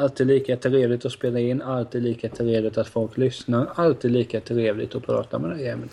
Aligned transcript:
Alltid 0.00 0.26
lika 0.26 0.56
trevligt 0.56 1.04
att 1.04 1.12
spela 1.12 1.38
in, 1.38 1.62
alltid 1.62 2.02
lika 2.02 2.28
trevligt 2.28 2.78
att 2.78 2.88
folk 2.88 3.16
lyssnar, 3.16 3.72
alltid 3.74 4.10
lika 4.10 4.40
trevligt 4.40 4.94
att 4.94 5.06
prata 5.06 5.38
med 5.38 5.50
dig 5.50 5.68
Emil. 5.68 5.88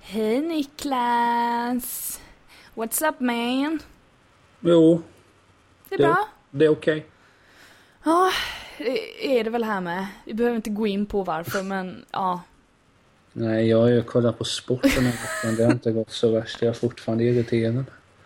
Hej 0.00 0.40
Niklas! 0.40 2.20
What's 2.74 3.08
up 3.08 3.20
man? 3.20 3.78
Jo, 4.60 5.02
Det 5.88 5.94
är 5.94 5.98
det, 5.98 6.04
bra? 6.04 6.28
det 6.50 6.64
är 6.64 6.68
okej. 6.68 7.06
Ja, 8.04 8.30
det 8.78 9.38
är 9.38 9.44
det 9.44 9.50
väl 9.50 9.64
här 9.64 9.80
med. 9.80 10.06
Vi 10.24 10.34
behöver 10.34 10.56
inte 10.56 10.70
gå 10.70 10.86
in 10.86 11.06
på 11.06 11.22
varför 11.22 11.62
men 11.62 12.04
ja. 12.10 12.40
Nej, 13.32 13.68
jag 13.68 13.78
har 13.80 13.88
ju 13.88 14.02
kollat 14.02 14.38
på 14.38 14.44
sporten 14.44 15.04
veckan. 15.04 15.56
Det 15.56 15.64
har 15.64 15.72
inte 15.72 15.92
gått 15.92 16.10
så 16.10 16.30
värst. 16.30 16.62
Jag 16.62 16.68
är 16.68 16.72
fortfarande 16.74 17.24
irriterad. 17.24 17.84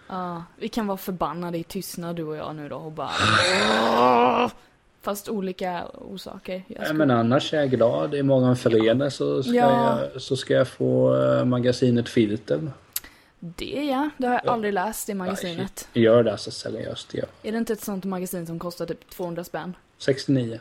Ja, 0.08 0.44
vi 0.56 0.68
kan 0.68 0.86
vara 0.86 0.98
förbannade 0.98 1.58
i 1.58 1.64
tystnad 1.64 2.16
du 2.16 2.22
och 2.24 2.36
jag 2.36 2.56
nu 2.56 2.68
då 2.68 2.76
och 2.76 2.92
bara! 2.92 3.10
Fast 5.02 5.28
olika 5.28 5.82
orsaker. 5.94 6.62
Jag 6.68 6.76
Nej, 6.78 6.84
ska... 6.84 6.94
men 6.94 7.10
annars 7.10 7.54
är 7.54 7.58
jag 7.58 7.70
glad. 7.70 8.14
Imorgon 8.14 8.56
fredag 8.56 9.10
så 9.10 9.42
ska, 9.42 9.52
Ja. 9.54 10.00
jag, 10.12 10.22
så 10.22 10.36
ska 10.36 10.54
jag 10.54 10.68
få 10.68 11.16
eh, 11.22 11.44
magasinet 11.44 12.08
Filter. 12.08 12.70
Det 13.40 13.64
ja, 13.84 14.10
det 14.18 14.26
har 14.26 14.34
jag 14.34 14.42
Ja. 14.44 14.50
aldrig 14.52 14.72
läst 14.74 15.08
i 15.08 15.14
magasinet. 15.14 15.88
Gör 15.92 16.22
det 16.22 16.32
alltså 16.32 16.50
seriöst. 16.50 17.14
Ja. 17.14 17.24
Är 17.42 17.52
det 17.52 17.58
inte 17.58 17.72
ett 17.72 17.80
sånt 17.80 18.04
magasin 18.04 18.46
som 18.46 18.58
kostar 18.58 18.86
typ 18.86 19.10
200 19.10 19.44
spänn? 19.44 19.76
69. 19.98 20.60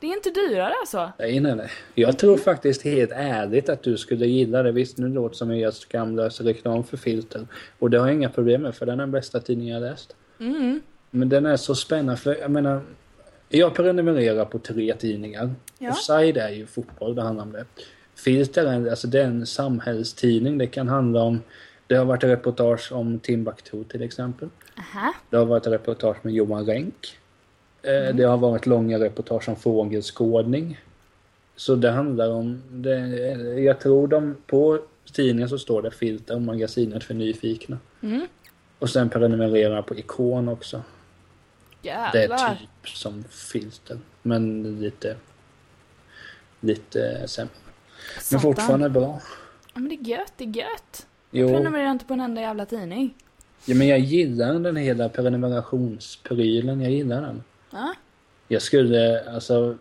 Det 0.00 0.06
är 0.06 0.12
inte 0.16 0.30
dyrare 0.30 0.72
alltså? 0.80 1.12
Nej, 1.18 1.40
nej, 1.40 1.54
nej. 1.56 1.70
Jag 1.94 2.18
tror 2.18 2.36
faktiskt 2.36 2.82
helt 2.82 3.10
ärligt 3.14 3.68
att 3.68 3.82
du 3.82 3.96
skulle 3.96 4.26
gilla 4.26 4.62
det. 4.62 4.72
Visst, 4.72 4.98
nu 4.98 5.08
låter 5.08 5.28
det 5.28 5.36
som 5.36 5.50
jag 5.50 5.58
gör 5.58 5.70
skamlös 5.70 6.40
reklam 6.40 6.84
för 6.84 6.96
Filter. 6.96 7.46
Och 7.78 7.90
det 7.90 7.98
har 7.98 8.06
jag 8.06 8.14
inga 8.14 8.28
problem 8.28 8.62
med, 8.62 8.74
för 8.74 8.86
den 8.86 8.94
är 8.94 9.02
den 9.02 9.10
bästa 9.10 9.40
tidningen 9.40 9.74
jag 9.74 9.90
läst. 9.90 10.16
Mm. 10.40 10.80
Men 11.10 11.28
den 11.28 11.46
är 11.46 11.56
så 11.56 11.74
spännande, 11.74 12.16
för 12.16 12.34
jag 12.36 12.50
menar... 12.50 12.80
Jag 13.56 13.74
prenumererar 13.74 14.44
på 14.44 14.58
tre 14.58 14.94
tidningar. 14.94 15.54
Ja. 15.78 15.90
Offside 15.90 16.36
är 16.36 16.50
ju 16.50 16.66
fotboll, 16.66 17.14
det 17.14 17.22
handlar 17.22 17.44
om 17.44 17.52
det. 17.52 17.64
Filter 18.14 18.88
alltså 18.90 19.06
det 19.06 19.20
är 19.20 19.24
en 19.24 19.46
samhällstidning. 19.46 20.58
Det 20.58 20.66
kan 20.66 20.88
handla 20.88 21.22
om... 21.22 21.40
Det 21.86 21.94
har 21.94 22.04
varit 22.04 22.24
reportage 22.24 22.92
om 22.92 23.18
Timbuktu 23.18 23.84
till 23.84 24.02
exempel. 24.02 24.48
Aha. 24.78 25.14
Det 25.30 25.36
har 25.36 25.44
varit 25.44 25.66
reportage 25.66 26.16
med 26.22 26.34
Johan 26.34 26.66
Renck. 26.66 27.18
Eh, 27.82 27.94
Mm. 27.94 28.16
Det 28.16 28.22
har 28.24 28.36
varit 28.36 28.66
långa 28.66 28.98
reportage 28.98 29.48
om 29.48 29.56
fågelskådning. 29.56 30.80
Så 31.56 31.74
det 31.74 31.90
handlar 31.90 32.30
om... 32.30 32.62
Det, 32.70 32.98
jag 33.60 33.80
tror 33.80 34.08
de... 34.08 34.36
På 34.46 34.78
tidningen 35.12 35.48
så 35.48 35.58
står 35.58 35.82
det 35.82 35.90
Filter, 35.90 36.38
magasinet 36.38 37.04
för 37.04 37.14
nyfikna. 37.14 37.78
Mm. 38.02 38.26
Och 38.78 38.90
sen 38.90 39.08
prenumererar 39.10 39.74
jag 39.74 39.86
på 39.86 39.94
Ikon 39.94 40.48
också. 40.48 40.82
Det 41.84 41.90
är 41.90 42.14
Jävlar. 42.14 42.54
typ 42.82 42.88
som 42.88 43.24
Filter. 43.30 43.98
Men 44.22 44.62
lite... 44.80 45.16
Lite 46.60 47.28
sämre. 47.28 47.54
Men 48.14 48.22
Satan. 48.22 48.40
fortfarande 48.40 48.88
bra. 48.90 49.20
Ja, 49.74 49.80
men 49.80 49.88
det 49.88 49.94
är 49.94 50.18
gött, 50.18 50.32
det 50.36 50.44
är 50.44 50.48
gött. 50.48 51.06
Jo, 51.30 51.48
Prenumererar 51.48 51.90
inte 51.90 52.04
på 52.04 52.14
en 52.14 52.20
enda 52.20 52.40
jävla 52.40 52.66
tidning. 52.66 53.14
ja, 53.64 53.74
men 53.74 53.86
jag 53.88 53.98
gillar 53.98 54.54
den 54.58 54.76
hela 54.76 55.08
prenumerationsprylen. 55.08 56.80
Jag 56.80 56.92
gillar 56.92 57.22
den. 57.22 57.42
Ja? 57.70 57.94
Jag 58.48 58.62
skulle, 58.62 59.30
alltså, 59.30 59.78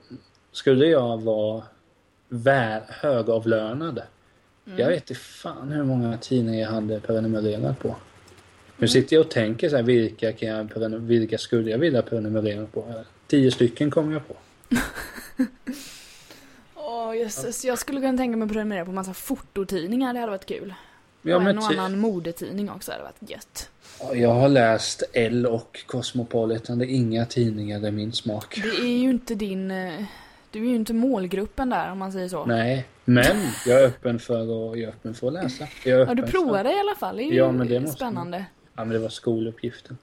skulle 0.52 0.86
jag 0.86 1.22
vara 1.22 1.64
väl 2.30 2.82
högavlönad. 2.90 4.02
Mm. 4.68 4.80
Jag 4.80 4.88
vet 4.88 5.10
inte 5.10 5.16
fan 5.22 5.72
hur 5.72 5.84
många 5.84 6.18
tidningar 6.18 6.62
jag 6.62 6.70
hade 6.72 7.00
prenumererat 7.00 7.80
på. 7.80 7.96
Nu 8.78 8.88
sitter 8.88 9.16
jag 9.16 9.26
och 9.26 9.32
tänker 9.32 9.70
så 9.70 9.76
här, 9.76 9.84
vilka, 9.84 10.32
kan 10.34 10.50
jag, 10.50 11.00
vilka 11.00 11.38
skulle 11.38 11.72
jag 11.72 11.78
vilja 11.78 12.02
prenumerera 12.02 12.66
på? 12.66 12.94
Tio 13.28 13.52
stycken 13.52 13.92
kommer 13.92 14.14
jag 14.14 14.28
på. 14.28 14.36
Åh 16.76 17.18
jösses, 17.18 17.66
jag 17.66 17.80
skulle 17.80 18.02
kunna 18.02 18.18
tänka 18.18 18.38
mig 18.38 18.46
att 18.46 18.52
prenumerera 18.52 18.86
på 18.86 18.92
massa 18.92 19.14
fototidningar, 19.14 20.14
det 20.14 20.20
hade 20.20 20.32
varit 20.32 20.46
kul. 20.46 20.74
Ja, 21.22 21.36
och 21.36 21.42
en 21.42 21.58
och 21.58 21.64
annan 21.64 22.00
modetidning 22.00 22.70
också 22.70 22.92
hade 22.92 23.04
varit 23.04 23.30
gött. 23.32 23.70
Ja, 24.00 24.16
Jag 24.16 24.34
har 24.34 24.50
läst 24.50 25.04
L 25.14 25.46
och 25.46 25.84
Cosmopolitan. 25.88 26.80
Det 26.80 26.86
är 26.86 26.96
inga 26.96 27.26
tidningar 27.26 27.88
i 27.88 27.92
min 27.92 28.14
smak. 28.14 28.60
Det 28.64 28.70
är 28.84 28.98
ju 28.98 29.10
inte 29.10 29.36
din... 29.36 29.72
eh, 29.72 30.04
Du 30.52 30.60
är 30.60 30.70
ju 30.70 30.76
inte 30.76 30.94
målgruppen 30.94 31.70
där 31.70 31.92
om 31.92 31.98
man 31.98 32.12
säger 32.12 32.28
så. 32.28 32.46
Nej, 32.46 32.86
men 33.06 33.26
jag 33.68 33.82
är 33.82 33.86
öppen 33.88 34.20
för 34.20 34.42
att, 34.42 34.48
jag 34.48 34.80
är 34.80 34.88
öppen 34.88 35.14
för 35.14 35.28
att 35.28 35.34
läsa. 35.34 35.68
Jag 35.86 35.94
är 35.94 35.98
Ja, 35.98 36.04
öppen 36.04 36.16
du 36.16 36.22
För, 36.24 36.30
provade 36.32 36.70
i 36.74 36.80
alla 36.80 36.96
fall, 36.96 37.18
det 37.18 37.24
är 37.24 37.26
ju 37.26 37.36
Ja, 37.36 37.52
men 37.52 37.68
det 37.68 37.80
måste 37.80 37.96
spännande. 37.96 38.46
Ja, 38.76 38.86
men 38.86 38.90
det 38.90 39.00
var 39.00 39.10
skoluppgiften. 39.10 39.98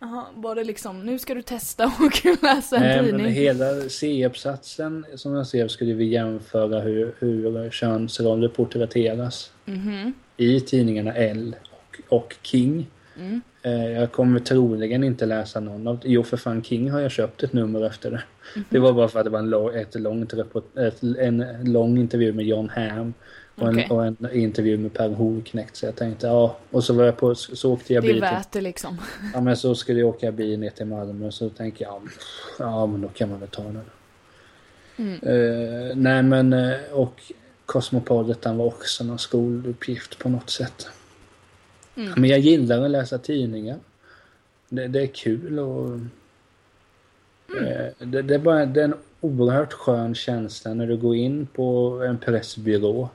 Jaha, 0.00 0.24
var 0.34 0.54
det 0.54 0.64
liksom, 0.64 1.00
nu 1.06 1.18
ska 1.18 1.34
du 1.34 1.42
testa 1.42 1.86
och 2.00 2.42
läsa 2.42 2.76
en 2.76 2.82
Nej, 2.82 2.96
men 3.02 3.06
tidning? 3.06 3.32
hela 3.32 3.88
C-uppsatsen 3.88 5.06
som 5.14 5.34
jag 5.34 5.46
ser 5.46 5.68
skulle 5.68 5.92
vi 5.94 6.04
jämföra 6.04 6.80
hur, 6.80 7.14
hur 7.18 7.70
könsroller 7.70 8.48
porträtteras 8.48 9.52
Mhm. 9.64 10.12
i 10.36 10.60
tidningarna 10.60 11.14
L 11.14 11.56
och, 11.70 12.00
och 12.18 12.36
King. 12.42 12.86
Mm. 13.18 13.40
Eh, 13.62 13.72
Jag 14.00 14.12
kommer 14.12 14.40
troligen 14.40 15.04
inte 15.04 15.26
läsa 15.26 15.60
någon 15.60 15.86
av 15.88 15.98
Jo 16.04 16.22
för 16.22 16.36
fan 16.36 16.62
King 16.62 16.90
har 16.90 17.00
jag 17.00 17.10
köpt 17.10 17.42
ett 17.42 17.52
nummer 17.52 17.86
efter 17.86 18.10
det. 18.10 18.22
Mhm. 18.56 18.64
Det 18.70 18.78
var 18.78 18.92
bara 18.92 19.08
för 19.08 19.18
att 19.18 19.24
det 19.24 19.30
var 19.30 19.38
en, 19.38 19.50
lång, 19.50 19.74
ett 19.74 20.00
långt 20.00 20.34
report, 20.34 20.76
ett, 20.76 21.02
en 21.02 21.44
lång 21.64 21.98
intervju 21.98 22.32
med 22.32 22.44
John 22.46 22.68
Hamm. 22.68 23.14
Och, 23.60 23.68
en, 23.68 23.90
och 23.90 24.06
en 24.06 24.16
intervju 24.32 24.78
med 24.78 24.92
Per 24.92 25.08
Holknekt. 25.08 25.76
Så 25.76 25.86
jag 25.86 25.96
tänkte 25.96 26.26
ja. 26.26 26.56
Och 26.70 26.84
så 26.84 26.94
var 26.94 27.04
jag 27.04 27.16
på, 27.16 27.34
så 27.34 27.72
åkte 27.72 27.94
jag 27.94 28.02
Det 28.02 28.08
är 28.08 28.12
bil 28.12 28.20
värt 28.20 28.52
det 28.52 28.60
liksom. 28.60 28.98
Ja 29.34 29.40
men 29.40 29.56
så 29.56 29.74
skulle 29.74 30.00
jag 30.00 30.08
åka 30.08 30.32
bil 30.32 30.58
ner 30.58 30.70
till 30.70 30.86
Malmö. 30.86 31.30
Så 31.30 31.48
tänkte 31.48 31.82
jag 31.82 32.08
ja, 32.58 32.86
men 32.86 33.00
då 33.00 33.08
kan 33.08 33.30
man 33.30 33.40
väl 33.40 33.48
ta 33.48 33.62
den. 33.62 33.84
Mm. 34.96 35.14
Eh, 35.22 35.96
nej 35.96 36.22
men 36.22 36.52
eh, 36.52 36.76
och 36.92 37.32
Cosmopolitan 37.66 38.56
var 38.56 38.66
också 38.66 39.04
någon 39.04 39.18
skoluppgift 39.18 40.18
på 40.18 40.28
något 40.28 40.50
sätt. 40.50 40.88
Mm. 41.94 42.12
Men 42.16 42.30
jag 42.30 42.38
gillar 42.38 42.84
att 42.84 42.90
läsa 42.90 43.18
tidningar. 43.18 43.78
Det, 44.68 44.88
det 44.88 45.02
är 45.02 45.06
kul 45.06 45.58
och... 45.58 45.98
Eh, 47.60 47.86
det, 47.98 48.22
det, 48.22 48.34
är 48.34 48.38
bara, 48.38 48.66
det 48.66 48.80
är 48.80 48.84
en 48.84 48.94
oerhört 49.20 49.72
skön 49.72 50.14
känsla 50.14 50.74
när 50.74 50.86
du 50.86 50.96
går 50.96 51.16
in 51.16 51.46
på 51.46 52.00
en 52.06 52.18
pressbyrå 52.18 53.08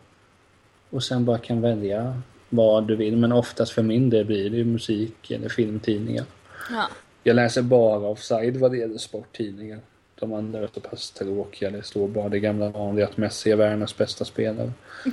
och 0.93 1.03
sen 1.03 1.25
bara 1.25 1.37
kan 1.37 1.61
välja 1.61 2.21
vad 2.49 2.87
du 2.87 2.95
vill. 2.95 3.17
Men 3.17 3.31
oftast 3.31 3.71
för 3.71 3.83
min 3.83 4.09
del 4.09 4.25
blir 4.25 4.49
det 4.49 4.63
musik 4.63 5.31
eller 5.31 5.49
filmtidningar. 5.49 6.25
Ja. 6.69 6.89
Jag 7.23 7.35
läser 7.35 7.61
bara 7.61 8.07
offside 8.07 8.57
vad 8.57 8.71
det 8.71 8.77
gäller 8.77 8.97
sporttidningar. 8.97 9.79
De 10.19 10.33
andra 10.33 10.59
är 10.59 10.69
så 10.73 10.79
pass 10.79 11.11
tråkiga. 11.11 11.71
Det 11.71 11.83
står 11.83 12.07
bara 12.07 12.29
det 12.29 12.39
gamla 12.39 12.69
vanliga 12.69 13.05
att 13.05 13.17
Messi 13.17 13.51
är 13.51 13.55
världens 13.55 13.97
bästa 13.97 14.25
spelare. 14.25 14.71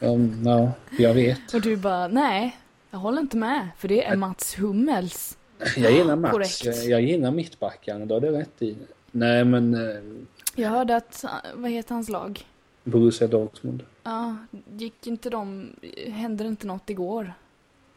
Um, 0.00 0.42
ja, 0.46 0.72
jag 0.98 1.14
vet. 1.14 1.54
Och 1.54 1.60
du 1.60 1.76
bara, 1.76 2.08
nej, 2.08 2.56
jag 2.90 2.98
håller 2.98 3.20
inte 3.20 3.36
med. 3.36 3.68
För 3.78 3.88
det 3.88 4.04
är 4.04 4.16
Mats 4.16 4.58
Hummels. 4.58 5.38
Jag 5.76 5.92
gillar 5.92 6.16
Mats. 6.16 6.32
Korrekt. 6.32 6.64
Jag, 6.64 6.84
jag 6.84 7.02
gillar 7.02 7.30
mittbackarna. 7.30 8.04
Då 8.04 8.14
har 8.14 8.20
du 8.20 8.30
rätt 8.30 8.62
i. 8.62 8.76
Nej, 9.10 9.44
men 9.44 9.74
eh, 9.74 10.02
Jag 10.54 10.70
hörde 10.70 10.96
att, 10.96 11.24
vad 11.54 11.70
heter 11.70 11.94
hans 11.94 12.08
lag? 12.08 12.44
Borussia 12.84 13.28
Dortmund. 13.28 13.82
Ja, 14.02 14.36
gick 14.76 15.06
inte 15.06 15.30
de, 15.30 15.68
hände 16.06 16.44
det 16.44 16.48
inte 16.48 16.66
något 16.66 16.90
igår? 16.90 17.32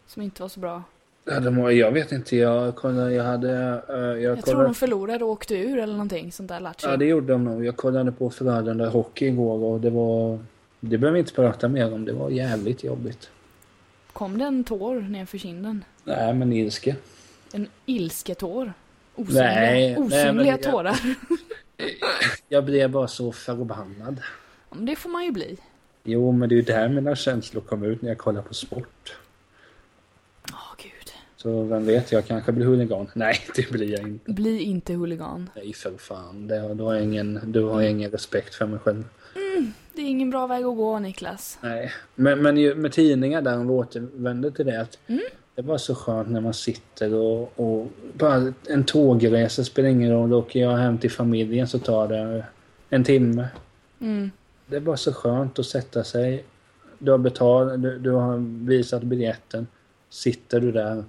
Som 0.07 0.21
inte 0.21 0.41
var 0.41 0.49
så 0.49 0.59
bra? 0.59 0.83
Ja, 1.25 1.39
de, 1.39 1.75
jag 1.77 1.91
vet 1.91 2.11
inte. 2.11 2.35
Jag 2.37 2.75
kollade. 2.75 3.13
Jag 3.13 3.23
hade... 3.23 3.81
eh, 3.89 3.95
jag 3.97 4.21
Jag 4.37 4.45
tror 4.45 4.63
de 4.63 4.73
förlorade 4.75 5.23
och 5.23 5.29
åkte 5.31 5.55
ur 5.55 5.77
eller 5.77 5.93
någonting 5.93 6.31
sånt 6.31 6.49
där 6.49 6.59
lattjo. 6.59 6.87
ja, 6.89 6.97
det 6.97 7.05
gjorde 7.05 7.33
de 7.33 7.43
nog. 7.43 7.65
Jag 7.65 7.77
kollade 7.77 8.11
på 8.11 8.29
Frölunda 8.29 8.89
Hockey 8.89 9.25
igår 9.27 9.63
och 9.63 9.79
det 9.81 9.89
var... 9.89 10.39
Det 10.79 10.97
behöver 10.97 11.13
vi 11.13 11.19
inte 11.19 11.33
prata 11.33 11.67
mer 11.67 11.93
om. 11.93 12.05
Det 12.05 12.13
var 12.13 12.29
jävligt 12.29 12.83
jobbigt. 12.83 13.29
Kom 14.13 14.37
det 14.37 14.45
en 14.45 14.63
tår 14.63 14.95
nerför 15.01 15.37
kinden? 15.37 15.83
Nej, 16.03 16.33
men 16.33 16.53
ilske. 16.53 16.95
En 17.53 17.67
ilsketår? 17.85 18.73
Osynliga, 19.15 19.43
Nej, 19.43 19.89
nej, 19.89 19.97
osynliga 20.07 20.47
jag- 20.47 20.63
tårar? 20.63 20.99
Jag 22.49 22.65
blev 22.65 22.91
bara 22.91 23.07
så 23.07 23.31
förbannad. 23.31 24.21
Men 24.71 24.85
det 24.85 24.95
får 24.95 25.09
man 25.09 25.25
ju 25.25 25.31
bli. 25.31 25.57
Jo, 26.03 26.31
men 26.31 26.49
det 26.49 26.55
är 26.55 26.57
ju 26.57 26.61
där 26.61 26.89
mina 26.89 27.15
känslor 27.15 27.61
kommer 27.61 27.87
ut 27.87 28.01
när 28.01 28.09
jag 28.09 28.17
kollar 28.17 28.41
på 28.41 28.53
sport. 28.53 29.15
Åh 30.51 30.73
gud. 30.83 31.11
Så 31.35 31.63
vem 31.63 31.85
vet, 31.85 32.11
jag 32.11 32.25
kanske 32.25 32.51
blir 32.51 32.65
huligan. 32.65 33.07
Nej, 33.13 33.35
det 33.55 33.71
blir 33.71 33.91
jag 33.91 34.01
inte. 34.01 34.31
Bli 34.31 34.59
inte 34.61 34.93
huligan. 34.93 35.49
Nej, 35.55 35.73
för 35.73 35.97
fan. 35.97 36.47
Det, 36.47 36.73
då 36.73 36.85
har 36.85 36.93
jag 36.93 37.03
ingen, 37.03 37.39
du 37.45 37.63
har 37.63 37.81
jag 37.81 37.91
ingen 37.91 38.11
respekt 38.11 38.55
för 38.55 38.65
mig 38.65 38.79
själv. 38.79 39.03
Det 39.95 40.01
är 40.01 40.05
ingen 40.09 40.29
bra 40.29 40.47
väg 40.47 40.65
att 40.65 40.75
gå 40.77 40.99
Niklas. 40.99 41.57
Nej, 41.61 41.91
men, 42.15 42.41
men 42.41 42.57
ju- 42.57 42.75
med 42.75 42.91
tidningar 42.91 43.41
där, 43.41 43.57
om 43.57 43.67
vi 43.67 43.73
återvänder 43.73 44.51
till 44.51 44.65
det. 44.65 44.81
Att 44.81 44.97
Mm. 45.07 45.21
Det 45.55 45.61
var 45.63 45.77
så 45.77 45.95
skönt 45.95 46.29
när 46.29 46.41
man 46.41 46.53
sitter 46.53 47.13
och, 47.13 47.59
och 47.59 47.87
bara 48.13 48.53
en 48.69 48.83
tågresa 48.83 49.63
spelar 49.63 49.89
ingen 49.89 50.11
roll. 50.11 50.33
Åker 50.33 50.59
jag 50.59 50.77
hem 50.77 50.97
till 50.97 51.11
familjen 51.11 51.67
så 51.67 51.79
tar 51.79 52.07
det 52.07 52.45
en 52.89 53.03
timme. 53.03 53.47
Mm. 54.01 54.31
Det 54.67 54.75
är 54.75 54.79
bara 54.79 54.97
så 54.97 55.13
skönt 55.13 55.59
att 55.59 55.65
sätta 55.65 56.03
sig. 56.03 56.45
Du 56.99 57.11
har 57.11 57.17
betalat, 57.17 57.81
du, 57.81 57.99
du 57.99 58.11
har 58.11 58.37
visat 58.67 59.03
biljetten. 59.03 59.67
Sitter 60.09 60.59
du 60.59 60.71
där, 60.71 61.03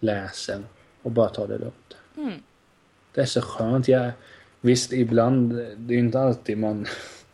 läser 0.00 0.62
och 1.02 1.10
bara 1.10 1.28
tar 1.28 1.48
det 1.48 1.58
lugnt. 1.58 1.96
Mm. 2.16 2.32
Det 3.14 3.20
är 3.20 3.26
så 3.26 3.40
skönt. 3.40 3.88
Jag, 3.88 4.10
visst, 4.60 4.92
ibland, 4.92 5.52
det 5.76 5.94
är 5.94 5.98
inte 5.98 6.20
alltid 6.20 6.58
man 6.58 6.86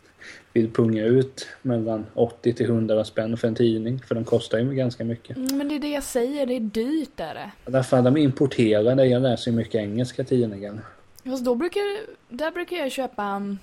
vill 0.52 0.70
punga 0.70 1.04
ut 1.04 1.48
mellan 1.62 2.06
80 2.14 2.52
till 2.52 2.66
100 2.66 3.04
spänn 3.04 3.36
för 3.36 3.48
en 3.48 3.54
tidning. 3.54 4.00
För 4.06 4.14
den 4.14 4.24
kostar 4.24 4.58
ju 4.58 4.74
ganska 4.74 5.04
mycket. 5.04 5.36
Mm, 5.36 5.58
Men 5.58 5.68
det 5.68 5.74
är 5.74 5.80
det 5.80 5.88
jag 5.88 6.02
säger, 6.02 6.46
det 6.46 6.56
är 6.56 6.60
dyrt 6.60 7.20
är 7.20 7.34
det. 7.34 7.70
Därför 7.70 7.96
att 7.96 8.04
de 8.04 8.16
importerade, 8.16 9.06
jag 9.06 9.22
läser 9.22 9.50
ju 9.50 9.56
mycket 9.56 9.74
engelska 9.74 10.24
tidningar. 10.24 10.80
Fast 11.24 11.44
då 11.44 11.54
brukar, 11.54 11.82
där 12.28 12.50
brukar 12.50 12.76
jag 12.76 12.92
köpa 12.92 13.36
um, 13.36 13.58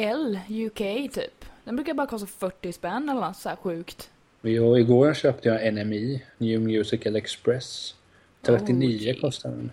L 0.00 0.38
UK 0.48 0.78
typ. 1.12 1.44
Den 1.64 1.76
brukar 1.76 1.94
bara 1.94 2.06
kosta 2.06 2.26
40 2.26 2.72
spänn 2.72 3.08
eller 3.08 3.20
något 3.20 3.36
så 3.36 3.48
här 3.48 3.56
sjukt. 3.56 4.10
Och 4.40 4.80
igår 4.80 5.14
köpte 5.14 5.48
jag 5.48 5.74
NMI, 5.74 6.22
New 6.38 6.60
Musical 6.60 7.16
Express. 7.16 7.94
39 8.42 8.98
Okej. 9.00 9.20
kostar 9.20 9.50
den. 9.50 9.70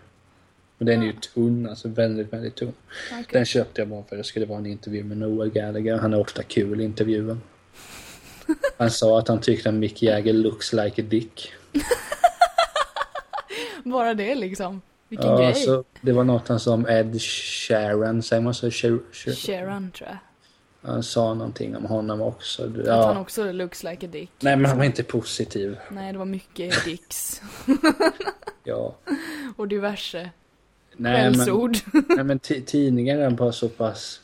Och 0.77 0.85
den 0.85 1.01
är 1.01 1.05
ju 1.05 1.13
tunn, 1.13 1.69
alltså 1.69 1.87
väldigt, 1.87 2.33
väldigt 2.33 2.55
tunn. 2.55 2.73
Okej. 3.11 3.25
Den 3.31 3.45
köpte 3.45 3.81
jag 3.81 3.87
bara 3.87 4.03
för 4.03 4.15
att 4.15 4.19
det 4.19 4.23
skulle 4.23 4.45
vara 4.45 4.59
en 4.59 4.65
intervju 4.65 5.03
med 5.03 5.17
Noah 5.17 5.47
Gallagher. 5.47 5.97
Han 5.97 6.13
är 6.13 6.19
ofta 6.19 6.43
kul 6.43 6.81
i 6.81 6.83
intervjun. 6.83 7.41
Han 8.77 8.91
sa 8.91 9.19
att 9.19 9.27
han 9.27 9.41
tyckte 9.41 9.69
att 9.69 9.75
Mick 9.75 10.03
Jagger 10.03 10.33
looks 10.33 10.73
like 10.73 11.01
a 11.01 11.05
dick. 11.09 11.51
Bara 13.83 14.13
det 14.13 14.35
liksom. 14.35 14.81
Vilken 15.09 15.27
Ja, 15.27 15.37
grej. 15.37 15.53
så 15.53 15.83
det 16.01 16.11
var 16.11 16.23
något 16.23 16.47
han 16.47 16.59
sa 16.59 16.73
om 16.73 16.85
Ed 16.87 17.21
Sheeran, 17.21 18.21
säger 18.23 18.41
man 18.41 18.53
så? 18.53 18.67
Sh- 18.69 18.99
Sh- 19.11 19.35
Sharon 19.47 19.91
tror 19.91 20.09
jag. 20.09 20.17
han 20.91 21.03
sa 21.03 21.33
någonting 21.33 21.75
om 21.75 21.85
honom 21.85 22.21
också. 22.21 22.63
Att 22.63 22.75
han 22.75 22.85
Ja. 22.85 23.19
också 23.19 23.51
looks 23.51 23.83
like 23.83 24.05
a 24.05 24.09
dick. 24.11 24.31
Nej, 24.39 24.55
men 24.55 24.65
han 24.65 24.77
var 24.77 24.85
inte 24.85 25.03
positiv. 25.03 25.77
Nej, 25.89 26.11
det 26.13 26.17
var 26.19 26.25
mycket 26.25 26.85
dicks. 26.85 27.41
Ja. 28.63 28.95
Och 29.57 29.67
diverse 29.67 30.29
Nej, 30.97 31.23
men, 31.23 31.33
skällsord. 31.33 31.77
nej, 32.09 32.23
men 32.23 32.39
ti- 32.39 32.65
tidningar 32.65 33.17
är 33.17 33.29
bara 33.29 33.51
så 33.51 33.69
pass... 33.69 34.21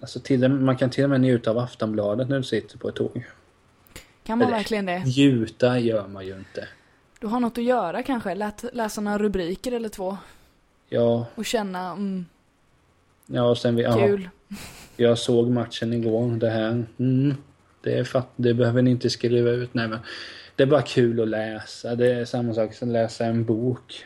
Alltså 0.00 0.20
till, 0.20 0.48
man 0.48 0.76
kan 0.76 0.90
till 0.90 1.04
och 1.04 1.10
med 1.10 1.20
njuta 1.20 1.50
av 1.50 1.58
Aftonbladet 1.58 2.28
när 2.28 2.36
du 2.36 2.42
sitter 2.42 2.78
på 2.78 2.88
ett 2.88 2.94
tåg. 2.94 3.24
Kan 4.24 4.38
man 4.38 4.48
Eller- 4.48 4.56
verkligen 4.56 4.86
det? 4.86 4.98
Njuta 5.04 5.78
gör 5.78 6.08
man 6.08 6.26
ju 6.26 6.36
inte. 6.36 6.68
Du 7.22 7.28
har 7.28 7.40
något 7.40 7.58
att 7.58 7.64
göra 7.64 8.02
kanske? 8.02 8.34
Lät, 8.34 8.64
läsa 8.72 9.00
några 9.00 9.18
rubriker 9.18 9.72
eller 9.72 9.88
två. 9.88 10.16
Ja, 10.88 11.26
Och 11.34 11.44
känna, 11.44 11.90
mm, 11.90 12.26
ja 13.26 13.42
och 13.42 13.58
sen 13.58 13.76
vi, 13.76 13.84
kul. 13.84 14.28
jag 14.96 15.18
såg 15.18 15.50
matchen 15.50 15.92
igår. 15.92 16.30
Det 16.36 16.50
här, 16.50 16.84
mm, 16.98 17.34
det, 17.82 17.98
är 17.98 18.04
fatt, 18.04 18.28
det 18.36 18.54
behöver 18.54 18.82
ni 18.82 18.90
inte 18.90 19.10
skriva 19.10 19.50
ut. 19.50 19.74
Nej, 19.74 19.88
men 19.88 19.98
det 20.56 20.62
är 20.62 20.66
bara 20.66 20.82
kul 20.82 21.20
att 21.20 21.28
läsa. 21.28 21.94
Det 21.94 22.12
är 22.12 22.24
samma 22.24 22.54
sak 22.54 22.74
som 22.74 22.88
att 22.88 22.92
läsa 22.92 23.24
en 23.24 23.44
bok. 23.44 24.04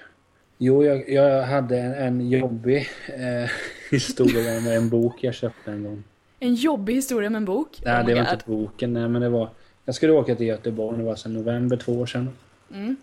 Jo, 0.59 0.85
jag, 0.85 1.09
jag 1.11 1.43
hade 1.43 1.79
en, 1.79 1.95
en 1.95 2.29
jobbig 2.31 2.89
eh, 3.09 3.51
historia 3.91 4.61
med 4.61 4.77
en 4.77 4.89
bok 4.89 5.15
jag 5.21 5.35
köpte 5.35 5.71
en 5.71 5.85
gång. 5.85 6.05
En 6.39 6.55
jobbig 6.55 6.95
historia 6.95 7.31
med 7.31 7.37
en 7.37 7.45
bok. 7.45 7.81
Nej, 7.85 8.01
Oh 8.03 8.07
det 8.07 8.15
var 8.15 8.23
God. 8.25 8.33
inte 8.33 8.45
boken. 8.47 8.93
Nej, 8.93 9.09
men 9.09 9.23
det 9.23 9.29
var... 9.29 9.49
Jag 9.85 9.95
skulle 9.95 10.13
åka 10.13 10.35
till 10.35 10.47
Göteborg. 10.47 10.99
Det 10.99 11.05
var 11.05 11.17
sedan 11.17 11.35
november, 11.35 11.77
två 11.77 11.93
år 11.93 12.07
sedan. 12.07 12.31
Mm. 12.73 12.97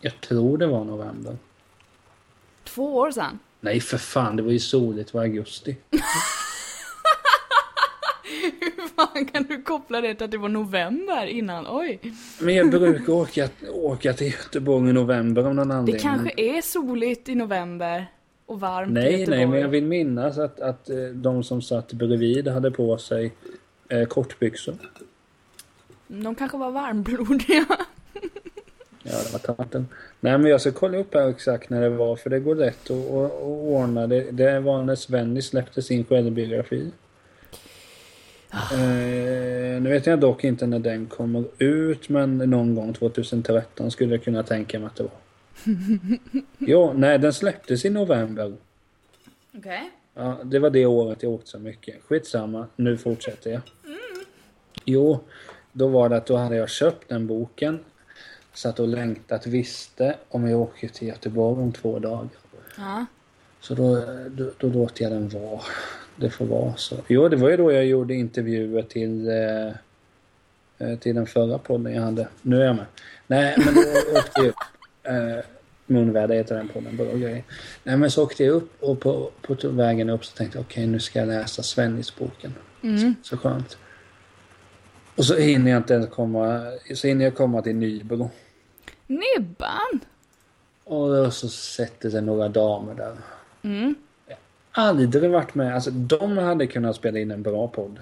Jag 0.00 0.20
tror 0.20 0.58
det 0.58 0.66
var 0.66 0.84
november. 0.84 1.36
Två 2.64 2.96
år 2.96 3.10
sedan. 3.10 3.38
Nej, 3.60 3.80
för 3.80 3.98
fan. 3.98 4.36
Det 4.36 4.42
var 4.42 4.52
ju 4.52 4.58
soligt. 4.58 5.12
Det 5.12 5.18
var 5.18 5.24
augusti. 5.24 5.76
Hur 8.60 8.88
fan 8.88 9.26
kan 9.26 9.42
du 9.42 9.62
koppla 9.62 10.00
det 10.00 10.14
till 10.14 10.24
att 10.24 10.30
det 10.30 10.38
var 10.38 10.48
november 10.48 11.26
innan? 11.26 11.66
Oj. 11.68 12.00
Men 12.40 12.54
jag 12.54 12.70
brukar 12.70 13.12
åka, 13.12 13.48
åka 13.72 14.12
till 14.12 14.26
Göteborg 14.26 14.90
i 14.90 14.92
november 14.92 15.42
av 15.44 15.54
någon 15.54 15.68
Det 15.68 15.74
anledning. 15.74 16.02
kanske 16.02 16.32
är 16.36 16.62
soligt 16.62 17.28
i 17.28 17.34
november. 17.34 18.06
Och 18.46 18.60
varmt 18.60 18.90
i 18.90 18.92
Nej, 18.94 19.12
Göteborg. 19.20 19.38
nej, 19.38 19.46
men 19.46 19.60
jag 19.60 19.68
vill 19.68 19.84
minnas 19.84 20.38
att, 20.38 20.60
att 20.60 20.90
eh, 20.90 20.96
de 21.14 21.44
som 21.44 21.62
satt 21.62 21.92
bredvid 21.92 22.48
hade 22.48 22.70
på 22.70 22.98
sig 22.98 23.32
eh, 23.88 24.04
kortbyxor. 24.06 24.74
De 26.06 26.34
kanske 26.34 26.58
var 26.58 26.70
varmblodiga. 26.70 27.66
Ja, 29.02 29.12
det 29.24 29.32
var 29.32 29.54
tanten. 29.54 29.88
Nej, 30.20 30.38
men 30.38 30.50
jag 30.50 30.60
ska 30.60 30.72
kolla 30.72 30.98
upp 30.98 31.14
här 31.14 31.28
exakt 31.28 31.70
när 31.70 31.80
det 31.80 31.88
var, 31.90 32.16
för 32.16 32.30
det 32.30 32.40
går 32.40 32.54
lätt 32.54 32.90
att, 32.90 33.10
att, 33.10 33.32
att 33.32 33.42
ordna. 33.42 34.06
Det, 34.06 34.30
det 34.30 34.60
var 34.60 34.82
när 34.82 34.94
Svenny 34.94 35.42
släppte 35.42 35.82
sin 35.82 36.04
självbiografi. 36.04 36.90
Ah. 38.50 38.74
Eh, 38.74 39.80
nu 39.82 39.90
vet 39.90 40.06
jag 40.06 40.20
dock 40.20 40.44
inte 40.44 40.66
när 40.66 40.78
den 40.78 41.06
kommer 41.06 41.44
ut, 41.58 42.08
men 42.08 42.38
någon 42.38 42.74
gång 42.74 42.92
2013 42.92 43.90
skulle 43.90 44.14
jag 44.14 44.24
kunna 44.24 44.42
tänka 44.42 44.78
mig 44.78 44.86
att 44.86 44.96
det 44.96 45.02
var. 45.02 45.12
jo, 46.58 46.92
nej, 46.92 47.18
den 47.18 47.32
släpptes 47.32 47.84
i 47.84 47.90
november. 47.90 48.56
Okej. 49.58 49.90
Ja, 50.14 50.38
det 50.44 50.58
var 50.58 50.70
det 50.70 50.86
året 50.86 51.22
jag 51.22 51.32
åkte 51.32 51.50
så 51.50 51.58
mycket. 51.58 52.02
Skitsamma, 52.02 52.66
nu 52.76 52.98
fortsätter 52.98 53.50
jag. 53.50 53.60
Jo, 54.84 55.20
då 55.72 55.88
var 55.88 56.08
det 56.08 56.16
att 56.16 56.26
då 56.26 56.36
hade 56.36 56.56
jag 56.56 56.70
köpt 56.70 57.08
den 57.08 57.26
boken. 57.26 57.78
Satt 58.54 58.80
och 58.80 58.88
längtat, 58.88 59.46
visste 59.46 60.16
om 60.28 60.48
jag 60.48 60.60
åker 60.60 60.88
till 60.88 61.08
Göteborg 61.08 61.62
om 61.62 61.72
två 61.72 61.98
dagar. 61.98 62.28
Ja. 62.76 63.06
Så 63.60 63.74
då, 63.74 64.02
då, 64.30 64.50
då 64.58 64.68
låter 64.68 65.02
jag 65.02 65.12
den 65.12 65.28
vara. 65.28 65.60
Det 66.16 66.30
får 66.30 66.44
vara 66.44 66.76
så. 66.76 66.96
Jo, 67.08 67.28
det 67.28 67.36
var 67.36 67.50
ju 67.50 67.56
då 67.56 67.72
jag 67.72 67.86
gjorde 67.86 68.14
intervjuer 68.14 68.82
till, 68.82 69.28
eh, 69.28 69.68
eh, 70.78 70.98
till 70.98 71.14
den 71.14 71.26
förra 71.26 71.58
podden 71.58 71.94
jag 71.94 72.02
hade. 72.02 72.28
Nu 72.42 72.60
är 72.60 72.66
jag 72.66 72.76
med. 72.76 72.86
Nej, 73.26 73.54
men 73.58 73.74
då 73.74 73.80
åkte 74.18 74.40
jag 74.40 74.46
upp. 74.46 74.54
Eh, 75.02 75.44
Munväder 75.86 76.34
heter 76.34 76.54
den 76.56 76.68
podden, 76.68 76.96
bra 76.96 77.12
grej. 77.14 77.44
Nej, 77.84 77.96
men 77.96 78.10
så 78.10 78.22
åkte 78.22 78.44
jag 78.44 78.54
upp 78.54 78.82
och 78.82 79.00
på, 79.00 79.30
på 79.42 79.56
vägen 79.68 80.10
upp 80.10 80.24
så 80.24 80.36
tänkte 80.36 80.58
jag 80.58 80.64
okej, 80.64 80.86
nu 80.86 81.00
ska 81.00 81.18
jag 81.18 81.28
läsa 81.28 81.62
Svennis-boken. 81.62 82.54
Mm. 82.82 83.14
Så 83.22 83.36
skönt. 83.36 83.78
Och 85.20 85.26
så 85.26 85.36
hinner 85.36 85.70
jag 85.70 85.78
inte 85.78 85.94
ens 85.94 86.08
komma, 86.10 86.66
så 86.94 87.06
hinner 87.06 87.24
jag 87.24 87.34
komma 87.34 87.62
till 87.62 87.76
Nybro. 87.76 88.30
Nibban! 89.06 90.00
Och 90.84 91.08
då 91.08 91.30
så 91.30 91.48
sätter 91.48 92.10
sig 92.10 92.22
några 92.22 92.48
damer 92.48 92.94
där. 92.94 93.12
Mm. 93.62 93.94
Aldrig 94.72 95.30
varit 95.30 95.54
med, 95.54 95.74
alltså 95.74 95.90
de 95.90 96.38
hade 96.38 96.66
kunnat 96.66 96.96
spela 96.96 97.18
in 97.18 97.30
en 97.30 97.42
bra 97.42 97.68
podd. 97.68 98.00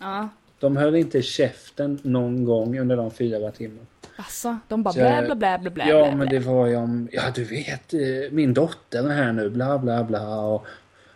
Ja. 0.00 0.28
De 0.58 0.76
höll 0.76 0.94
inte 0.94 1.22
käften 1.22 1.98
någon 2.02 2.44
gång 2.44 2.78
under 2.78 2.96
de 2.96 3.10
fyra 3.10 3.50
timmarna. 3.50 3.86
Alltså, 4.16 4.58
de 4.68 4.82
bara 4.82 4.94
Så- 4.94 5.00
blä 5.00 5.22
blä 5.22 5.34
blä 5.34 5.58
blä 5.58 5.70
blä. 5.70 5.88
Ja, 5.88 6.02
blä, 6.04 6.16
men 6.16 6.28
blä. 6.28 6.38
det 6.38 6.46
var 6.46 6.66
ju 6.66 6.76
om, 6.76 7.08
ja 7.12 7.22
du 7.34 7.44
vet, 7.44 7.94
eh, 7.94 8.32
min 8.32 8.54
dotter 8.54 9.04
är 9.10 9.14
här 9.14 9.32
nu, 9.32 9.50
bla 9.50 9.78
bla 9.78 10.04
bla. 10.04 10.40
Och, 10.40 10.66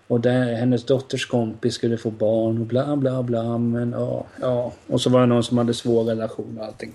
och 0.08 0.20
där, 0.20 0.54
hennes 0.54 0.84
dotters 0.84 1.26
kompis 1.26 1.74
skulle 1.74 1.98
få 1.98 2.10
barn 2.10 2.58
och 2.60 2.66
bla 2.66 2.96
bla 2.96 3.22
bla. 3.22 3.58
Men 3.58 3.92
ja, 3.92 4.26
ja. 4.40 4.72
Och 4.86 5.00
så 5.00 5.10
var 5.10 5.20
det 5.20 5.26
någon 5.26 5.44
som 5.44 5.58
hade 5.58 5.74
svår 5.74 6.04
relation 6.04 6.58
och 6.58 6.64
allting. 6.64 6.92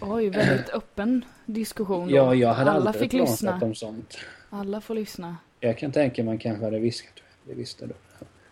Oj, 0.00 0.28
väldigt 0.28 0.70
öppen 0.70 1.24
diskussion 1.46 2.08
då. 2.08 2.16
Ja, 2.16 2.34
jag 2.34 2.54
hade 2.54 2.70
Alla 2.70 2.88
aldrig 2.90 3.02
fick 3.02 3.10
pratat 3.10 3.30
lyssna. 3.30 3.58
om 3.62 3.74
sånt. 3.74 4.18
Alla 4.50 4.80
får 4.80 4.94
lyssna. 4.94 5.36
Jag 5.60 5.78
kan 5.78 5.92
tänka 5.92 6.24
man 6.24 6.38
kanske 6.38 6.64
hade 6.64 6.78
viskat. 6.78 7.14
Det 7.44 7.54
visste 7.54 7.86
du. 7.86 7.92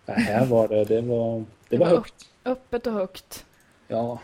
Ja, 0.06 0.14
här 0.14 0.46
var 0.46 0.68
det, 0.68 0.84
det 0.84 1.00
var, 1.00 1.44
det 1.68 1.76
var 1.76 1.86
högt. 1.86 2.14
Öppet 2.44 2.86
och 2.86 2.92
högt. 2.92 3.44
Ja, 3.88 4.20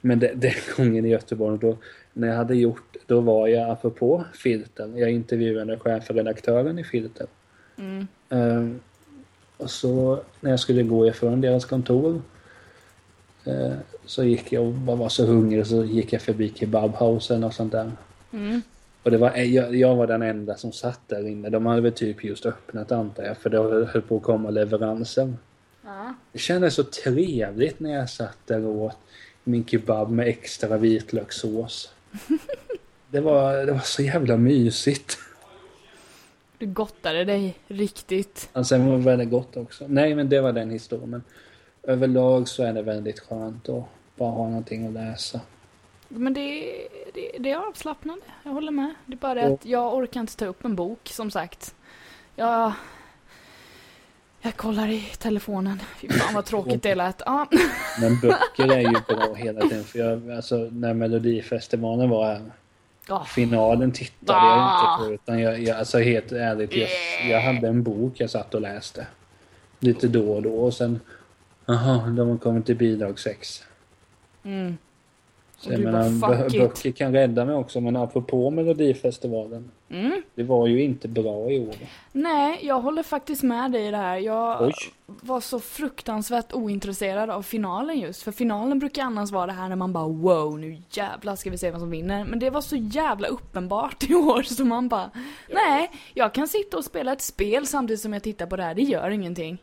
men 0.00 0.18
det, 0.18 0.32
den 0.34 0.52
gången 0.76 1.04
i 1.04 1.08
Göteborg 1.08 1.58
då, 1.58 1.76
när 2.12 2.28
jag 2.28 2.36
hade 2.36 2.56
gjort, 2.56 2.96
då 3.06 3.20
var 3.20 3.48
jag 3.48 3.70
apropå 3.70 4.24
Filten. 4.34 4.98
Jag 4.98 5.10
intervjuade 5.10 5.78
chefredaktören 5.78 6.78
i 6.78 6.84
Filten. 6.84 7.26
Mm. 7.78 8.06
Ehm, 8.28 8.80
och 9.64 9.70
så 9.70 10.20
när 10.40 10.50
jag 10.50 10.60
skulle 10.60 10.82
gå 10.82 11.06
ifrån 11.06 11.40
deras 11.40 11.64
kontor 11.64 12.22
eh, 13.44 13.72
så 14.06 14.24
gick 14.24 14.52
jag 14.52 14.64
och 14.64 14.72
bara 14.72 14.96
var 14.96 15.08
så 15.08 15.26
hungrig 15.26 15.66
så 15.66 15.84
gick 15.84 16.12
jag 16.12 16.22
förbi 16.22 16.52
kebabhausen 16.54 17.44
och 17.44 17.54
sånt 17.54 17.72
där. 17.72 17.92
Mm. 18.32 18.62
Och 19.02 19.10
det 19.10 19.18
var, 19.18 19.36
jag, 19.36 19.76
jag 19.76 19.96
var 19.96 20.06
den 20.06 20.22
enda 20.22 20.56
som 20.56 20.72
satt 20.72 21.00
där 21.06 21.28
inne. 21.28 21.50
De 21.50 21.66
hade 21.66 21.80
väl 21.80 21.92
typ 21.92 22.24
just 22.24 22.46
öppnat 22.46 22.92
antar 22.92 23.22
jag 23.22 23.38
för 23.38 23.50
det 23.50 23.58
höll 23.92 24.02
på 24.02 24.16
att 24.16 24.22
komma 24.22 24.50
leveranser. 24.50 25.34
Ja. 25.84 26.14
Det 26.32 26.38
kändes 26.38 26.74
så 26.74 26.84
trevligt 26.84 27.80
när 27.80 27.94
jag 27.94 28.10
satt 28.10 28.38
där 28.46 28.66
och 28.66 28.82
åt 28.82 28.98
min 29.44 29.64
kebab 29.64 30.10
med 30.10 30.28
extra 30.28 30.76
vitlökssås. 30.76 31.92
Det 33.10 33.20
var, 33.20 33.66
det 33.66 33.72
var 33.72 33.80
så 33.80 34.02
jävla 34.02 34.36
mysigt. 34.36 35.18
Du 36.58 36.66
gottade 36.66 37.24
dig 37.24 37.54
riktigt. 37.68 38.48
Och 38.52 38.66
sen 38.66 38.86
var 38.86 38.96
det 38.96 39.02
väldigt 39.02 39.30
gott 39.30 39.56
också. 39.56 39.84
Nej, 39.88 40.14
men 40.14 40.28
det 40.28 40.40
var 40.40 40.52
den 40.52 40.70
historien. 40.70 41.10
Men 41.10 41.22
överlag 41.82 42.48
så 42.48 42.62
är 42.62 42.72
det 42.72 42.82
väldigt 42.82 43.20
skönt 43.20 43.68
att 43.68 43.84
bara 44.16 44.30
ha 44.30 44.48
någonting 44.48 44.86
att 44.86 44.92
läsa. 44.92 45.40
Men 46.08 46.34
det, 46.34 46.72
det, 47.14 47.30
det 47.38 47.50
är 47.50 47.56
avslappnande. 47.68 48.24
Jag 48.42 48.50
håller 48.52 48.72
med. 48.72 48.94
Det 49.06 49.12
är 49.12 49.16
bara 49.16 49.34
det 49.34 49.40
Ja. 49.40 49.54
att 49.54 49.66
jag 49.66 49.94
orkar 49.94 50.20
inte 50.20 50.36
ta 50.36 50.46
upp 50.46 50.64
en 50.64 50.74
bok, 50.76 51.08
som 51.08 51.30
sagt. 51.30 51.74
Jag... 52.36 52.72
Jag 54.40 54.56
kollar 54.56 54.88
i 54.88 55.00
telefonen. 55.18 55.80
Fy 56.00 56.08
fan 56.08 56.34
vad 56.34 56.44
tråkigt 56.44 56.82
det 56.82 56.94
lät. 56.94 57.22
Ja. 57.26 57.46
Men 58.00 58.20
böcker 58.20 58.72
är 58.72 58.80
ju 58.80 58.92
bra 59.08 59.34
hela 59.34 59.60
tiden. 59.60 59.84
För 59.84 59.98
jag, 59.98 60.30
alltså, 60.30 60.56
när 60.56 60.94
Melodifestivalen 60.94 62.10
var 62.10 62.26
här. 62.26 62.42
Ja. 63.08 63.24
Finalen 63.24 63.92
tittade 63.92 64.38
Ah. 64.38 64.98
jag 64.98 65.04
inte 65.04 65.08
på 65.08 65.14
utan 65.14 65.40
jag, 65.40 65.60
jag 65.62 65.78
alltså 65.78 65.98
helt 65.98 66.32
ärligt, 66.32 66.72
jag, 66.76 66.88
jag 67.30 67.40
hade 67.40 67.68
en 67.68 67.82
bok 67.82 68.12
jag 68.16 68.30
satt 68.30 68.54
och 68.54 68.60
läste. 68.60 69.06
Lite 69.78 70.08
då 70.08 70.32
och 70.32 70.42
då 70.42 70.54
och 70.54 70.74
sen, 70.74 71.00
jaha, 71.66 72.06
de 72.06 72.28
har 72.28 72.38
kommit 72.38 72.66
till 72.66 72.76
bidrag 72.76 73.18
6. 73.18 73.64
Mm. 74.44 74.76
Så 75.58 75.72
jag 75.72 75.80
menar, 75.80 76.10
bara, 76.20 76.32
bö- 76.34 76.42
fuck 76.44 76.54
it. 76.54 76.60
böcker 76.60 76.90
kan 76.92 77.12
rädda 77.12 77.44
mig 77.44 77.54
också 77.54 77.80
men 77.80 77.96
apropå 77.96 78.50
Melodifestivalen. 78.50 79.70
Mm. 79.90 80.22
Det 80.34 80.42
var 80.42 80.66
ju 80.66 80.82
inte 80.82 81.08
bra 81.08 81.50
i 81.50 81.60
år. 81.68 81.74
Nej, 82.12 82.58
jag 82.62 82.80
håller 82.80 83.02
faktiskt 83.02 83.42
med 83.42 83.72
dig 83.72 83.86
i 83.86 83.90
det 83.90 83.96
här. 83.96 84.16
Jag 84.16 84.62
Oj. 84.62 84.72
var 85.06 85.40
så 85.40 85.60
fruktansvärt 85.60 86.52
ointresserad 86.52 87.30
av 87.30 87.42
finalen 87.42 87.98
just. 88.00 88.22
För 88.22 88.32
finalen 88.32 88.78
brukar 88.78 89.02
annars 89.02 89.30
vara 89.30 89.46
det 89.46 89.52
här 89.52 89.68
när 89.68 89.76
man 89.76 89.92
bara 89.92 90.08
wow, 90.08 90.58
nu 90.58 90.76
jävlar 90.90 91.36
ska 91.36 91.50
vi 91.50 91.58
se 91.58 91.70
vem 91.70 91.80
som 91.80 91.90
vinner. 91.90 92.24
Men 92.24 92.38
det 92.38 92.50
var 92.50 92.60
så 92.60 92.76
jävla 92.76 93.28
uppenbart 93.28 94.02
i 94.10 94.14
år 94.14 94.42
så 94.42 94.64
man 94.64 94.88
bara 94.88 95.10
nej, 95.50 95.90
jag 96.14 96.34
kan 96.34 96.48
sitta 96.48 96.76
och 96.76 96.84
spela 96.84 97.12
ett 97.12 97.22
spel 97.22 97.66
samtidigt 97.66 98.00
som 98.00 98.12
jag 98.12 98.22
tittar 98.22 98.46
på 98.46 98.56
det 98.56 98.62
här. 98.62 98.74
Det 98.74 98.82
gör 98.82 99.10
ingenting. 99.10 99.58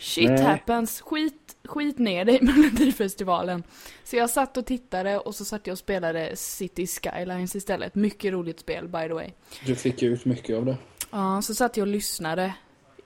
Shit 0.00 0.30
Nej. 0.30 0.42
happens. 0.42 1.00
Skit, 1.00 1.39
skit 1.64 1.98
ner 1.98 2.24
dig 2.24 2.38
med 2.42 2.56
Melodifestivalen. 2.58 3.62
Så 4.04 4.16
jag 4.16 4.30
satt 4.30 4.56
och 4.56 4.66
tittade 4.66 5.18
och 5.18 5.34
så 5.34 5.44
satt 5.44 5.66
jag 5.66 5.72
och 5.72 5.78
spelade 5.78 6.36
City 6.36 6.86
Skylines 6.86 7.56
istället. 7.56 7.94
Mycket 7.94 8.32
roligt 8.32 8.60
spel 8.60 8.88
by 8.88 9.08
the 9.08 9.14
way. 9.14 9.30
Du 9.66 9.74
fick 9.76 10.02
ut 10.02 10.24
mycket 10.24 10.56
av 10.56 10.64
det. 10.64 10.76
Ja, 11.10 11.42
så 11.42 11.54
satt 11.54 11.76
jag 11.76 11.84
och 11.84 11.92
lyssnade. 11.92 12.54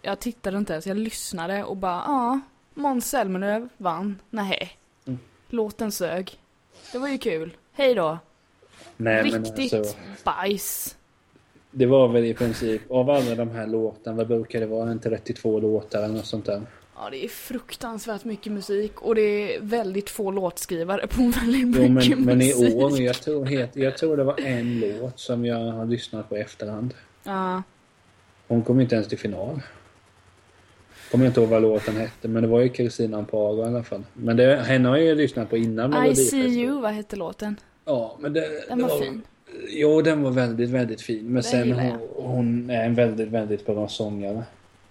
Jag 0.02 0.20
tittade 0.20 0.58
inte 0.58 0.72
ens, 0.72 0.86
jag 0.86 0.96
lyssnade 0.96 1.64
och 1.64 1.76
bara 1.76 2.02
ja, 2.06 2.40
Måns 2.74 3.10
Zelmerlöw 3.10 3.68
vann. 3.76 4.18
Nej. 4.30 4.78
Mm. 5.06 5.18
Låten 5.48 5.92
sög. 5.92 6.38
Det 6.92 6.98
var 6.98 7.08
ju 7.08 7.18
kul. 7.18 7.56
Hej 7.72 7.94
då. 7.94 8.18
Nej 8.96 9.30
men 9.32 9.44
Riktigt 9.44 9.74
alltså, 9.74 9.96
bajs. 10.24 10.96
det 11.70 11.86
var 11.86 12.08
väl 12.08 12.24
i 12.24 12.34
princip, 12.34 12.90
av 12.90 13.10
alla 13.10 13.34
de 13.34 13.50
här 13.50 13.66
låtarna, 13.66 14.16
vad 14.16 14.26
brukar 14.26 14.60
det 14.60 14.66
vara? 14.66 14.90
En 14.90 14.98
32 14.98 15.60
låtar 15.60 16.02
eller 16.02 16.14
något 16.14 16.26
sånt 16.26 16.46
där? 16.46 16.62
Ja, 17.04 17.10
det 17.10 17.24
är 17.24 17.28
fruktansvärt 17.28 18.24
mycket 18.24 18.52
musik 18.52 19.02
och 19.02 19.14
det 19.14 19.54
är 19.56 19.60
väldigt 19.60 20.10
få 20.10 20.30
låtskrivare 20.30 21.06
på 21.06 21.22
väldigt 21.22 21.76
Jo 21.76 21.88
mycket 21.88 22.18
men, 22.18 22.24
men 22.24 22.42
i 22.42 22.46
musik. 22.46 22.74
år, 22.74 23.00
jag 23.00 23.14
tror, 23.16 23.48
jag 23.74 23.96
tror 23.98 24.16
det 24.16 24.24
var 24.24 24.40
en 24.40 24.80
låt 24.80 25.20
som 25.20 25.44
jag 25.44 25.72
har 25.72 25.86
lyssnat 25.86 26.28
på 26.28 26.36
i 26.36 26.40
efterhand. 26.40 26.94
Ja, 27.24 27.62
Hon 28.48 28.62
kom 28.62 28.80
inte 28.80 28.94
ens 28.94 29.08
till 29.08 29.18
final. 29.18 29.60
Kommer 31.10 31.26
inte 31.26 31.40
ihåg 31.40 31.48
vad 31.48 31.62
låten 31.62 31.96
hette 31.96 32.28
men 32.28 32.42
det 32.42 32.48
var 32.48 32.60
ju 32.60 32.68
Kristina 32.68 33.18
Amparo 33.18 33.62
i 33.62 33.64
alla 33.64 33.82
fall. 33.82 34.04
Men 34.12 34.36
det, 34.36 34.56
henne 34.56 34.88
har 34.88 34.96
jag 34.96 35.06
ju 35.06 35.14
lyssnat 35.14 35.50
på 35.50 35.56
innan 35.56 36.06
I 36.06 36.16
see 36.16 36.46
you, 36.46 36.80
vad 36.80 36.92
hette 36.92 37.16
låten? 37.16 37.56
Ja 37.84 38.16
men 38.20 38.32
det, 38.32 38.40
Den 38.68 38.78
det 38.78 38.84
var 38.84 39.00
fin. 39.00 39.22
Jo 39.68 40.02
den 40.02 40.22
var 40.22 40.30
väldigt 40.30 40.70
väldigt 40.70 41.00
fin. 41.00 41.32
Men 41.32 41.42
sen 41.42 41.66
gillar 41.66 41.90
hon, 41.90 42.00
hon 42.14 42.70
är 42.70 42.84
en 42.84 42.94
väldigt 42.94 43.28
väldigt 43.28 43.66
bra 43.66 43.88
sångare. 43.88 44.44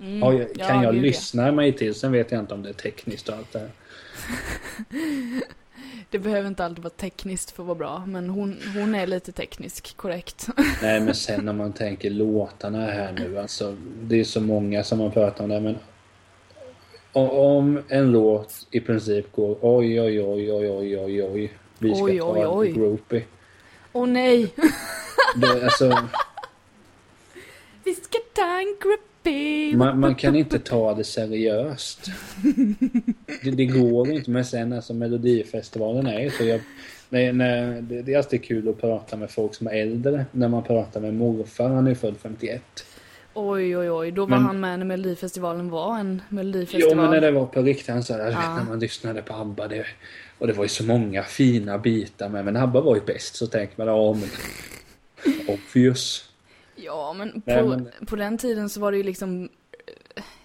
Mm. 0.04 0.20
Ja, 0.20 0.30
kan 0.32 0.76
Ja, 0.76 0.84
jag 0.84 0.94
gud, 0.94 1.04
ja. 1.04 1.08
lyssna 1.08 1.52
mig 1.52 1.74
till, 1.74 1.96
sen 1.96 2.12
vet 2.12 2.32
jag 2.32 2.40
inte 2.40 2.54
om 2.54 2.64
det 2.64 2.70
är 2.70 2.74
tekniskt 2.74 3.30
och 3.30 3.36
allt 3.36 3.52
det 3.54 3.60
här. 3.60 3.70
Det 6.10 6.20
behöver 6.20 6.48
inte 6.48 6.66
alltid 6.66 6.84
vara 6.84 6.94
tekniskt 6.94 7.52
för 7.52 7.64
att 7.64 7.68
vara 7.68 7.78
bra, 7.78 8.04
men 8.08 8.30
hon, 8.30 8.58
hon 8.76 8.96
är 8.96 9.08
lite 9.08 9.32
teknisk 9.32 9.98
korrekt. 9.98 10.48
Nej 10.82 11.02
men 11.02 11.16
sen 11.16 11.46
när 11.46 11.54
man 11.54 11.74
tänker 11.74 12.10
låtarna 12.10 12.86
här 12.86 13.12
nu, 13.12 13.40
alltså 13.40 13.78
det 14.02 14.20
är 14.20 14.24
så 14.24 14.42
många 14.42 14.84
som 14.84 14.98
man 15.00 15.12
pratar 15.12 15.44
om 15.44 15.50
det 15.50 15.60
men 15.60 15.78
om 17.14 17.82
en 17.88 18.12
låt 18.12 18.68
i 18.72 18.80
princip 18.80 19.32
går 19.32 19.58
oj 19.62 20.02
oj 20.02 20.22
oj 20.22 20.52
oj 20.52 20.70
oj 20.72 20.98
oj 21.00 21.24
oj 21.24 21.54
vi 21.80 21.96
ska 21.96 22.04
Oj, 22.04 22.20
ta 22.20 22.26
oj, 22.34 22.46
oj. 22.48 22.72
groupie. 22.72 23.24
Åh 23.94 24.08
nej! 24.08 24.54
Det, 25.36 25.64
alltså, 25.64 25.90
Vi 27.84 27.96
ska 27.96 28.18
ta 28.34 28.60
en 28.60 28.78
groupie! 28.82 29.13
Man, 29.76 30.00
man 30.00 30.16
kan 30.16 30.36
inte 30.36 30.60
ta 30.60 30.94
det 30.94 31.04
seriöst. 31.04 32.12
Det, 33.44 33.52
det 33.52 33.66
går 33.66 34.10
inte 34.12 34.32
men 34.32 34.46
sen 34.46 34.74
alltså 34.74 34.94
Melodifestivalen 34.94 36.08
är 36.08 36.20
ju 36.20 36.30
så 36.30 36.44
jag 36.44 36.62
när, 37.10 37.34
när, 37.34 37.82
det, 37.82 38.02
det 38.02 38.14
är 38.14 38.18
alltid 38.18 38.44
kul 38.44 38.70
att 38.70 38.82
prata 38.82 39.18
med 39.18 39.32
folk 39.32 39.56
som 39.56 39.68
är 39.68 39.72
äldre. 39.74 40.26
När 40.32 40.48
man 40.48 40.64
pratar 40.64 41.02
med 41.02 41.14
morfar, 41.14 41.70
han 41.70 41.88
är 41.88 41.96
född 41.96 42.16
51. 42.22 42.62
Oj, 43.34 43.78
oj, 43.78 43.92
oj. 43.92 44.12
Då 44.12 44.22
var 44.22 44.30
Men- 44.30 44.46
han 44.46 44.60
med 44.60 44.80
när 44.80 44.86
Melodifestivalen 44.86 45.70
var 45.70 46.00
en 46.00 46.22
Jo 46.30 46.36
Melodifestival. 46.36 46.96
men 46.98 47.10
när 47.12 47.22
det 47.22 47.32
var 47.32 47.46
på 47.46 47.62
riktigt, 47.62 47.88
han 47.88 48.04
sa 48.04 48.18
det, 48.18 48.24
vet 48.24 48.34
Ja. 48.34 48.56
när 48.56 48.64
man 48.64 48.80
lyssnade 48.80 49.22
på 49.22 49.34
ABBA 49.34 49.68
det, 49.68 49.86
och 50.40 50.48
det 50.48 50.54
var 50.54 50.64
ju 50.64 50.70
så 50.70 50.84
många 50.84 51.24
fina 51.24 51.78
bitar 51.78 52.30
med, 52.30 52.46
men 52.46 52.58
ABBA 52.58 52.82
var 52.82 52.96
ju 52.96 53.02
bäst 53.02 53.36
så 53.36 53.48
tänker 53.48 53.74
man 53.78 53.88
ja 53.88 54.14
men 54.14 54.30
obvious. 55.48 56.30
Ja, 56.86 57.14
men 57.14 57.32
på, 57.32 57.42
Nej, 57.46 57.64
men- 57.64 57.90
på 58.06 58.16
den 58.16 58.38
tiden 58.38 58.70
så 58.70 58.80
var 58.80 58.92
det 58.92 58.98
ju 58.98 59.04
liksom... 59.04 59.50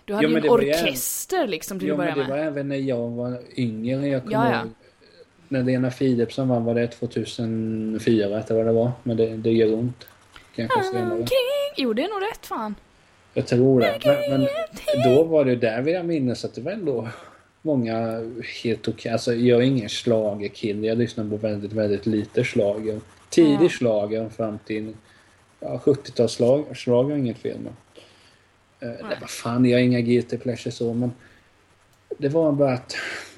Du 0.05 0.15
hade 0.15 0.25
Ja, 0.27 0.29
ju 0.31 0.35
men 0.35 0.45
en 0.45 0.51
orkester 0.51 1.47
liksom 1.47 1.79
till 1.79 1.89
Jo 1.89 1.95
att 1.95 1.99
men 1.99 2.07
börja 2.15 2.25
det 2.25 2.31
var 2.31 2.37
med. 2.39 2.47
även 2.47 2.69
när 2.69 2.77
jag 2.77 3.09
var 3.11 3.39
yngre, 3.57 4.09
jag 4.09 4.23
kommer 4.23 4.51
Ja, 4.51 4.53
ja. 4.53 4.63
när 5.49 5.63
Lena 5.63 5.91
Philipsson 5.91 6.49
vann, 6.49 6.65
var 6.65 6.75
det 6.75 6.87
2004 6.87 8.25
eller 8.25 8.55
vad 8.55 8.67
det 8.67 8.73
var? 8.73 8.93
Men 9.03 9.17
det, 9.17 9.27
det 9.37 9.51
gör 9.53 9.75
ont. 9.75 10.07
Kanske 10.57 10.83
senare. 10.83 11.13
Omkring... 11.13 11.29
Jo, 11.77 11.93
det 11.93 12.03
är 12.05 12.09
nog 12.09 12.23
rätt 12.33 12.47
fan. 12.47 12.75
Jag 13.35 13.47
tror 13.47 13.81
det. 13.81 13.99
Men, 14.31 14.41
men 14.97 15.15
då 15.15 15.23
var 15.25 15.45
det 15.45 15.57
där 15.57 15.83
vill 15.83 15.95
jag 15.95 16.07
minnas 16.07 16.45
att 16.45 16.55
det 16.55 16.61
var 16.61 16.73
ändå 16.73 17.09
många 17.63 18.21
helt 18.63 18.89
okej. 18.89 19.13
Alltså 19.13 19.35
jag 19.35 19.59
är 19.59 19.65
ingen 19.67 19.89
schlagerkille. 19.89 20.87
Jag 20.87 20.99
lyssnar 20.99 21.29
på 21.31 21.37
väldigt, 21.37 21.73
väldigt 21.73 22.07
lite 22.07 22.45
schlager. 22.45 23.01
Tidig 23.29 23.59
Ja. 23.65 23.69
schlager 23.69 24.29
fram 24.29 24.59
till 24.59 24.95
ja, 25.61 25.81
70-talsschlager. 25.85 26.75
Schlager 26.75 27.15
är 27.15 27.19
inget 27.19 27.39
fel 27.39 27.59
med. 27.59 27.73
Eh, 28.81 29.09
det 29.09 29.21
var 29.21 29.27
fan, 29.27 29.65
jag 29.65 29.79
har 29.79 29.83
inga 29.83 30.01
guilty 30.01 30.39
pleasure 30.39 30.73
så 30.73 30.95
men 30.95 31.13
det 32.19 32.29
var 32.29 32.53
bara 32.53 32.73
att 32.73 32.97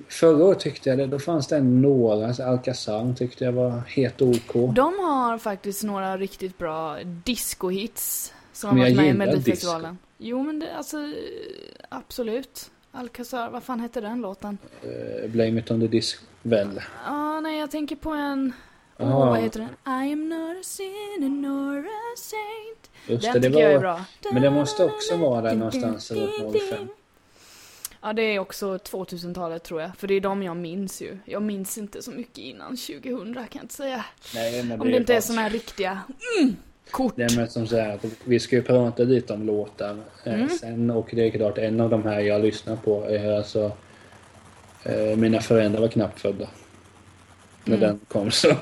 förra 0.08 0.44
året 0.44 0.60
tyckte 0.60 0.88
jag 0.88 0.98
det, 0.98 1.06
då 1.06 1.18
fanns 1.18 1.46
det 1.46 1.60
några, 1.60 2.26
alltså 2.26 2.42
Alcazar 2.42 3.14
tyckte 3.14 3.44
jag 3.44 3.52
var 3.52 3.82
helt 3.86 4.22
OK. 4.22 4.74
De 4.74 4.98
har 4.98 5.38
faktiskt 5.38 5.82
några 5.82 6.16
riktigt 6.16 6.58
bra 6.58 6.98
disco-hits 7.24 8.32
som 8.52 8.68
Men 8.68 8.78
har 8.78 8.84
varit 8.84 8.96
med 8.96 9.08
i 9.08 9.12
Melodifestivalen. 9.12 9.98
Jo, 10.18 10.42
men 10.42 10.58
det, 10.58 10.76
alltså 10.76 10.96
absolut. 11.88 12.70
Alcazar, 12.92 13.50
vad 13.50 13.62
fan 13.62 13.80
hette 13.80 14.00
den 14.00 14.20
låten? 14.20 14.58
Uh, 14.84 15.30
Blame 15.30 15.60
it 15.60 15.70
on 15.70 15.80
the 15.80 15.86
disco. 15.86 16.24
Väl. 16.42 16.82
Ja, 17.06 17.40
nej, 17.40 17.58
jag 17.58 17.70
tänker 17.70 17.96
på 17.96 18.10
en... 18.10 18.52
Åh, 19.00 19.08
Jaha. 19.08 19.30
vad 19.30 19.40
heter 19.40 19.60
den? 19.60 19.68
I 20.08 20.12
am 20.12 20.28
not 20.28 20.56
a 20.60 20.62
sinner 20.62 21.28
nor 21.28 21.78
a 21.78 22.16
saint. 22.16 22.90
Just 23.06 23.22
Den 23.22 23.32
det, 23.32 23.38
det 23.38 23.48
tycker 23.48 23.60
jag 23.62 23.70
är 23.70 23.74
var, 23.74 23.80
bra. 23.80 24.04
men 24.32 24.42
det 24.42 24.50
måste 24.50 24.84
också 24.84 25.16
vara 25.16 25.40
där 25.40 25.54
någonstans 25.54 26.10
runt 26.10 26.56
05. 26.70 26.88
Ja, 28.02 28.12
det 28.12 28.22
är 28.22 28.38
också 28.38 28.76
2000-talet 28.76 29.62
tror 29.62 29.80
jag. 29.80 29.90
För 29.96 30.06
det 30.08 30.14
är 30.14 30.20
de 30.20 30.42
jag 30.42 30.56
minns 30.56 31.02
ju. 31.02 31.18
Jag 31.24 31.42
minns 31.42 31.78
inte 31.78 32.02
så 32.02 32.10
mycket 32.10 32.38
innan 32.38 32.76
2000 32.76 33.34
kan 33.34 33.46
jag 33.52 33.64
inte 33.64 33.74
säga. 33.74 34.04
Nej, 34.34 34.62
men 34.64 34.80
Om 34.80 34.90
det 34.90 34.96
inte 34.96 35.14
är 35.14 35.20
såna 35.20 35.40
här 35.42 35.50
riktiga 35.50 36.00
mm, 36.40 36.56
kort. 36.90 37.12
Det 37.16 37.22
är 37.22 37.36
med 37.36 37.52
som 37.52 37.66
så 37.66 37.76
här, 37.76 37.94
att 37.94 38.04
vi 38.24 38.40
ska 38.40 38.56
ju 38.56 38.62
prata 38.62 39.02
lite 39.02 39.32
om 39.32 39.46
låtar 39.46 39.96
eh, 40.24 40.34
Mm. 40.34 40.48
sen 40.48 40.90
och 40.90 41.08
det 41.12 41.26
är 41.26 41.30
klart 41.30 41.58
en 41.58 41.80
av 41.80 41.90
de 41.90 42.02
här 42.04 42.20
jag 42.20 42.42
lyssnar 42.42 42.76
på 42.76 43.04
är 43.04 43.32
alltså 43.36 43.72
eh, 44.82 45.16
Mina 45.16 45.40
föräldrar 45.40 45.80
var 45.80 45.88
knappt 45.88 46.20
födda. 46.20 46.48
När 47.64 47.76
Mm. 47.76 47.88
den 47.88 48.00
kom 48.08 48.30
så. 48.30 48.54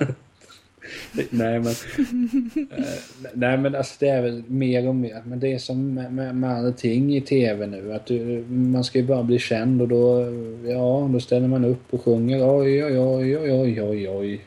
Nej 1.31 1.61
men 1.61 1.67
eh, 1.67 2.85
Nej 3.33 3.59
men 3.59 3.75
alltså 3.75 3.95
det 3.99 4.09
är 4.09 4.23
väl 4.23 4.43
mer 4.47 4.89
och 4.89 4.95
mer. 4.95 5.23
Men 5.27 5.41
det 5.41 5.53
är 5.53 5.59
som 5.59 5.95
med, 5.95 6.13
med, 6.13 6.37
med 6.37 6.51
allting 6.51 7.17
i 7.17 7.21
TV 7.21 7.67
nu. 7.67 7.93
Att 7.93 8.07
du, 8.07 8.45
man 8.49 8.85
ska 8.85 8.99
ju 8.99 9.05
bara 9.05 9.23
bli 9.23 9.39
känd 9.39 9.83
och 9.83 9.89
då 9.89 10.25
Ja, 10.65 11.11
då 11.13 11.21
ställer 11.21 11.49
man 11.49 11.65
upp 11.65 11.95
och 11.95 12.05
sjunger 12.05 12.59
oj 12.59 12.85
oj 12.85 12.99
oj 12.99 13.39
oj 13.39 13.53
oj 13.53 13.83
oj 13.83 14.09
oj. 14.09 14.41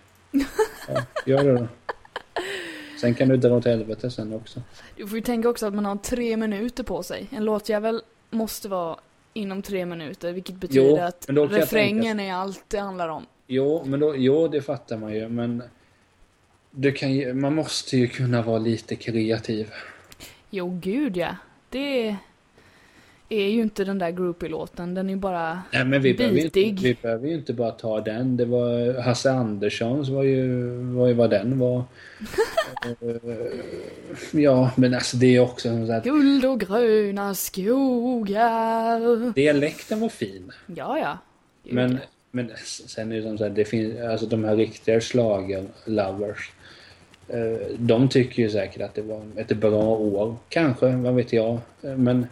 Ja, 0.87 1.01
gör 1.25 1.43
det 1.43 1.53
då. 1.53 1.67
Sen 3.01 3.15
kan 3.15 3.29
du 3.29 3.37
dra 3.37 3.55
åt 3.55 3.65
helvete 3.65 4.11
sen 4.11 4.33
också. 4.33 4.61
Du 4.97 5.07
får 5.07 5.17
ju 5.17 5.23
tänka 5.23 5.49
också 5.49 5.65
att 5.65 5.73
man 5.73 5.85
har 5.85 5.95
tre 5.95 6.37
minuter 6.37 6.83
på 6.83 7.03
sig. 7.03 7.27
En 7.31 7.45
låtjävel 7.45 8.01
måste 8.29 8.69
vara 8.69 8.97
inom 9.33 9.61
tre 9.61 9.85
minuter, 9.85 10.33
vilket 10.33 10.55
betyder 10.55 11.11
Jo, 11.27 11.37
att 11.41 11.51
refrängen 11.51 12.19
är 12.19 12.33
allt 12.33 12.63
det 12.67 12.77
handlar 12.77 13.09
om. 13.09 13.25
Jo, 13.47 13.83
men 13.85 13.99
då, 13.99 14.15
jo, 14.15 14.47
det 14.47 14.61
fattar 14.61 14.97
man 14.97 15.13
ju, 15.13 15.29
men 15.29 15.63
du 16.71 16.91
kan 16.91 17.13
ju, 17.13 17.33
man 17.33 17.55
måste 17.55 17.97
ju 17.97 18.07
kunna 18.07 18.41
vara 18.41 18.59
lite 18.59 18.95
kreativ. 18.95 19.69
Jo, 20.49 20.79
gud 20.83 21.17
ja. 21.17 21.35
Det 21.69 22.15
är 23.29 23.49
ju 23.49 23.61
inte 23.61 23.83
den 23.83 23.99
där 23.99 24.11
groupie-låten, 24.11 24.93
den 24.93 25.05
är 25.09 25.13
ju 25.13 25.19
bara... 25.19 25.61
Nej, 25.73 25.85
men 25.85 26.01
vi 26.01 26.13
behöver, 26.13 26.37
ju 26.37 26.43
inte, 26.43 26.59
vi 26.59 26.97
behöver 27.01 27.27
ju 27.27 27.33
inte 27.35 27.53
bara 27.53 27.71
ta 27.71 28.01
den. 28.01 28.37
Det 28.37 28.45
var 28.45 29.01
Hasse 29.01 29.31
Anderssons 29.31 30.09
var 30.09 30.23
ju, 30.23 30.67
var 30.93 31.07
ju 31.07 31.13
vad 31.13 31.29
den 31.29 31.59
var. 31.59 31.83
Eh, 32.83 34.41
ja, 34.41 34.71
men 34.77 34.93
alltså 34.93 35.17
det 35.17 35.35
är 35.35 35.39
också 35.39 35.69
som 35.69 35.87
sagt, 35.87 36.05
Guld 36.05 36.45
och 36.45 36.59
gröna 36.59 37.35
skogar. 37.35 39.33
dialekten 39.33 39.99
var 39.99 40.09
fin. 40.09 40.51
Ja, 40.65 40.99
ja. 40.99 41.17
Gud, 41.63 41.73
Men, 41.73 41.91
ja. 41.91 41.97
men 42.31 42.51
sen 42.65 43.11
är 43.11 43.15
det 43.15 43.23
som 43.23 43.37
sagt, 43.37 43.55
det 43.55 43.65
finns, 43.65 43.99
alltså 43.99 44.25
de 44.25 44.43
här 44.43 44.55
riktiga 44.55 45.01
slager 45.01 45.65
lovers 45.85 46.51
Eh, 47.27 47.67
de 47.77 48.09
tycker 48.09 48.43
ju 48.43 48.49
säkert 48.49 48.81
att 48.81 48.95
det 48.95 49.01
var 49.01 49.21
ett 49.35 49.57
bra 49.57 49.83
år. 49.83 50.35
Kanske, 50.49 50.87
vad 50.87 51.15
vet 51.15 51.33
jag. 51.33 51.59
Eh, 51.81 51.97
men 51.97 52.27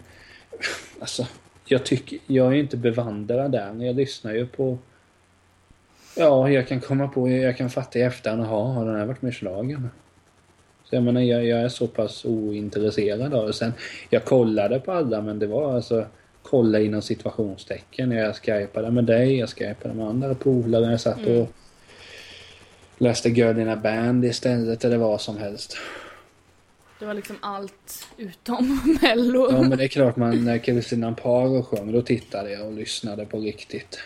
alltså, 1.00 1.27
jag 1.65 1.86
tycker, 1.86 2.19
jag 2.27 2.48
är 2.48 2.58
inte 2.58 2.77
bevandrad 2.77 3.51
där. 3.51 3.84
Jag 3.84 3.96
lyssnar 3.96 4.34
ju 4.34 4.48
på 4.48 4.77
Ja, 6.17 6.50
jag 6.50 6.67
kan 6.67 6.79
komma 6.79 7.08
på, 7.08 7.29
jag 7.29 7.58
kan 7.58 7.69
fatta 7.69 8.00
i 8.00 8.01
efterhand, 8.01 8.41
jaha, 8.41 8.74
har 8.74 8.86
den 8.86 8.96
här 8.96 9.05
varit 9.05 9.22
med 9.22 9.29
i 9.29 9.36
schlagern? 9.36 9.89
Så 10.84 10.96
jag 10.96 11.03
menar, 11.03 11.22
jag, 11.22 11.46
jag 11.46 11.60
är 11.60 11.69
så 11.69 11.88
pass 11.88 12.25
ointresserad 12.25 13.34
av 13.34 13.48
det. 13.48 13.53
Sen, 13.53 13.74
jag 14.10 14.25
kollade 14.25 14.79
på 14.79 14.91
alla, 14.91 15.22
men 15.22 15.39
det 15.39 15.48
var 15.48 15.75
alltså 15.75 16.05
kolla 16.41 16.79
inom 16.79 17.01
situationstecken. 17.01 18.12
Jag 18.12 18.36
skypade 18.36 18.91
med 18.91 19.03
dig, 19.03 19.38
jag 19.38 19.50
skypade 19.50 19.93
med 19.93 20.08
andra 20.08 20.36
polare. 20.36 20.91
Jag 20.91 21.01
satt 21.01 21.19
och 21.19 21.27
Mm 21.27 21.48
läste 23.00 23.29
Girl 23.29 23.60
in 23.60 23.70
a 23.70 23.75
Band 23.75 24.25
istället, 24.25 24.86
eller 24.86 24.98
vad 24.98 25.22
som 25.22 25.38
helst. 25.38 25.77
Det 27.00 27.06
var 27.06 27.13
liksom 27.13 27.36
allt 27.41 28.08
utom 28.18 28.98
mello. 29.01 29.51
Ja, 29.51 29.62
men 29.62 29.77
det 29.77 29.84
är 29.84 29.88
klart 29.88 30.15
man, 30.15 30.46
när 30.46 30.58
Kristina 30.58 31.08
Amparo 31.08 31.63
sjöng, 31.63 31.91
då 31.91 32.01
tittade 32.01 32.51
jag 32.51 32.68
och 32.68 32.74
lyssnade 32.74 33.25
på 33.25 33.39
riktigt. 33.39 34.00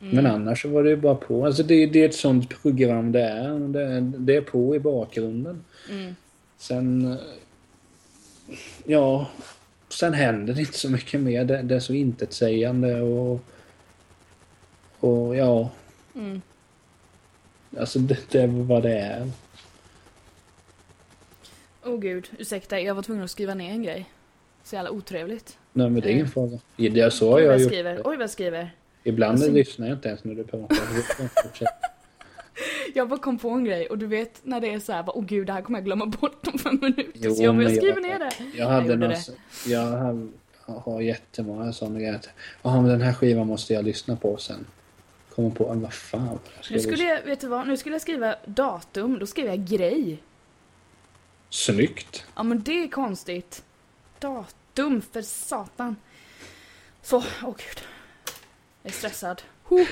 Mm. 0.00 0.14
Men 0.14 0.26
annars 0.26 0.62
så 0.62 0.68
var 0.68 0.82
det 0.82 0.90
ju 0.90 0.96
bara 0.96 1.14
på. 1.14 1.46
Alltså 1.46 1.62
det, 1.62 1.86
det 1.86 2.02
är 2.02 2.08
ett 2.08 2.14
sånt 2.14 2.62
program 2.62 3.12
det 3.12 3.22
är. 3.22 3.58
Det, 3.58 4.00
det 4.00 4.36
är 4.36 4.40
på 4.40 4.76
i 4.76 4.78
bakgrunden. 4.78 5.64
Mm. 5.90 6.16
Sen... 6.58 7.16
Ja... 8.84 9.26
Sen 9.88 10.14
händer 10.14 10.54
det 10.54 10.60
inte 10.60 10.78
så 10.78 10.90
mycket 10.90 11.20
mer. 11.20 11.44
Det, 11.44 11.62
det 11.62 11.74
är 11.74 11.80
så 11.80 11.94
intetsägande 11.94 13.00
och... 13.00 13.44
Och 15.00 15.36
ja... 15.36 15.70
Mm. 16.14 16.40
Alltså 17.78 17.98
det, 17.98 18.18
det 18.30 18.42
är 18.42 18.46
vad 18.46 18.82
det 18.82 18.98
är. 18.98 19.30
Åh 21.84 21.94
oh, 21.94 22.00
gud, 22.00 22.30
ursäkta, 22.38 22.80
jag 22.80 22.94
var 22.94 23.02
tvungen 23.02 23.24
att 23.24 23.30
skriva 23.30 23.54
ner 23.54 23.70
en 23.70 23.82
grej. 23.82 24.10
Så 24.64 24.74
jävla 24.74 24.90
otrevligt. 24.90 25.58
Nej 25.72 25.90
men 25.90 26.00
det 26.00 26.08
är 26.08 26.10
ingen 26.10 26.20
Mm. 26.20 26.32
fråga. 26.32 26.58
Ja, 26.76 26.90
Det 26.90 27.10
så 27.10 27.34
Oj 27.34 27.42
jag 27.42 27.52
jag 27.52 27.60
gjort. 27.60 27.72
skriver, 27.72 27.96
oj 27.96 28.02
vad 28.16 28.20
jag 28.22 28.30
skriver. 28.30 28.70
Ibland 29.04 29.32
Alltså- 29.32 29.50
lyssnar 29.52 29.86
jag 29.88 29.96
inte 29.96 30.08
ens 30.08 30.24
när 30.24 30.34
du 30.34 30.44
pratar. 30.44 30.78
Jag 32.94 33.08
bara 33.08 33.18
kom 33.20 33.38
på 33.38 33.50
en 33.50 33.64
grej 33.64 33.86
och 33.86 33.98
du 33.98 34.06
vet 34.06 34.40
när 34.42 34.60
det 34.60 34.74
är 34.74 34.78
så 34.80 34.92
här, 34.92 35.04
åh 35.06 35.24
gud 35.24 35.46
det 35.46 35.52
här 35.52 35.62
kommer 35.62 35.78
jag 35.78 35.84
glömma 35.86 36.06
bort 36.06 36.46
om 36.52 36.58
fem 36.58 36.78
minuter. 36.82 37.12
Jo, 37.14 37.34
så 37.34 37.42
jag, 37.42 37.54
men 37.54 37.62
jag 37.62 37.72
jag- 37.72 37.78
skriver 37.82 38.00
ner 38.00 38.18
det. 38.18 38.58
Jag 38.58 38.66
hade 38.66 38.86
gjorde 38.92 39.08
någon, 39.08 39.16
jag 39.66 39.80
har, 39.86 40.28
har 40.80 41.00
jättemånga 41.00 41.72
sådana 41.72 41.98
grejer. 41.98 42.20
Jaha, 42.62 42.80
men 42.80 42.90
den 42.90 43.00
här 43.00 43.12
skivan 43.12 43.46
måste 43.46 43.74
jag 43.74 43.84
lyssna 43.84 44.16
på 44.16 44.36
sen. 44.36 44.66
Kommer 45.40 45.74
på, 45.74 45.80
vad 45.80 45.92
fan. 45.92 46.38
Ska 46.60 46.74
Nu 46.74 46.80
skulle 46.80 47.04
jag, 47.04 47.22
vet 47.22 47.40
du 47.40 47.48
vad, 47.48 47.68
nu 47.68 47.76
skulle 47.76 47.94
jag 47.94 48.02
skriva 48.02 48.34
datum, 48.46 49.18
då 49.18 49.26
skrev 49.26 49.46
jag 49.46 49.66
grej. 49.66 50.22
Snyggt. 51.50 52.24
Ja 52.34 52.42
men 52.42 52.62
det 52.62 52.82
är 52.82 52.88
konstigt. 52.88 53.64
Datum, 54.18 55.02
för 55.12 55.22
satan. 55.22 55.96
Så, 57.02 57.16
åh 57.16 57.54
gud. 57.56 57.84
Jag 58.82 58.90
är 58.90 58.96
stressad. 58.96 59.42
Huh. 59.68 59.86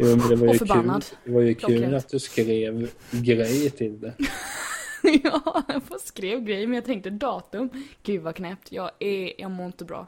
Jo, 0.00 0.16
det 0.16 0.36
var 0.36 0.46
Och 0.46 0.52
ju 0.52 0.58
förbannad. 0.58 1.04
kul, 1.04 1.18
det 1.24 1.32
var 1.32 1.40
ju 1.40 1.54
kul 1.54 1.66
Klockrent. 1.68 1.94
att 1.94 2.08
du 2.08 2.18
skrev 2.18 2.90
grej 3.10 3.70
till 3.70 4.00
det. 4.00 4.14
ja, 5.24 5.62
jag 5.68 6.00
skrev 6.00 6.40
grej 6.40 6.66
men 6.66 6.74
jag 6.74 6.84
tänkte 6.84 7.10
datum. 7.10 7.70
Gud 8.02 8.22
vad 8.22 8.34
knäppt. 8.34 8.72
Jag 8.72 8.90
är, 8.98 9.40
jag 9.40 9.50
mår 9.50 9.66
inte 9.66 9.84
bra. 9.84 10.06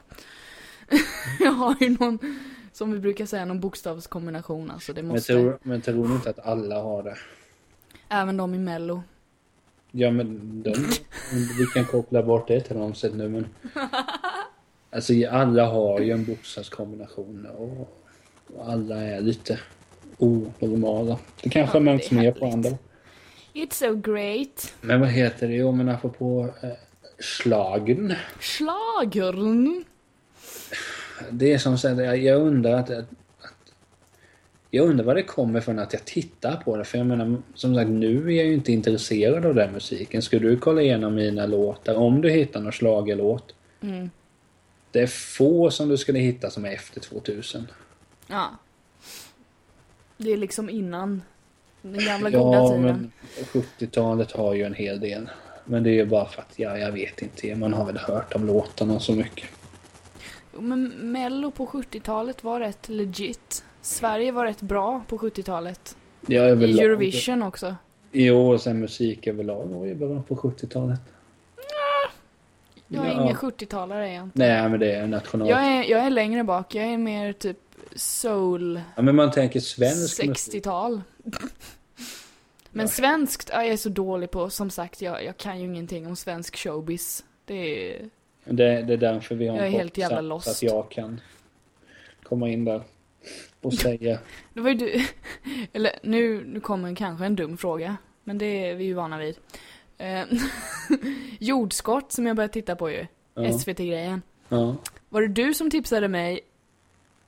jag 1.39 1.51
har 1.51 1.75
ju 1.79 1.89
någon, 1.89 2.39
som 2.81 2.91
vi 2.91 2.99
brukar 2.99 3.25
säga, 3.25 3.45
någon 3.45 3.59
bokstavskombination 3.59 4.71
alltså. 4.71 4.93
Det 4.93 5.01
Men 5.03 5.11
måste, 5.11 5.33
tror, 5.33 5.57
men 5.63 5.81
tror 5.81 6.07
du 6.07 6.13
inte 6.13 6.29
att 6.29 6.39
alla 6.39 6.81
har 6.81 7.03
det? 7.03 7.17
även 8.09 8.37
de 8.37 8.55
i 8.55 8.57
mello. 8.57 9.03
Ja, 9.91 10.11
men 10.11 10.61
de, 10.63 10.73
vi 11.57 11.65
kan 11.73 11.85
koppla 11.85 12.23
bort 12.23 12.47
det 12.47 12.61
till 12.61 12.75
någon 12.77 12.95
sätt 12.95 13.13
nu, 13.15 13.29
men... 13.29 13.47
Alltså, 14.93 15.13
alla 15.31 15.65
har 15.65 15.99
ju 15.99 16.11
en 16.11 16.25
bokstavskombination 16.25 17.45
och, 17.57 18.01
och 18.55 18.69
alla 18.69 18.95
är 18.95 19.21
lite 19.21 19.59
onormala. 20.17 21.17
Det 21.43 21.49
kanske 21.49 21.77
Ja, 21.77 21.81
märks 21.81 22.11
är 22.11 22.15
mer 22.15 22.31
på 22.31 22.45
andra. 22.45 22.69
It's 23.53 23.73
so 23.73 23.95
great. 23.95 24.73
Men 24.81 24.99
vad 24.99 25.09
heter 25.09 25.47
det? 25.47 25.53
Jo, 25.53 25.71
men 25.71 25.89
apropå 25.89 26.49
eh, 26.63 26.69
slagen. 27.19 28.13
Schlagern. 28.39 29.83
Det 31.31 31.53
är 31.53 31.57
som 31.57 31.77
sagt, 31.77 31.97
jag, 31.97 32.41
undrar 32.41 32.71
att, 32.73 32.89
att, 32.89 33.09
att... 33.39 33.73
Jag 34.69 34.89
undrar 34.89 35.05
vad 35.05 35.15
det 35.15 35.23
kommer 35.23 35.61
från 35.61 35.79
att 35.79 35.93
jag 35.93 36.05
tittar 36.05 36.55
på 36.55 36.77
det. 36.77 36.83
För 36.83 36.97
jag 36.97 37.07
menar, 37.07 37.37
som 37.55 37.75
sagt, 37.75 37.89
nu 37.89 38.27
är 38.27 38.37
jag 38.37 38.45
ju 38.45 38.53
inte 38.53 38.71
intresserad 38.71 39.45
av 39.45 39.55
den 39.55 39.73
musiken. 39.73 40.21
Ska 40.21 40.39
du 40.39 40.57
kolla 40.57 40.81
igenom 40.81 41.15
mina 41.15 41.45
låtar, 41.45 41.95
om 41.95 42.21
du 42.21 42.29
hittar 42.29 42.59
någon 42.59 42.71
schlagerlåt 42.71 43.55
Mm. 43.83 44.09
Det 44.91 44.99
är 44.99 45.07
få 45.07 45.71
som 45.71 45.89
du 45.89 45.97
skulle 45.97 46.19
hitta 46.19 46.49
som 46.49 46.65
är 46.65 46.71
efter 46.71 46.99
2000. 46.99 47.67
Ja. 48.27 48.49
Det 50.17 50.31
är 50.31 50.37
liksom 50.37 50.69
innan 50.69 51.21
den 51.81 52.05
gamla 52.05 52.29
goda 52.29 52.57
Ja, 52.57 52.67
tiden. 52.67 52.81
men 52.83 53.11
70-talet 53.53 54.31
har 54.31 54.53
ju 54.53 54.63
en 54.63 54.73
hel 54.73 54.99
del. 54.99 55.29
Men 55.65 55.83
det 55.83 55.89
är 55.89 55.93
ju 55.93 56.05
bara 56.05 56.25
för 56.25 56.41
att, 56.41 56.53
ja, 56.59 56.77
jag 56.77 56.91
vet 56.91 57.21
inte. 57.21 57.55
Man 57.55 57.73
har 57.73 57.85
väl 57.85 57.97
hört 57.97 58.35
om 58.35 58.45
låtarna 58.47 58.99
så 58.99 59.13
mycket. 59.13 59.49
Men 60.51 61.11
Mello 61.11 61.51
på 61.51 61.65
70-talet 61.65 62.43
var 62.43 62.59
rätt 62.59 62.89
legit. 62.89 63.63
Sverige 63.81 64.31
var 64.31 64.45
rätt 64.45 64.61
bra 64.61 65.03
på 65.07 65.17
70-talet. 65.17 65.97
Ja, 66.27 66.45
I 66.45 66.49
överlag. 66.49 66.85
Eurovision 66.85 67.43
också. 67.43 67.75
Jo, 68.11 68.51
och 68.51 68.61
sen 68.61 68.79
musik 68.79 69.27
överlag 69.27 69.65
var 69.65 69.85
ju 69.85 69.95
bra 69.95 70.21
på 70.21 70.35
70-talet. 70.35 70.99
Jag 72.87 73.07
är 73.07 73.11
ingen 73.11 73.35
70-talare 73.35 74.07
är 74.07 74.13
jag 74.13 74.23
inte. 74.23 74.39
Nej, 74.39 74.69
men 74.69 74.79
det 74.79 74.95
är 74.95 75.07
national... 75.07 75.49
Jag 75.49 75.65
är, 75.65 75.83
jag 75.83 75.99
är 75.99 76.09
längre 76.09 76.43
bak. 76.43 76.75
Jag 76.75 76.85
är 76.85 76.97
mer 76.97 77.33
typ 77.33 77.57
soul 77.95 78.81
Ja, 78.95 79.01
men 79.01 79.15
man 79.15 79.31
tänker 79.31 79.59
svensk 79.59 80.25
musik. 80.25 80.53
60-tal. 80.53 81.01
Men 82.73 82.87
svenskt, 82.87 83.49
ja, 83.53 83.63
jag 83.63 83.73
är 83.73 83.77
så 83.77 83.89
dålig 83.89 84.31
på, 84.31 84.49
som 84.49 84.69
sagt, 84.69 85.01
jag, 85.01 85.25
jag 85.25 85.37
kan 85.37 85.59
ju 85.59 85.65
ingenting 85.65 86.07
om 86.07 86.15
svensk 86.15 86.57
showbiz. 86.57 87.23
Det 87.45 87.93
är... 87.95 88.09
Det, 88.45 88.81
det 88.81 88.93
är 88.93 88.97
därför 88.97 89.35
vi 89.35 89.47
har 89.47 89.55
Jag 89.55 89.63
är 89.63 89.67
en 89.67 89.73
helt 89.73 89.97
jävla 89.97 90.21
lost. 90.21 90.47
Att 90.47 90.63
jag 90.63 90.89
kan 90.91 91.21
komma 92.23 92.49
in 92.49 92.65
där 92.65 92.81
och 93.61 93.73
säga... 93.73 94.19
Det 94.53 94.61
var 94.61 94.69
ju 94.69 94.75
du, 94.75 95.01
eller 95.73 95.91
nu, 96.03 96.43
nu 96.45 96.59
kommer 96.59 96.95
kanske 96.95 97.25
en 97.25 97.35
dum 97.35 97.57
fråga, 97.57 97.97
men 98.23 98.37
det 98.37 98.45
är 98.69 98.75
vi 98.75 98.83
ju 98.83 98.93
vana 98.93 99.17
vid. 99.17 99.35
Eh, 99.97 100.23
jordskott 101.39 102.11
som 102.11 102.25
jag 102.25 102.35
började 102.35 102.53
titta 102.53 102.75
på 102.75 102.89
ju, 102.91 103.07
Ja, 103.33 103.51
SVT-grejen. 103.59 104.21
ja. 104.49 104.75
Var 105.09 105.21
det 105.21 105.27
du 105.27 105.53
som 105.53 105.69
tipsade 105.71 106.07
mig, 106.07 106.39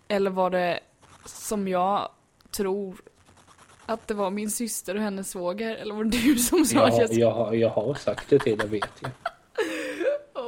eller 0.07 0.31
var 0.31 0.49
det 0.49 0.79
som 1.25 1.67
jag 1.67 2.09
tror 2.51 3.01
att 3.85 4.07
det 4.07 4.13
var 4.13 4.29
min 4.29 4.49
syster 4.51 4.95
och 4.95 5.01
hennes 5.01 5.29
svåger, 5.29 5.75
eller 5.75 5.95
var 5.95 6.03
det 6.03 6.09
du 6.17 6.35
som 6.35 6.65
sa 6.65 6.85
att 6.87 6.97
Jag, 6.97 7.01
jag 7.11 7.13
jag, 7.19 7.31
har- 7.31 7.53
jag 7.53 7.69
har 7.69 7.93
sagt 7.93 8.29
det 8.29 8.39
till 8.39 8.57
dig, 8.57 8.67
vet 8.67 8.89
jag. 9.01 9.11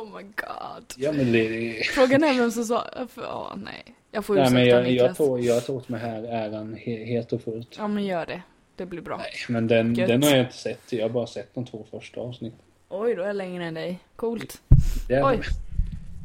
Oh 0.05 0.17
my 0.17 0.23
god. 0.23 0.93
Ja, 0.97 1.11
men 1.11 1.31
det... 1.31 1.81
Frågan 1.85 2.23
är 2.23 2.33
vem 2.33 2.51
som 2.51 2.63
sa, 2.63 2.87
ja 3.15 3.55
nej. 3.57 3.95
Jag 4.11 4.25
får 4.25 4.35
Nej, 4.35 4.51
men 4.51 4.65
jag, 4.65 4.83
Niklas. 4.83 5.07
jag, 5.07 5.17
tog, 5.17 5.41
jag 5.41 5.65
tog 5.65 5.97
här 5.97 6.23
äran 6.23 6.73
he, 6.73 7.05
helt 7.05 7.33
och 7.33 7.41
fullt. 7.41 7.75
Ja 7.77 7.87
men 7.87 8.05
gör 8.05 8.25
det. 8.25 8.41
Det 8.75 8.85
blir 8.85 9.01
bra. 9.01 9.17
Nej, 9.17 9.31
men 9.49 9.67
den, 9.67 9.95
Gött. 9.95 10.07
den 10.07 10.23
har 10.23 10.29
jag 10.29 10.39
inte 10.39 10.57
sett. 10.57 10.93
Jag 10.93 11.01
har 11.01 11.09
bara 11.09 11.27
sett 11.27 11.55
de 11.55 11.65
två 11.65 11.85
första 11.91 12.21
avsnitten. 12.21 12.59
Oj, 12.89 13.15
då 13.15 13.21
är 13.21 13.27
jag 13.27 13.35
längre 13.35 13.65
än 13.65 13.73
dig. 13.73 13.99
Coolt. 14.15 14.61
Är, 15.09 15.23
Oj. 15.25 15.39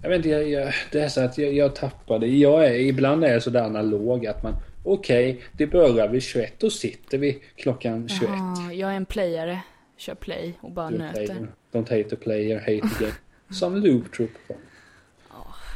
Jag 0.02 0.10
vet 0.10 0.16
inte, 0.16 0.28
jag, 0.28 0.48
jag, 0.48 0.72
det 0.92 1.00
är 1.00 1.08
så 1.08 1.20
att 1.20 1.38
jag, 1.38 1.52
jag 1.52 1.74
tappade. 1.74 2.26
Jag 2.26 2.66
är, 2.66 2.74
ibland 2.74 3.24
är 3.24 3.32
jag 3.32 3.42
sådär 3.42 3.62
analog 3.62 4.26
att 4.26 4.42
man... 4.42 4.54
Okej, 4.84 5.42
det 5.52 5.66
börjar 5.66 6.08
vid 6.08 6.22
21. 6.22 6.54
Då 6.58 6.70
sitter 6.70 7.18
vi 7.18 7.42
klockan 7.56 8.08
21. 8.08 8.30
Jaha, 8.30 8.72
jag 8.72 8.90
är 8.90 8.96
en 8.96 9.06
playare. 9.06 9.60
Kör 9.96 10.14
play 10.14 10.54
och 10.60 10.70
bara 10.70 10.90
nöter. 10.90 11.26
player. 11.26 11.48
Don't 11.72 11.90
hate 11.98 12.04
the 12.04 12.16
player, 12.16 12.58
hate 12.58 12.98
the 12.98 13.04
game. 13.04 13.14
Som 13.50 13.76
Loop 13.76 14.12
Troop 14.12 14.30
var. 14.48 14.56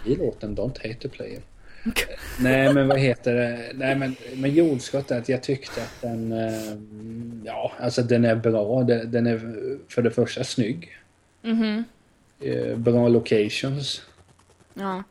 I 0.07 0.17
låten 0.17 0.57
Don't 0.57 0.77
hate 0.89 0.95
the 0.95 1.09
player. 1.09 1.41
Nej 2.41 2.75
men 2.75 2.89
vad 2.89 2.99
heter 2.99 3.35
det? 3.35 3.71
Nej 3.75 3.97
men, 3.97 4.17
men 4.37 4.55
jordskott 4.55 5.11
är 5.11 5.19
att 5.19 5.29
jag 5.29 5.43
tyckte 5.43 5.83
att 5.83 6.01
den... 6.03 6.33
eh, 6.33 6.79
Ja, 7.47 7.73
alltså 7.81 8.03
den 8.03 8.25
är 8.25 8.37
bra. 8.37 8.83
Den, 8.83 9.27
är 9.27 9.39
för 9.89 10.03
det 10.03 10.11
första 10.11 10.45
snygg. 10.45 10.99
Mhm. 11.43 11.85
Eh, 12.41 12.77
Bra 12.77 13.09
locations. 13.09 14.03
Ja. 14.75 15.03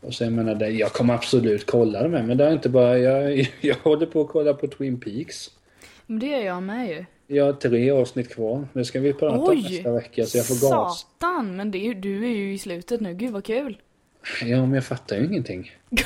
Och 0.00 0.14
så 0.14 0.24
jag 0.24 0.32
menar, 0.32 0.54
det, 0.54 0.68
jag 0.68 0.92
kommer 0.92 1.14
absolut 1.14 1.66
kolla 1.66 2.02
det 2.02 2.08
med 2.08 2.24
men 2.26 2.36
det 2.36 2.44
är 2.44 2.52
inte 2.52 2.68
bara... 2.68 2.98
Jag, 2.98 3.50
jag 3.60 3.76
håller 3.82 4.06
på 4.06 4.20
att 4.20 4.28
kolla 4.28 4.54
på 4.54 4.66
Twin 4.66 5.00
Peaks. 5.00 5.50
Men 6.06 6.18
det 6.18 6.34
är 6.34 6.46
jag 6.46 6.62
med 6.62 6.88
ju. 6.88 7.04
Jag 7.32 7.44
har 7.44 7.52
tre 7.52 7.90
avsnitt 7.90 8.34
kvar. 8.34 8.68
Det 8.72 8.84
ska 8.84 9.00
vi 9.00 9.12
prata 9.12 9.50
Oj! 9.50 9.62
nästa 9.62 9.92
vecka 9.92 10.26
så 10.26 10.38
jag 10.38 10.46
får 10.46 10.70
gas. 10.70 11.00
Satan! 11.00 11.56
Men 11.56 11.70
det 11.70 11.86
är 11.86 11.94
du 11.94 12.24
är 12.24 12.34
ju 12.34 12.54
i 12.54 12.58
slutet 12.58 13.00
nu. 13.00 13.14
Gud 13.14 13.30
vad 13.30 13.44
kul. 13.44 13.80
Ja 14.42 14.56
men 14.60 14.72
jag 14.72 14.84
fattar 14.84 15.16
ju 15.16 15.24
ingenting. 15.24 15.72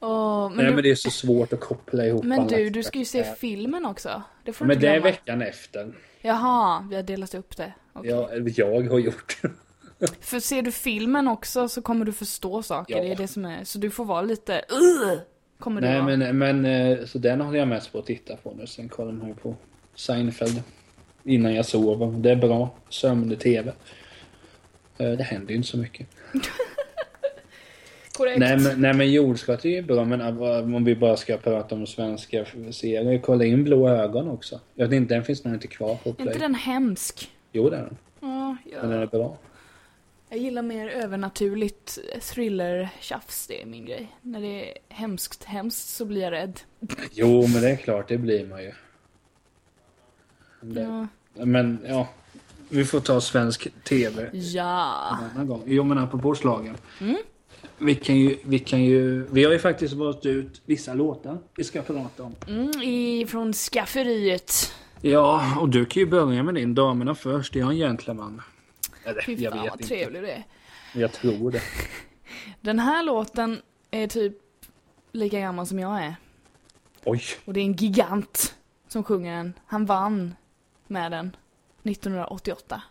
Åh, 0.00 0.48
men 0.48 0.56
Nej 0.56 0.66
du, 0.66 0.74
men 0.74 0.82
det 0.82 0.90
är 0.90 0.94
så 0.94 1.10
svårt 1.10 1.52
att 1.52 1.60
koppla 1.60 2.06
ihop 2.06 2.24
men 2.24 2.40
alla 2.40 2.48
du, 2.56 2.70
du 2.70 2.82
ska 2.82 2.98
ju 2.98 3.04
se 3.04 3.24
filmen 3.24 3.86
också. 3.86 4.22
Det 4.44 4.52
får 4.52 4.64
du 4.64 4.68
Men 4.68 4.76
inte 4.76 4.86
det 4.86 4.90
är 4.90 5.00
glömma. 5.00 5.10
veckan 5.10 5.42
efter. 5.42 5.92
Jaha, 6.20 6.86
vi 6.90 6.96
har 6.96 7.02
delat 7.02 7.34
upp 7.34 7.56
det. 7.56 7.72
Okej. 7.92 8.10
Ja, 8.10 8.28
jag 8.56 8.90
har 8.90 8.98
gjort. 8.98 9.40
För 10.20 10.40
ser 10.40 10.62
du 10.62 10.72
filmen 10.72 11.28
också 11.28 11.68
så 11.68 11.82
kommer 11.82 12.04
du 12.04 12.12
förstå 12.12 12.62
saker. 12.62 12.96
Ja. 12.96 13.02
Det 13.02 13.12
är 13.12 13.16
det 13.16 13.28
som 13.28 13.44
är, 13.44 13.64
så 13.64 13.78
du 13.78 13.90
får 13.90 14.04
vara 14.04 14.22
lite 14.22 14.52
uh, 14.52 15.18
Kommer 15.58 15.80
du 15.80 15.86
Nej 15.86 16.00
vara. 16.00 16.16
men, 16.16 16.38
men 16.38 16.64
eh, 16.64 17.04
så 17.04 17.18
den 17.18 17.40
håller 17.40 17.58
jag 17.58 17.68
mest 17.68 17.92
på 17.92 17.98
att 17.98 18.06
titta 18.06 18.36
på 18.36 18.54
nu. 18.58 18.66
Sen 18.66 18.88
kollar 18.88 19.12
man 19.12 19.28
ju 19.28 19.34
på 19.34 19.54
Seinfeld. 19.94 20.62
Innan 21.24 21.54
jag 21.54 21.66
sover. 21.66 22.06
Det 22.20 22.30
är 22.30 22.36
bra. 22.36 22.70
Sömn-tv. 22.88 23.72
Eh, 24.98 25.10
Det 25.12 25.22
händer 25.24 25.50
ju 25.50 25.56
inte 25.56 25.68
så 25.68 25.78
mycket. 25.78 26.06
Korrekt. 28.16 28.38
Nej 28.38 28.58
men, 28.58 28.80
nej 28.80 28.94
men 28.94 29.12
jordskott 29.12 29.64
är 29.64 29.68
ju 29.68 29.82
bra 29.82 30.04
men 30.04 30.20
eh, 30.20 30.76
om 30.76 30.84
vi 30.84 30.96
bara 30.96 31.16
ska 31.16 31.36
prata 31.36 31.74
om 31.74 31.86
svenska 31.86 32.44
serier. 32.70 33.18
Kolla 33.18 33.44
in 33.44 33.64
Blå 33.64 33.88
ögon 33.88 34.28
också. 34.28 34.60
Jag 34.74 34.86
vet 34.88 34.96
inte, 34.96 35.14
den 35.14 35.24
finns 35.24 35.44
nog 35.44 35.54
inte 35.54 35.66
kvar 35.66 35.94
på 35.94 36.08
Är 36.10 36.12
Play. 36.14 36.26
inte 36.26 36.38
den 36.38 36.54
hemsk? 36.54 37.30
Jo 37.52 37.70
det 37.70 37.76
är 37.76 37.80
den. 37.82 37.96
Ja, 38.20 38.56
Men 38.80 38.90
den 38.90 39.02
är 39.02 39.06
bra. 39.06 39.36
Jag 40.28 40.38
gillar 40.38 40.62
mer 40.62 40.88
övernaturligt 40.88 41.98
thriller-tjafs. 42.20 43.46
Det 43.46 43.62
är 43.62 43.66
min 43.66 43.84
grej. 43.84 44.16
När 44.22 44.40
det 44.40 44.70
är 44.70 44.78
hemskt, 44.88 45.44
hemskt 45.44 45.88
så 45.88 46.04
blir 46.04 46.22
jag 46.22 46.30
rädd. 46.30 46.60
Jo 47.12 47.46
men 47.46 47.62
det 47.62 47.70
är 47.70 47.76
klart, 47.76 48.08
det 48.08 48.18
blir 48.18 48.46
man 48.46 48.62
ju. 48.62 48.72
Det, 50.60 50.80
Ja. 50.80 51.06
Men 51.44 51.78
ja. 51.86 52.08
Vi 52.68 52.84
får 52.84 53.00
ta 53.00 53.20
svensk 53.20 53.68
TV 53.84 54.30
ja. 54.32 55.18
en 55.20 55.30
annan 55.30 55.46
gång. 55.46 55.62
Jo 55.66 55.84
men 55.84 55.98
apropå 55.98 56.34
slagen. 56.34 56.76
Mm. 57.00 57.16
Vi 57.78 57.94
kan 57.94 58.16
ju, 58.16 58.36
vi 58.44 58.58
kan 58.58 58.84
ju, 58.84 59.26
vi 59.30 59.44
har 59.44 59.52
ju 59.52 59.58
faktiskt 59.58 59.94
valt 59.94 60.26
ut 60.26 60.62
vissa 60.64 60.94
låtar 60.94 61.38
vi 61.56 61.64
ska 61.64 61.82
prata 61.82 62.22
om. 62.22 62.34
Mm, 62.48 62.82
ifrån 62.82 63.52
skafferiet. 63.52 64.72
Ja, 65.00 65.58
och 65.60 65.68
du 65.68 65.84
kan 65.84 66.00
ju 66.00 66.06
börja 66.06 66.42
med 66.42 66.54
din. 66.54 66.74
Damerna 66.74 67.14
först, 67.14 67.54
jag 67.54 67.66
är 67.66 67.70
en 67.70 67.76
gentleman. 67.76 68.42
Eller, 69.10 69.22
Fy 69.22 69.34
jag 69.34 69.52
fan 69.52 69.62
vet 69.62 69.70
vad 69.70 69.80
inte. 69.80 69.88
trevlig 69.88 70.22
du 70.22 70.28
är. 70.30 70.44
Jag 70.92 71.12
tror 71.12 71.50
det. 71.50 71.62
Den 72.60 72.78
här 72.78 73.02
låten 73.02 73.62
är 73.90 74.06
typ 74.06 74.34
lika 75.12 75.40
gammal 75.40 75.66
som 75.66 75.78
jag 75.78 76.04
är. 76.04 76.16
Oj. 77.04 77.22
Och 77.44 77.52
det 77.52 77.60
är 77.60 77.64
en 77.64 77.72
gigant 77.72 78.54
som 78.88 79.04
sjunger 79.04 79.36
den. 79.36 79.52
Han 79.66 79.86
vann 79.86 80.34
med 80.86 81.12
den 81.12 81.36
1988. 81.82 82.82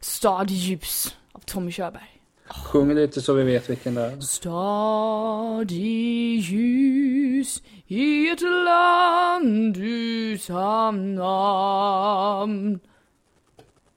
Stad 0.00 0.50
ljus 0.50 1.16
av 1.32 1.38
Tommy 1.40 1.72
Körberg. 1.72 2.08
Sjung 2.46 2.94
lite 2.94 3.22
så 3.22 3.32
vi 3.34 3.42
vet 3.44 3.70
vilken 3.70 3.94
det 3.94 4.02
är. 4.02 4.20
Stad 4.20 5.70
i 5.72 6.36
ljus 6.36 7.62
i 7.86 8.28
ett 8.28 8.40
land 8.40 9.76
utan 9.76 11.14
namn. 11.14 12.80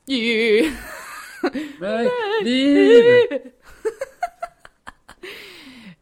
Yeah. 0.07 0.73
Nej, 1.79 2.09
liv! 2.43 3.51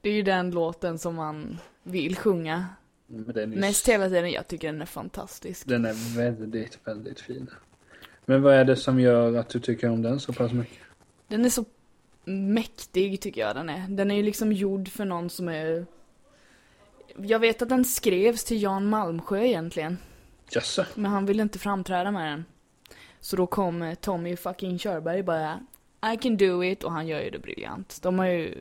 Det 0.01 0.09
är 0.09 0.13
ju 0.13 0.21
den 0.21 0.51
låten 0.51 0.99
som 0.99 1.15
man 1.15 1.59
vill 1.83 2.15
sjunga 2.15 2.65
Men 3.07 3.33
den 3.33 3.53
är, 3.53 3.57
mest 3.57 3.89
hela 3.89 4.09
tiden. 4.09 4.31
Jag 4.31 4.47
tycker 4.47 4.71
den 4.71 4.81
är 4.81 4.85
fantastisk. 4.85 5.67
den 5.67 5.85
är 5.85 6.17
väldigt, 6.17 6.79
väldigt 6.83 7.19
fin. 7.19 7.49
Men 8.25 8.41
vad 8.41 8.53
är 8.53 8.65
det 8.65 8.75
som 8.75 8.99
gör 8.99 9.35
att 9.35 9.49
du 9.49 9.59
tycker 9.59 9.89
om 9.89 10.01
den 10.01 10.19
så 10.19 10.33
pass 10.33 10.51
mycket? 10.51 10.77
Den 11.27 11.45
är 11.45 11.49
så 11.49 11.65
mäktig 12.25 13.21
tycker 13.21 13.41
jag 13.41 13.55
den 13.55 13.69
är. 13.69 13.87
Den 13.87 14.11
är 14.11 14.15
ju 14.15 14.23
liksom 14.23 14.51
gjord 14.51 14.87
för 14.87 15.05
någon 15.05 15.29
som 15.29 15.49
är... 15.49 15.85
Jag 17.17 17.39
vet 17.39 17.61
att 17.61 17.69
den 17.69 17.85
skrevs 17.85 18.43
till 18.43 18.61
Jan 18.61 18.85
Malmsjö 18.85 19.43
egentligen. 19.43 19.97
Jaså? 20.49 20.85
Men 20.95 21.11
han 21.11 21.25
ville 21.25 21.43
inte 21.43 21.59
framträda 21.59 22.11
med 22.11 22.31
den. 22.31 22.45
Så 23.23 23.35
då 23.35 23.47
kom 23.47 23.81
eh, 23.81 23.93
Tommy 23.95 24.35
fucking 24.35 24.77
Körberg 24.79 25.23
bara 25.23 25.59
I 26.13 26.17
can 26.17 26.37
do 26.37 26.63
it 26.63 26.83
och 26.83 26.91
han 26.91 27.07
gör 27.07 27.21
ju 27.21 27.29
det 27.29 27.39
briljant. 27.39 27.99
De 28.01 28.19
har 28.19 28.25
ju 28.25 28.55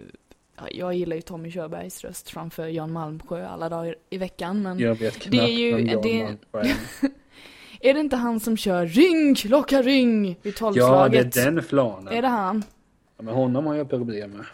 ja, 0.57 0.63
jag 0.71 0.95
gillar 0.95 1.17
ju 1.17 1.23
Tommy 1.23 1.51
Körbergs 1.51 2.05
röst 2.05 2.31
framför 2.31 2.67
Jan 2.67 2.93
Malmsjö 2.93 3.47
alla 3.47 3.69
dagar 3.69 3.97
i 4.11 4.19
veckan 4.19 4.63
men 4.63 4.79
Jag 4.79 4.95
vet 4.95 5.15
knappt 5.19 5.31
Det 5.31 5.39
är 5.39 5.47
ju- 5.59 5.75
vem 5.77 5.87
Jan 5.87 6.03
det- 6.03 6.25
Malmsjö 6.25 6.61
är. 6.61 6.77
Är 7.91 7.95
det 7.95 8.01
inte 8.01 8.17
han 8.17 8.41
som 8.41 8.57
kör 8.57 8.87
ring, 8.87 9.35
klocka 9.35 9.83
ring 9.83 10.23
vid 10.23 10.37
Ja, 10.37 10.41
det 10.43 10.53
tolvslaget? 10.53 11.37
är 11.37 11.51
den 11.51 11.63
flanen. 11.63 12.13
Är 12.15 12.23
det 12.23 12.29
han? 12.29 12.65
Ja, 13.17 13.23
men 13.23 13.35
honom 13.35 13.67
har 13.67 13.75
jag 13.75 13.91
problem 13.91 14.31
med. 14.31 14.47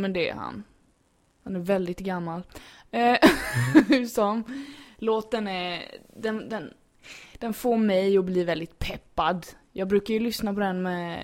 Men 0.00 0.12
det 0.12 0.28
är 0.28 0.34
han. 0.34 0.62
Han 1.44 1.56
är 1.56 1.60
väldigt 1.60 1.98
gammal. 1.98 2.42
Eh, 2.90 3.16
Hur 3.88 4.06
som. 4.16 4.44
Låten 4.98 5.48
är, 5.48 5.82
den, 6.16 6.48
den, 6.48 6.74
den 7.40 7.54
får 7.54 7.76
mig 7.76 8.18
att 8.18 8.24
bli 8.24 8.44
väldigt 8.44 8.78
peppad. 8.78 9.46
Jag 9.72 9.88
brukar 9.88 10.14
ju 10.14 10.20
lyssna 10.20 10.54
på 10.54 10.60
den 10.60 10.82
med 10.82 11.18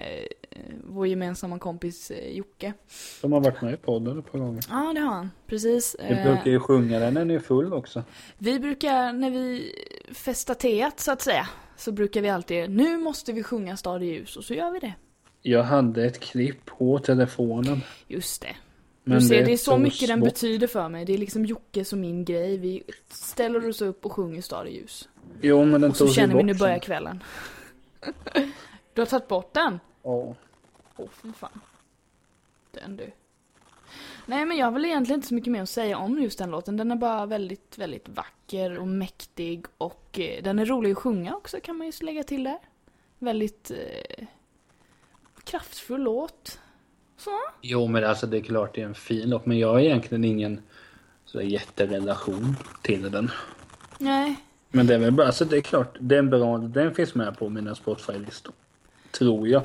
eh, 0.51 0.59
vår 0.85 1.07
gemensamma 1.07 1.59
kompis 1.59 2.11
eh, 2.11 2.31
Jocke. 2.37 2.73
De 3.23 3.33
har 3.33 3.41
varit 3.41 3.63
med 3.63 3.75
i 3.75 3.77
podden 3.77 4.19
ett 4.19 4.33
par 4.33 4.39
gånger. 4.39 4.65
Ja, 4.71 4.93
det 4.95 5.01
har 5.01 5.15
han. 5.15 5.31
Precis. 5.47 5.97
Vi 6.09 6.15
Eh, 6.15 6.23
brukar 6.23 6.51
ju 6.51 6.61
sjunga 6.61 6.99
den 6.99 7.15
när 7.15 7.25
ni 7.25 7.35
är 7.35 7.39
full 7.41 7.73
också. 7.73 8.03
Vi 8.39 8.61
brukar, 8.61 9.13
när 9.13 9.31
vi 9.31 9.73
festar 10.13 10.55
teat 10.55 11.01
så 11.01 11.13
att 11.13 11.21
säga, 11.23 11.49
så 11.77 11.93
brukar 11.93 12.21
vi 12.23 12.29
alltid, 12.29 12.71
nu 12.71 12.97
måste 12.99 13.33
vi 13.33 13.43
sjunga 13.43 13.77
Stad 13.77 14.03
i 14.03 14.07
ljus, 14.07 14.37
och 14.37 14.45
så 14.45 14.55
gör 14.55 14.71
vi 14.73 14.79
det. 14.79 14.93
Jag 15.43 15.63
hade 15.63 16.05
ett 16.07 16.21
klipp 16.21 16.65
på 16.67 16.99
telefonen. 16.99 17.81
Just 18.09 18.43
det. 18.43 18.57
Men 19.05 19.19
du 19.19 19.25
ser, 19.25 19.45
det 19.45 19.53
är 19.53 19.57
så 19.57 19.71
togs 19.71 19.83
mycket 19.83 20.09
den 20.09 20.21
betyder 20.21 20.67
för 20.67 20.89
mig. 20.89 21.05
Det 21.05 21.15
är 21.15 21.19
liksom 21.19 21.45
Jockes 21.45 21.93
och 21.93 21.99
min 21.99 22.25
grej. 22.25 22.57
Vi 22.59 22.83
ställer 23.09 23.69
oss 23.69 23.83
upp 23.83 24.07
och 24.07 24.13
sjunger 24.13 24.43
Stad 24.43 24.69
i 24.69 24.71
ljus. 24.71 25.09
Jo, 25.41 25.65
men 25.65 25.81
den 25.81 25.91
Och 25.91 25.97
så 25.97 26.09
känner 26.09 26.35
vi 26.35 26.43
nu 26.43 26.55
börjar 26.55 26.79
kvällen. 26.79 27.23
du 28.95 29.01
har 29.01 29.07
tagit 29.07 29.29
bort 29.29 29.55
den? 29.55 29.81
Ja. 30.03 30.35
Åh, 30.97 31.09
fy 31.23 31.33
fan. 31.33 31.61
Den 32.71 32.97
du. 32.97 33.11
Nej, 34.27 34.47
men 34.47 34.57
jag 34.57 34.67
har 34.67 34.73
väl 34.73 34.85
egentligen 34.85 35.19
inte 35.19 35.29
så 35.29 35.35
mycket 35.35 35.53
mer 35.53 35.63
att 35.63 35.69
säga 35.69 35.99
om 35.99 36.23
just 36.23 36.39
den 36.39 36.51
låten. 36.51 36.77
Den 36.77 36.91
är 36.91 36.97
bara 36.97 37.27
väldigt, 37.27 37.79
väldigt 37.79 38.09
vacker 38.09 38.79
och 38.79 38.89
mäktig 38.89 39.67
och 39.79 40.21
eh, 40.21 40.43
den 40.43 40.59
är 40.59 40.67
rolig 40.67 40.93
att 40.93 40.99
sjunga 40.99 41.37
också 41.37 41.61
kan 41.63 41.77
man 41.77 41.87
ju 41.87 41.93
lägga 42.01 42.23
till 42.23 42.45
där. 42.45 42.59
Väldigt 43.19 43.71
eh, 43.71 44.27
kraftfull 45.45 46.03
låt. 46.03 46.61
Så. 47.25 47.31
Jo, 47.61 47.87
men 47.87 48.05
alltså 48.05 48.27
det 48.27 48.37
är 48.37 48.41
klart 48.41 48.75
det 48.75 48.81
är 48.83 48.87
en 48.87 48.95
fin 48.95 49.31
låt. 49.31 49.47
Men 49.47 49.59
jag 49.59 49.69
har 49.69 49.79
egentligen 49.79 50.25
ingen 50.25 50.61
så 51.25 51.41
jätterelation 51.43 52.57
till 52.83 53.11
den. 53.11 53.31
Nej, 53.99 54.37
Men 54.71 54.87
det 54.87 54.95
är 54.95 54.99
väl 54.99 55.13
bara, 55.13 55.27
alltså 55.27 55.45
det 55.45 55.57
är 55.57 55.61
klart, 55.61 55.97
den, 56.01 56.31
bra, 56.31 56.59
den 56.59 56.95
finns 56.95 57.15
med 57.15 57.39
på 57.39 57.49
mina 57.49 57.75
Spotify-listor. 57.75 58.55
Tror 59.11 59.49
jag. 59.49 59.63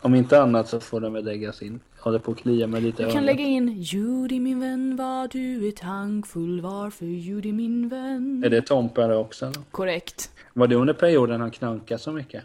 Om 0.00 0.14
inte 0.14 0.42
annat 0.42 0.68
så 0.68 0.80
får 0.80 1.00
den 1.00 1.12
väl 1.12 1.24
läggas 1.24 1.62
in. 1.62 1.80
Jag 1.96 2.04
håller 2.04 2.18
på 2.18 2.30
att 2.32 2.38
klia 2.38 2.66
mig 2.66 2.80
lite 2.80 3.04
du 3.04 3.10
kan 3.10 3.26
lägga 3.26 3.44
in 3.44 3.68
Judy 3.82 4.40
min 4.40 4.60
vän 4.60 4.96
var 4.96 5.28
du 5.28 5.68
är 5.68 5.72
tankfull 5.72 6.60
varför 6.60 7.06
Judy 7.06 7.52
min 7.52 7.88
vän. 7.88 8.42
Är 8.46 8.50
det 8.50 8.62
Tompa 8.62 9.06
det 9.06 9.16
också 9.16 9.46
eller? 9.46 9.62
Korrekt. 9.70 10.30
Var 10.52 10.66
det 10.66 10.74
under 10.74 10.94
perioden 10.94 11.40
han 11.40 11.50
knankade 11.50 11.98
så 11.98 12.12
mycket? 12.12 12.44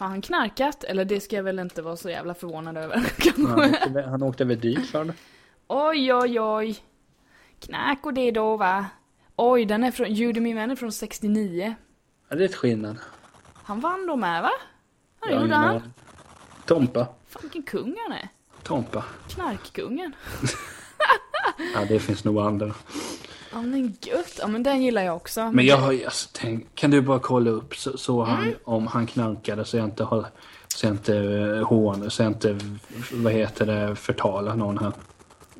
Har 0.00 0.08
han 0.08 0.22
knarkat? 0.22 0.84
Eller 0.84 1.04
det 1.04 1.20
ska 1.20 1.36
jag 1.36 1.42
väl 1.42 1.58
inte 1.58 1.82
vara 1.82 1.96
så 1.96 2.10
jävla 2.10 2.34
förvånad 2.34 2.76
över. 2.76 2.96
Han 3.46 3.60
åkte, 3.70 4.02
han 4.10 4.22
åkte 4.22 4.44
väl 4.44 4.60
dit 4.60 4.90
för? 4.90 5.12
Oj, 5.66 6.14
oj, 6.14 6.40
oj. 6.40 6.78
Knack 7.60 8.06
och 8.06 8.14
det 8.14 8.30
då 8.30 8.56
va. 8.56 8.86
Oj, 9.36 9.64
den 9.64 9.84
är 9.84 9.90
från, 9.90 10.14
Judy 10.14 10.40
min 10.40 10.56
vän 10.56 10.70
är 10.70 10.76
från 10.76 10.92
69. 10.92 11.74
Ja, 12.28 12.36
det 12.36 12.44
är 12.44 12.48
ett 12.48 12.54
skillnad. 12.54 12.96
Han 13.64 13.80
vann 13.80 14.06
då 14.06 14.16
med 14.16 14.42
va? 14.42 14.50
Ja, 15.20 15.28
Jag 15.30 15.36
har 15.36 15.42
gjorde 15.42 15.54
han. 15.54 15.92
Tompa. 16.66 17.06
Fan 17.28 17.42
vilken 17.42 17.62
kung 17.62 17.96
han 18.08 18.16
är. 18.18 18.28
Tompa. 18.62 19.04
Knarkkungen. 19.28 20.12
Ja, 21.74 21.84
det 21.88 21.98
finns 22.00 22.24
nog 22.24 22.38
andra. 22.40 22.74
Ja 23.52 23.62
men 23.62 23.82
gött. 24.00 24.38
Ja 24.40 24.46
men 24.46 24.62
den 24.62 24.82
gillar 24.82 25.02
jag 25.02 25.16
också. 25.16 25.50
Men 25.52 25.66
jag 25.66 25.76
har 25.76 25.92
alltså 26.04 26.28
tänkt, 26.32 26.74
kan 26.74 26.90
du 26.90 27.00
bara 27.00 27.18
kolla 27.18 27.50
upp 27.50 27.76
så, 27.76 27.98
så 27.98 28.22
han, 28.22 28.42
Mm. 28.42 28.54
om 28.64 28.86
han 28.86 29.06
knankade 29.06 29.64
så 29.64 29.76
jag 29.76 29.84
inte 29.84 30.04
har, 30.04 30.26
så 30.68 30.86
jag 30.86 30.94
inte 30.94 31.16
eh, 31.16 31.66
hån, 31.68 32.10
så 32.10 32.22
jag 32.22 32.30
inte, 32.30 32.58
vad 33.12 33.32
heter 33.32 33.66
det, 33.66 33.96
förtalar 33.96 34.56
någon 34.56 34.78
här. 34.78 34.92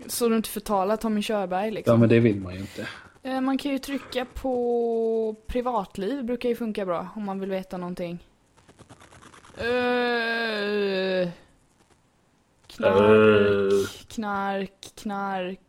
Så 0.07 0.29
du 0.29 0.37
inte 0.37 0.48
förtalar 0.48 0.96
Tommy 0.96 1.22
Körberg 1.22 1.66
Ja 1.66 1.70
liksom. 1.74 2.00
men 2.00 2.09
det 2.09 2.20
vill 2.20 2.40
man 2.40 2.55
ju 2.55 2.61
inte. 2.61 2.88
Eh, 3.22 3.40
Man 3.40 3.59
kan 3.59 3.72
ju 3.72 3.79
trycka 3.79 4.26
på 4.35 5.37
privatliv, 5.46 6.24
brukar 6.24 6.48
ju 6.48 6.57
funka 6.57 6.87
bra 6.87 7.09
om 7.16 7.24
man 7.24 7.40
vill 7.40 7.50
veta 7.50 7.76
någonting. 7.76 8.18
Uh, 9.59 11.29
knark, 12.66 14.09
knark, 14.09 14.72
knark, 14.94 15.61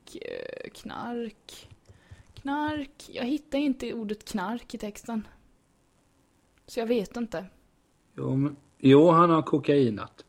knark, 0.74 1.68
knark. 2.42 3.10
Jag 3.10 3.26
hittar 3.26 3.58
inte 3.58 3.94
ordet 3.94 4.26
knark 4.26 4.74
i 4.74 4.78
texten. 4.78 5.28
Så 6.68 6.80
jag 6.80 6.88
vet 6.88 7.18
inte. 7.18 7.46
Jo, 8.16 8.36
men, 8.36 8.56
jo 8.78 9.12
han 9.12 9.30
har 9.30 9.42
kokainat. 9.42 10.26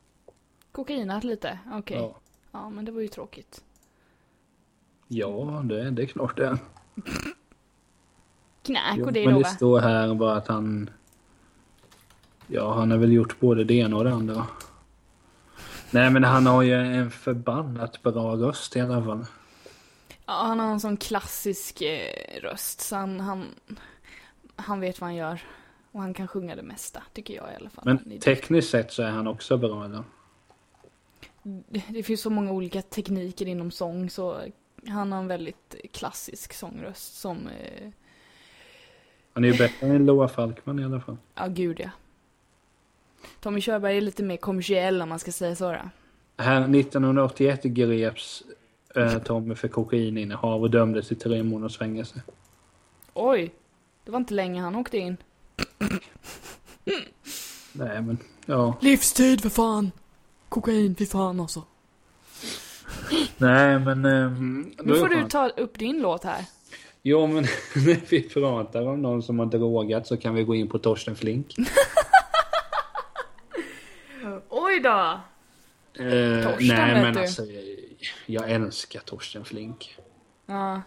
Kokainat 0.72 1.24
lite, 1.24 1.58
okej. 1.72 1.96
Ja. 1.96 2.18
Ja, 2.52 2.70
men 2.70 2.84
det 2.84 2.92
var 2.92 3.00
ju 3.00 3.08
tråkigt. 3.08 3.64
Ja, 5.08 5.62
det, 5.64 5.90
det 5.90 6.02
är 6.02 6.06
klart 6.06 6.36
det. 6.36 6.58
Jo, 8.96 9.06
och 9.06 9.12
det 9.12 9.24
men 9.24 9.34
då 9.34 9.40
det 9.40 9.44
va? 9.44 9.48
står 9.48 9.80
här 9.80 10.14
bara 10.14 10.36
att 10.36 10.48
han... 10.48 10.90
Ja, 12.46 12.74
han 12.74 12.90
har 12.90 12.98
väl 12.98 13.12
gjort 13.12 13.40
både 13.40 13.64
det 13.64 13.74
ena 13.74 13.96
och 13.96 14.04
det 14.04 14.12
andra. 14.12 14.46
Nej, 15.90 16.10
men 16.10 16.24
han 16.24 16.46
har 16.46 16.62
ju 16.62 16.74
en 16.74 17.10
förbannat 17.10 18.02
bra 18.02 18.36
röst 18.36 18.76
i 18.76 18.80
alla 18.80 19.04
fall. 19.04 19.24
Ja, 20.32 20.42
han 20.46 20.60
har 20.60 20.72
en 20.72 20.80
sån 20.80 20.96
klassisk 20.96 21.82
eh, 21.82 22.40
röst 22.42 22.80
så 22.80 22.96
han, 22.96 23.20
han, 23.20 23.46
han 24.56 24.80
vet 24.80 25.00
vad 25.00 25.08
han 25.08 25.16
gör. 25.16 25.42
Och 25.92 26.00
han 26.00 26.14
kan 26.14 26.28
sjunga 26.28 26.56
det 26.56 26.62
mesta, 26.62 27.02
tycker 27.12 27.34
jag 27.34 27.52
i 27.52 27.56
alla 27.56 27.70
fall. 27.70 27.84
Men 27.84 28.20
tekniskt 28.20 28.70
sett 28.70 28.92
så 28.92 29.02
är 29.02 29.10
han 29.10 29.26
också 29.26 29.56
bra 29.56 29.84
eller? 29.84 30.04
det, 31.42 31.82
det 31.88 32.02
finns 32.02 32.20
så 32.20 32.30
många 32.30 32.52
olika 32.52 32.82
tekniker 32.82 33.46
inom 33.48 33.70
sång 33.70 34.10
så 34.10 34.40
han 34.88 35.12
har 35.12 35.18
en 35.18 35.28
väldigt 35.28 35.74
klassisk 35.92 36.52
sångröst 36.52 37.20
som, 37.20 37.46
eh, 37.46 37.88
Han 39.32 39.44
är 39.44 39.48
ju 39.48 39.58
bättre 39.58 39.86
än 39.86 40.06
Loa 40.06 40.28
Falkman 40.28 40.78
i 40.78 40.84
alla 40.84 41.00
fall. 41.00 41.16
ja 41.34 41.46
gud 41.46 41.80
ja. 41.80 41.90
Tommy 43.40 43.60
Körberg 43.60 43.96
är 43.96 44.00
lite 44.00 44.22
mer 44.22 44.36
kommersiell 44.36 45.02
om 45.02 45.08
man 45.08 45.18
ska 45.18 45.32
säga 45.32 45.56
så 45.56 45.72
då. 45.72 45.90
Här 46.36 46.60
1981 46.60 47.62
greps 47.62 48.42
eh, 48.96 49.18
Tommy 49.18 49.54
för 49.54 49.68
kokaininnehav 49.68 50.62
och 50.62 50.70
dömdes 50.70 51.08
till 51.08 51.18
tre 51.18 51.42
månaders 51.42 51.78
fängelse. 51.78 52.22
Oj! 53.14 53.54
Det 54.04 54.10
var 54.10 54.18
inte 54.18 54.34
länge 54.34 54.60
han 54.60 54.74
åkte 54.74 54.98
in. 54.98 55.16
Nej 57.72 58.02
men, 58.02 58.18
ja. 58.46 58.78
Livstid 58.80 59.40
för 59.40 59.48
fan! 59.48 59.90
Kokain, 60.48 60.94
för 60.94 61.04
fan 61.04 61.40
alltså. 61.40 61.62
Nej 63.36 63.78
men... 63.78 64.02
då 64.76 64.84
Nu 64.84 64.94
får 64.98 65.08
du 65.08 65.28
ta 65.28 65.48
upp 65.48 65.78
din 65.78 66.02
låt 66.02 66.24
här. 66.24 66.44
Jo 67.02 67.26
men 67.26 67.42
när 67.74 68.10
vi 68.10 68.22
pratar 68.22 68.86
om 68.88 69.02
någon 69.02 69.22
som 69.22 69.38
har 69.38 69.46
drogat 69.46 70.06
så 70.06 70.16
kan 70.16 70.34
vi 70.34 70.44
gå 70.44 70.54
in 70.54 70.68
på 70.68 70.78
Torsten 70.78 71.16
Flink. 71.16 71.54
Oj 74.48 74.80
då! 74.80 75.20
Eh, 76.04 76.42
Torsten, 76.44 76.68
nej 76.68 76.94
vet 76.94 77.02
men 77.02 77.14
du. 77.14 77.20
alltså, 77.20 77.42
jag 78.26 78.50
älskar 78.50 79.00
Torsten 79.00 79.44
Flink. 79.44 79.96
Ja, 80.46 80.82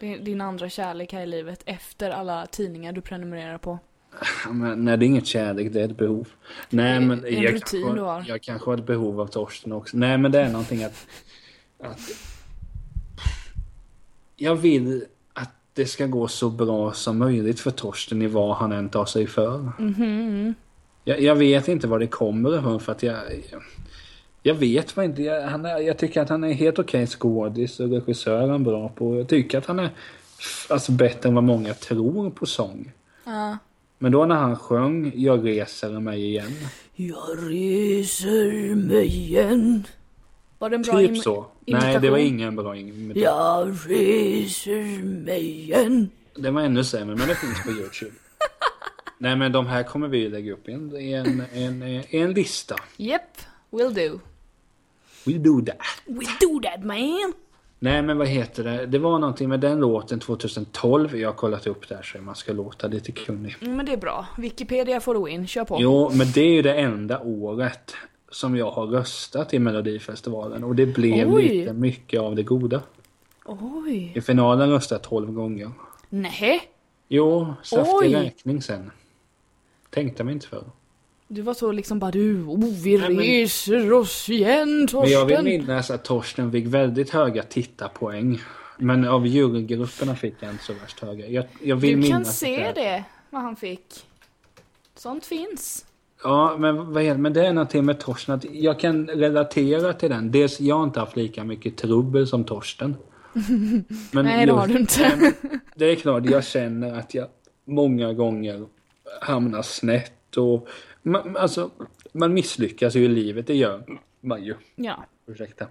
det 0.00 0.14
är 0.14 0.18
din 0.18 0.40
andra 0.40 0.70
kärlek 0.70 1.12
här 1.12 1.22
i 1.22 1.26
livet 1.26 1.62
efter 1.66 2.10
alla 2.10 2.46
tidningar 2.46 2.92
du 2.92 3.00
prenumererar 3.00 3.58
på. 3.58 3.78
Men, 4.50 4.84
nej 4.84 4.96
det 4.98 5.04
är 5.04 5.06
inget 5.06 5.26
kärlek, 5.26 5.72
det 5.72 5.80
är 5.80 5.84
ett 5.84 5.96
behov. 5.96 6.28
Nej 6.70 7.00
men 7.00 7.24
en 7.24 7.42
jag, 7.42 7.54
rutin 7.54 7.82
kanske, 7.82 7.92
du 7.92 8.00
har. 8.00 8.24
jag 8.28 8.42
kanske 8.42 8.70
har 8.70 8.78
ett 8.78 8.86
behov 8.86 9.20
av 9.20 9.26
Torsten 9.26 9.72
också. 9.72 9.96
Nej 9.96 10.18
men 10.18 10.32
det 10.32 10.40
är 10.40 10.50
någonting 10.50 10.84
att, 10.84 11.06
att 11.82 12.00
jag 14.36 14.56
vill 14.56 15.04
att 15.32 15.50
det 15.74 15.86
ska 15.86 16.06
gå 16.06 16.28
så 16.28 16.50
bra 16.50 16.92
som 16.92 17.18
möjligt 17.18 17.60
för 17.60 17.70
Torsten 17.70 18.22
i 18.22 18.26
vad 18.26 18.56
han 18.56 18.72
än 18.72 18.88
tar 18.88 19.04
sig 19.04 19.26
för. 19.26 19.72
Mhm. 19.78 20.54
Jag, 21.04 21.20
jag 21.20 21.34
vet 21.34 21.68
inte 21.68 21.86
var 21.86 21.98
det 21.98 22.06
kommer 22.06 22.58
ifrån 22.58 22.80
för 22.80 22.92
att 22.92 23.02
jag... 23.02 23.16
Jag, 24.42 24.54
vet 24.54 24.96
vad 24.96 25.04
inte. 25.04 25.22
Jag, 25.22 25.42
han 25.42 25.64
är, 25.64 25.78
jag 25.78 25.98
tycker 25.98 26.20
att 26.20 26.28
han 26.28 26.44
är 26.44 26.52
helt 26.52 26.78
okej 26.78 27.06
skådis 27.06 27.80
och 27.80 27.90
regissör 27.90 28.42
är 28.42 28.48
han 28.48 28.64
bra 28.64 28.88
på. 28.88 29.16
Jag 29.16 29.28
tycker 29.28 29.58
att 29.58 29.66
han 29.66 29.78
är 29.78 29.90
alltså, 30.68 30.92
bättre 30.92 31.28
än 31.28 31.34
vad 31.34 31.44
många 31.44 31.74
tror 31.74 32.30
på 32.30 32.46
sång. 32.46 32.92
Ja. 33.24 33.58
Men 33.98 34.12
då 34.12 34.26
när 34.26 34.34
han 34.34 34.56
sjöng 34.56 35.12
Jag 35.14 35.46
reser 35.46 36.00
mig 36.00 36.24
igen. 36.24 36.52
Jag 36.94 37.28
reser 37.38 38.74
mig 38.74 39.06
igen. 39.06 39.84
Var 40.58 40.70
det 40.70 40.76
en 40.76 40.82
bra 40.82 40.98
Typ 40.98 41.18
så. 41.18 41.46
imitation? 41.64 41.90
Nej, 41.90 42.00
det 42.00 42.10
var 42.10 42.18
ingen 42.18 42.56
bra 42.56 42.76
imitation. 42.76 43.22
Jag 43.22 43.68
reser 43.68 45.02
mig 45.04 45.60
igen. 45.60 46.10
Det 46.36 46.50
var 46.50 46.62
ännu 46.62 46.84
sämre, 46.84 47.16
men 47.16 47.28
det 47.28 47.34
finns 47.34 47.62
på 47.62 47.70
Youtube. 47.70 48.12
Nej, 49.18 49.36
men 49.36 49.52
de 49.52 49.66
här 49.66 49.82
kommer 49.82 50.08
vi 50.08 50.28
lägga 50.28 50.52
upp 50.52 50.68
i 50.68 50.72
en, 50.72 50.96
en, 50.96 51.42
en, 51.52 52.02
en 52.10 52.32
lista. 52.32 52.76
Yep, 52.98 53.22
will 53.70 53.94
do. 53.94 54.20
We 55.26 55.32
do 55.32 55.60
that. 55.64 55.76
We 56.06 56.24
do 56.40 56.60
that 56.62 56.84
man. 56.84 57.32
Nej 57.78 58.02
men 58.02 58.18
vad 58.18 58.26
heter 58.26 58.64
det? 58.64 58.86
Det 58.86 58.98
var 58.98 59.18
någonting 59.18 59.48
med 59.48 59.60
den 59.60 59.80
låten 59.80 60.20
2012. 60.20 61.16
Jag 61.16 61.28
har 61.28 61.34
kollat 61.34 61.66
upp 61.66 61.88
det 61.88 61.94
här 61.94 62.02
så 62.02 62.18
man 62.18 62.34
ska 62.34 62.52
låta 62.52 62.86
lite 62.86 63.12
kunnig. 63.12 63.56
Mm, 63.60 63.76
men 63.76 63.86
det 63.86 63.92
är 63.92 63.96
bra. 63.96 64.26
Wikipedia 64.38 65.00
får 65.00 65.14
du 65.14 65.30
in, 65.30 65.46
kör 65.46 65.64
på. 65.64 65.76
Jo, 65.80 66.10
men 66.14 66.26
det 66.34 66.40
är 66.40 66.52
ju 66.52 66.62
det 66.62 66.74
enda 66.74 67.20
året 67.20 67.94
som 68.30 68.56
jag 68.56 68.70
har 68.70 68.86
röstat 68.86 69.54
i 69.54 69.58
Melodifestivalen. 69.58 70.64
Och 70.64 70.74
det 70.74 70.86
blev 70.86 71.34
Oj. 71.34 71.42
lite 71.42 71.72
mycket 71.72 72.20
av 72.20 72.36
det 72.36 72.42
goda. 72.42 72.82
Oj. 73.44 74.12
I 74.14 74.20
finalen 74.20 74.70
röstade 74.70 74.98
jag 74.98 75.10
12 75.10 75.32
gånger. 75.32 75.70
Nej. 76.08 76.62
Jo, 77.08 77.54
saftig 77.62 78.14
räkning 78.14 78.62
sen. 78.62 78.90
Tänkte 79.90 80.24
mig 80.24 80.34
inte 80.34 80.46
för. 80.46 80.64
Du 81.32 81.42
var 81.42 81.54
så 81.54 81.72
liksom 81.72 81.98
bara 81.98 82.10
du, 82.10 82.42
oh 82.42 82.74
vi 82.84 82.98
Nej, 82.98 83.08
men- 83.08 83.18
reser 83.18 83.92
oss 83.92 84.28
igen 84.28 84.88
Men 84.92 85.10
jag 85.10 85.24
vill 85.26 85.36
Torsten. 85.36 85.44
minnas 85.44 85.90
att 85.90 86.04
Torsten 86.04 86.52
fick 86.52 86.66
väldigt 86.66 87.10
höga 87.10 87.42
tittarpoäng. 87.42 88.40
Men 88.78 89.08
av 89.08 89.26
jurygrupperna 89.26 90.16
fick 90.16 90.34
jag 90.40 90.50
inte 90.50 90.64
så 90.64 90.72
värst 90.72 91.00
höga. 91.00 91.26
Jag, 91.26 91.44
jag 91.62 91.76
vill 91.76 92.00
Du 92.00 92.08
kan 92.08 92.24
se 92.24 92.72
det, 92.74 93.04
vad 93.30 93.42
han 93.42 93.56
fick. 93.56 93.84
Sånt 94.96 95.26
finns. 95.26 95.86
Ja, 96.22 96.56
men 96.58 96.92
vad 96.92 97.02
är 97.02 97.12
det? 97.14 97.18
Men 97.20 97.32
det 97.32 97.46
är 97.46 97.52
någonting 97.52 97.84
med 97.84 98.00
Torsten 98.00 98.34
att 98.34 98.44
jag 98.52 98.80
kan 98.80 99.06
relatera 99.08 99.92
till 99.92 100.10
den. 100.10 100.30
Dels, 100.30 100.60
jag 100.60 100.76
har 100.76 100.84
inte 100.84 101.00
haft 101.00 101.16
lika 101.16 101.44
mycket 101.44 101.76
trubbel 101.76 102.26
som 102.26 102.44
Torsten. 102.44 102.96
Men 104.12 104.24
Nej, 104.24 104.46
det 104.46 104.52
har 104.52 104.66
du 104.66 104.78
inte. 104.78 105.32
Det 105.74 105.84
är 105.84 105.94
klart, 105.96 106.24
jag 106.30 106.44
känner 106.44 106.98
att 106.98 107.14
jag 107.14 107.26
många 107.64 108.12
gånger 108.12 108.66
hamnar 109.20 109.62
snett 109.62 110.36
och 110.36 110.68
man, 111.02 111.36
alltså, 111.36 111.70
man 112.12 112.34
misslyckas 112.34 112.94
ju 112.94 113.04
i 113.04 113.08
livet, 113.08 113.46
det 113.46 113.54
gör 113.54 113.98
man 114.20 114.44
ju. 114.44 114.54
Ja. 114.76 115.04
Ursäkta. 115.26 115.66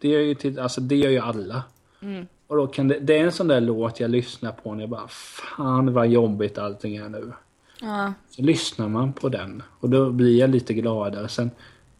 Det 0.00 0.08
gör 0.08 0.20
ju, 0.20 0.34
till, 0.34 0.58
alltså, 0.58 0.80
det 0.80 0.96
gör 0.96 1.10
ju 1.10 1.18
alla. 1.18 1.62
Mm. 2.02 2.26
Och 2.46 2.56
då 2.56 2.66
kan 2.66 2.88
det, 2.88 2.98
det 2.98 3.18
är 3.18 3.24
en 3.24 3.32
sån 3.32 3.48
där 3.48 3.60
låt 3.60 4.00
jag 4.00 4.10
lyssnar 4.10 4.52
på 4.52 4.74
när 4.74 4.80
jag 4.80 4.90
bara 4.90 5.08
Fan 5.08 5.92
vad 5.92 6.08
jobbigt 6.08 6.58
allting 6.58 6.96
är 6.96 7.08
nu. 7.08 7.32
Ja. 7.80 8.12
Så 8.30 8.42
lyssnar 8.42 8.88
man 8.88 9.12
på 9.12 9.28
den 9.28 9.62
och 9.80 9.90
då 9.90 10.10
blir 10.10 10.38
jag 10.38 10.50
lite 10.50 10.74
gladare. 10.74 11.28
Sen, 11.28 11.50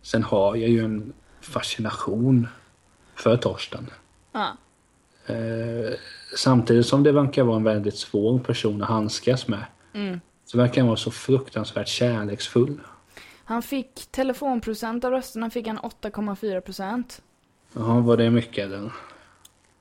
sen 0.02 0.22
har 0.22 0.56
jag 0.56 0.68
ju 0.70 0.84
en 0.84 1.12
fascination 1.40 2.48
för 3.14 3.36
Torsten. 3.36 3.90
ja. 4.32 4.56
Eh, 5.28 5.94
samtidigt 6.36 6.86
som 6.86 7.02
det 7.02 7.12
verkar 7.12 7.42
vara 7.42 7.56
en 7.56 7.64
väldigt 7.64 7.96
svår 7.96 8.38
person 8.38 8.82
att 8.82 8.88
handskas 8.88 9.48
med. 9.48 9.64
Mm. 9.92 10.20
Så 10.46 10.58
verkar 10.58 10.80
han 10.80 10.86
vara 10.86 10.96
så 10.96 11.10
fruktansvärt 11.10 11.88
kärleksfull. 11.88 12.80
Han 13.44 13.62
fick 13.62 14.06
telefonprocent 14.06 15.04
av 15.04 15.10
rösterna 15.10 15.50
fick 15.50 15.66
han 15.66 15.78
8,4 15.78 16.60
procent. 16.60 17.22
Jaha, 17.72 18.00
var 18.00 18.16
det 18.16 18.30
mycket 18.30 18.64
eller? 18.64 18.92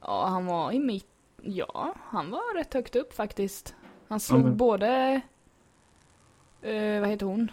Ja, 0.01 0.25
han 0.27 0.45
var 0.45 0.71
i 0.71 0.79
mitt... 0.79 1.07
Ja, 1.41 1.95
han 2.03 2.31
var 2.31 2.57
rätt 2.57 2.73
högt 2.73 2.95
upp 2.95 3.13
faktiskt. 3.13 3.75
Han 4.07 4.19
slog 4.19 4.43
men- 4.43 4.57
både... 4.57 5.21
Eh, 6.61 6.99
vad 6.99 7.09
heter 7.09 7.25
hon? 7.25 7.51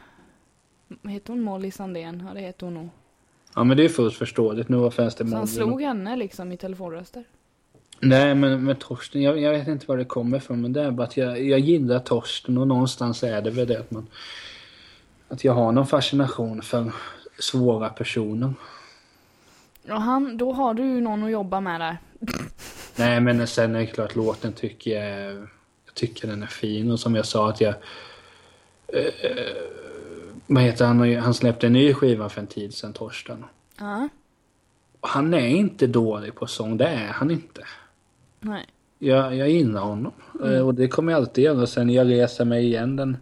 Heter 1.02 1.32
hon 1.32 1.42
Molly 1.42 1.70
Sandén? 1.70 2.24
Ja, 2.28 2.34
det 2.34 2.40
heter 2.40 2.66
hon 2.66 2.74
nog. 2.74 2.88
Ja 3.54 3.64
men 3.64 3.76
det 3.76 3.84
är 3.84 3.88
fullt 3.88 4.14
förståeligt. 4.14 4.68
Nu 4.68 4.76
var 4.76 4.90
fanns 4.90 5.14
det 5.14 5.28
Så 5.28 5.36
han 5.36 5.48
slog 5.48 5.82
henne 5.82 6.16
liksom 6.16 6.52
i 6.52 6.56
telefonröster. 6.56 7.24
Nej 8.04 8.34
men 8.34 8.64
med 8.64 8.78
Torsten, 8.78 9.22
jag, 9.22 9.40
jag 9.40 9.52
vet 9.52 9.68
inte 9.68 9.86
var 9.86 9.96
det 9.96 10.04
kommer 10.04 10.36
ifrån 10.36 10.60
men 10.60 10.72
det 10.72 10.82
är 10.82 10.90
bara 10.90 11.06
att 11.06 11.16
jag, 11.16 11.44
jag 11.44 11.60
gillar 11.60 11.98
Torsten 11.98 12.58
och 12.58 12.68
någonstans 12.68 13.22
är 13.22 13.42
det 13.42 13.50
väl 13.50 13.66
det 13.66 13.80
att 13.80 13.90
man... 13.90 14.06
Att 15.28 15.44
jag 15.44 15.52
har 15.52 15.72
någon 15.72 15.86
fascination 15.86 16.62
för 16.62 16.92
svåra 17.38 17.88
personer. 17.88 18.54
Och 19.88 20.02
han, 20.02 20.36
då 20.36 20.52
har 20.52 20.74
du 20.74 20.82
ju 20.82 21.00
någon 21.00 21.24
att 21.24 21.30
jobba 21.30 21.60
med 21.60 21.80
där. 21.80 21.98
Nej 22.96 23.20
men 23.20 23.46
sen 23.46 23.74
är 23.74 23.80
det 23.80 23.86
klart 23.86 24.16
låten 24.16 24.52
tycker 24.52 24.90
jag 24.90 25.32
Jag 25.86 25.94
tycker 25.94 26.28
den 26.28 26.42
är 26.42 26.46
fin 26.46 26.90
och 26.90 27.00
som 27.00 27.14
jag 27.14 27.26
sa 27.26 27.48
att 27.48 27.60
jag 27.60 27.74
eh, 28.88 29.12
Vad 30.46 30.62
heter 30.62 30.86
han? 30.86 31.16
Han 31.16 31.34
släppte 31.34 31.66
en 31.66 31.72
ny 31.72 31.94
skiva 31.94 32.28
för 32.28 32.40
en 32.40 32.46
tid 32.46 32.74
sedan 32.74 32.92
Torsten. 32.92 33.44
Ja. 33.78 34.08
Och 35.00 35.08
Han 35.08 35.34
är 35.34 35.48
inte 35.48 35.86
dålig 35.86 36.34
på 36.34 36.46
sång, 36.46 36.76
det 36.76 36.88
är 36.88 37.08
han 37.08 37.30
inte. 37.30 37.62
Nej. 38.42 38.66
Jag, 38.98 39.36
jag 39.36 39.50
gillar 39.50 39.80
honom. 39.80 40.12
Mm. 40.40 40.54
Eh, 40.54 40.66
Och 40.66 40.74
det 40.74 40.88
kommer 40.88 41.12
jag 41.12 41.18
alltid 41.18 41.44
göra. 41.44 41.66
Sen 41.66 41.90
jag 41.90 42.08
reser 42.08 42.44
mig 42.44 42.64
igen 42.64 42.96
den. 42.96 43.16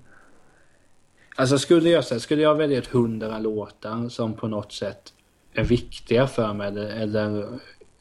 Alltså 1.36 1.58
skulle 1.58 1.88
jag 1.88 2.04
säga, 2.04 2.20
skulle 2.20 2.42
jag 2.42 2.54
välja 2.54 2.78
ett 2.78 2.86
hundra 2.86 3.38
låtar 3.38 4.08
som 4.08 4.34
på 4.34 4.48
något 4.48 4.72
sätt 4.72 5.12
är 5.52 5.64
viktiga 5.64 6.26
för 6.26 6.52
mig 6.52 6.68
eller, 7.02 7.48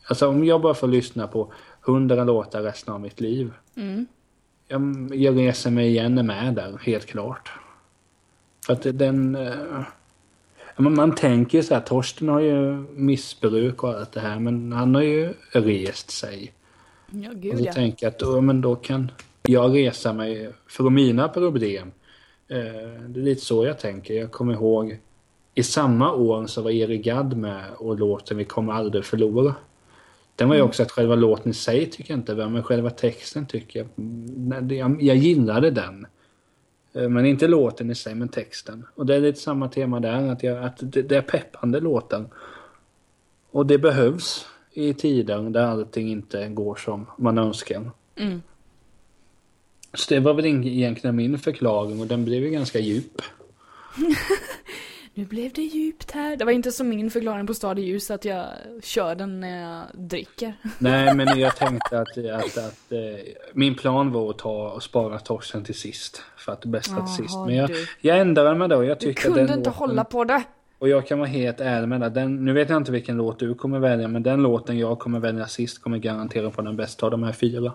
Alltså 0.08 0.27
om 0.27 0.45
jag 0.45 0.62
bara 0.62 0.73
får 0.73 0.88
lyssna 0.88 1.27
på 1.27 1.53
hundra 1.82 2.23
låtar 2.23 2.62
resten 2.62 2.93
av 2.93 3.01
mitt 3.01 3.19
liv. 3.21 3.51
Mm. 3.75 4.08
Jag, 4.67 5.10
jag 5.15 5.38
reser 5.38 5.71
mig 5.71 5.88
igen 5.88 6.17
är 6.17 6.23
med 6.23 6.53
där, 6.53 6.77
helt 6.82 7.05
klart. 7.05 7.51
För 8.65 8.73
att 8.73 8.84
den... 8.99 9.36
eh, 9.36 9.82
men 10.77 10.95
man 10.95 11.15
tänker 11.15 11.62
så 11.62 11.73
här, 11.73 11.82
Torsten 11.82 12.29
har 12.29 12.39
ju 12.39 12.86
missbruk 12.95 13.84
och 13.84 13.89
allt 13.89 14.12
det 14.12 14.19
här 14.19 14.39
men 14.39 14.71
han 14.71 14.95
har 14.95 15.01
ju 15.01 15.34
rest 15.51 16.12
sig. 16.12 16.53
Ja, 17.12 17.30
Och 17.30 17.36
gud 17.36 17.58
så 17.58 17.63
ja. 17.65 17.74
tänker 17.74 18.06
jag 18.06 18.13
att 18.13 18.22
ja, 18.22 18.41
men 18.41 18.62
då 18.62 18.76
kan 18.76 19.12
jag 19.43 19.76
resa 19.76 20.13
mig 20.13 20.50
från 20.67 20.93
mina 20.93 21.30
problem. 21.30 21.91
Eh, 22.48 22.58
det 23.08 23.19
är 23.19 23.24
lite 23.24 23.41
så 23.45 23.65
jag 23.65 23.80
tänker. 23.80 24.13
Jag 24.13 24.32
kommer 24.32 24.54
ihåg 24.54 25.00
i 25.56 25.63
samma 25.63 26.13
år 26.13 26.48
så 26.48 26.62
var 26.62 26.72
Erik 26.72 27.06
Gadd 27.06 27.38
med 27.38 27.63
och 27.78 28.00
låten 28.00 28.38
Vi 28.38 28.45
kommer 28.45 28.74
aldrig 28.74 29.06
förlora. 29.06 29.56
Den 30.36 30.50
var 30.50 30.56
ju 30.56 30.62
också 30.62 30.84
att 30.84 30.91
själva 30.91 31.15
låten 31.15 31.52
i 31.52 31.54
sig 31.54 31.86
tycker 31.89 32.12
jag 32.13 32.19
inte 32.19 32.34
var, 32.34 32.50
men 32.50 32.63
själva 32.63 32.89
texten 32.89 33.45
tycker 33.45 33.80
jag... 33.80 33.88
det- 34.63 34.76
Jag, 34.76 35.02
jag 35.02 35.15
gillade 35.17 35.72
den. 35.72 36.08
Eh, 36.93 37.10
Men 37.10 37.26
inte 37.26 37.48
låten 37.48 37.91
i 37.91 37.95
sig, 37.95 38.15
men 38.15 38.30
texten. 38.30 38.86
Och 38.95 39.06
det 39.06 39.15
är 39.15 39.19
lite 39.19 39.39
samma 39.39 39.67
tema 39.67 40.00
där, 40.00 40.28
att, 40.32 40.43
jag, 40.43 40.63
att 40.63 40.78
det, 40.82 41.02
det 41.02 41.15
är 41.17 41.22
peppande 41.22 41.80
låten. 41.80 42.28
Och 43.52 43.65
det 43.65 43.78
behövs 43.78 44.45
i 44.73 44.93
tider 44.93 45.49
där 45.49 45.65
allting 45.65 46.12
inte 46.12 46.47
går 46.47 46.75
som 46.75 47.05
man 47.17 47.38
önskar. 47.38 47.91
Mm. 48.15 48.41
Så 49.93 50.13
det 50.13 50.19
var 50.19 50.34
väl 50.34 50.45
egentligen 50.45 51.15
min 51.15 51.39
förklaring 51.39 52.01
och 52.01 52.08
den 52.08 52.25
blev 52.25 52.43
ju 52.43 52.49
ganska 52.49 52.79
djup. 52.79 53.21
Nu 55.13 55.25
blev 55.25 55.53
det 55.53 55.62
djupt 55.62 56.12
här. 56.12 56.38
Det 56.38 56.45
var 56.45 56.51
inte 56.51 56.71
som 56.71 56.89
min 56.89 57.12
förklaring 57.12 57.47
på 57.47 57.53
Stad 57.53 57.79
ljus 57.79 58.12
att 58.12 58.25
jag 58.25 58.45
kör 58.84 59.15
den 59.15 59.39
när 59.39 59.62
jag 59.62 59.86
dricker. 59.93 60.53
Nej, 60.77 61.15
men 61.15 61.39
jag 61.39 61.55
tänkte 61.55 61.99
att, 61.99 62.17
att, 62.17 62.58
att 62.58 62.91
eh, 62.91 62.99
min 63.53 63.75
plan 63.75 64.12
var 64.12 64.29
att 64.29 64.38
ta 64.38 64.69
och 64.69 64.84
spara 64.84 65.19
torsen 65.19 65.63
till 65.63 65.75
sist. 65.75 66.21
För 66.38 66.51
att 66.51 66.62
det 66.62 66.67
bästa 66.67 66.95
till 66.95 67.15
sist. 67.25 67.38
Men 67.45 67.55
jag, 67.55 67.69
du. 67.69 67.88
jag 68.01 68.19
ändrade 68.19 68.55
mig 68.55 68.69
då. 68.69 68.84
Jag 68.84 68.97
Du 68.97 69.05
tyckte 69.05 69.21
kunde 69.21 69.39
den 69.39 69.47
inte 69.47 69.69
låten, 69.69 69.73
hålla 69.73 70.03
på 70.03 70.23
det. 70.23 70.43
Och 70.80 70.89
jag 70.89 71.08
kan 71.08 71.20
vara 71.20 71.30
helt 71.30 71.60
ärlig 71.60 71.88
med 71.88 72.02
det. 72.02 72.10
Den, 72.10 72.46
nu 72.46 72.54
vet 72.54 72.70
jag 72.70 72.78
inte 72.78 72.92
vilken 72.92 73.18
låt 73.18 73.39
du 73.39 73.56
kommer 73.56 73.80
välja, 73.80 74.08
men 74.08 74.24
den 74.24 74.42
låten 74.44 74.78
jag 74.78 75.00
kommer 75.00 75.20
välja 75.20 75.48
sist 75.48 75.82
kommer 75.82 75.98
garantera 75.98 76.50
på 76.52 76.62
den 76.62 76.76
bästa 76.76 77.06
av 77.06 77.12
de 77.12 77.24
här 77.24 77.32
fyra. 77.34 77.74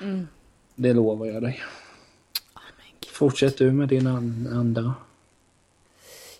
Mm. 0.00 0.28
Det 0.74 0.92
lovar 0.92 1.26
jag 1.26 1.42
dig. 1.42 1.62
Fortsätt 3.12 3.58
du 3.58 3.72
med 3.72 3.88
din 3.88 4.06
an- 4.06 4.48
andra. 4.52 4.94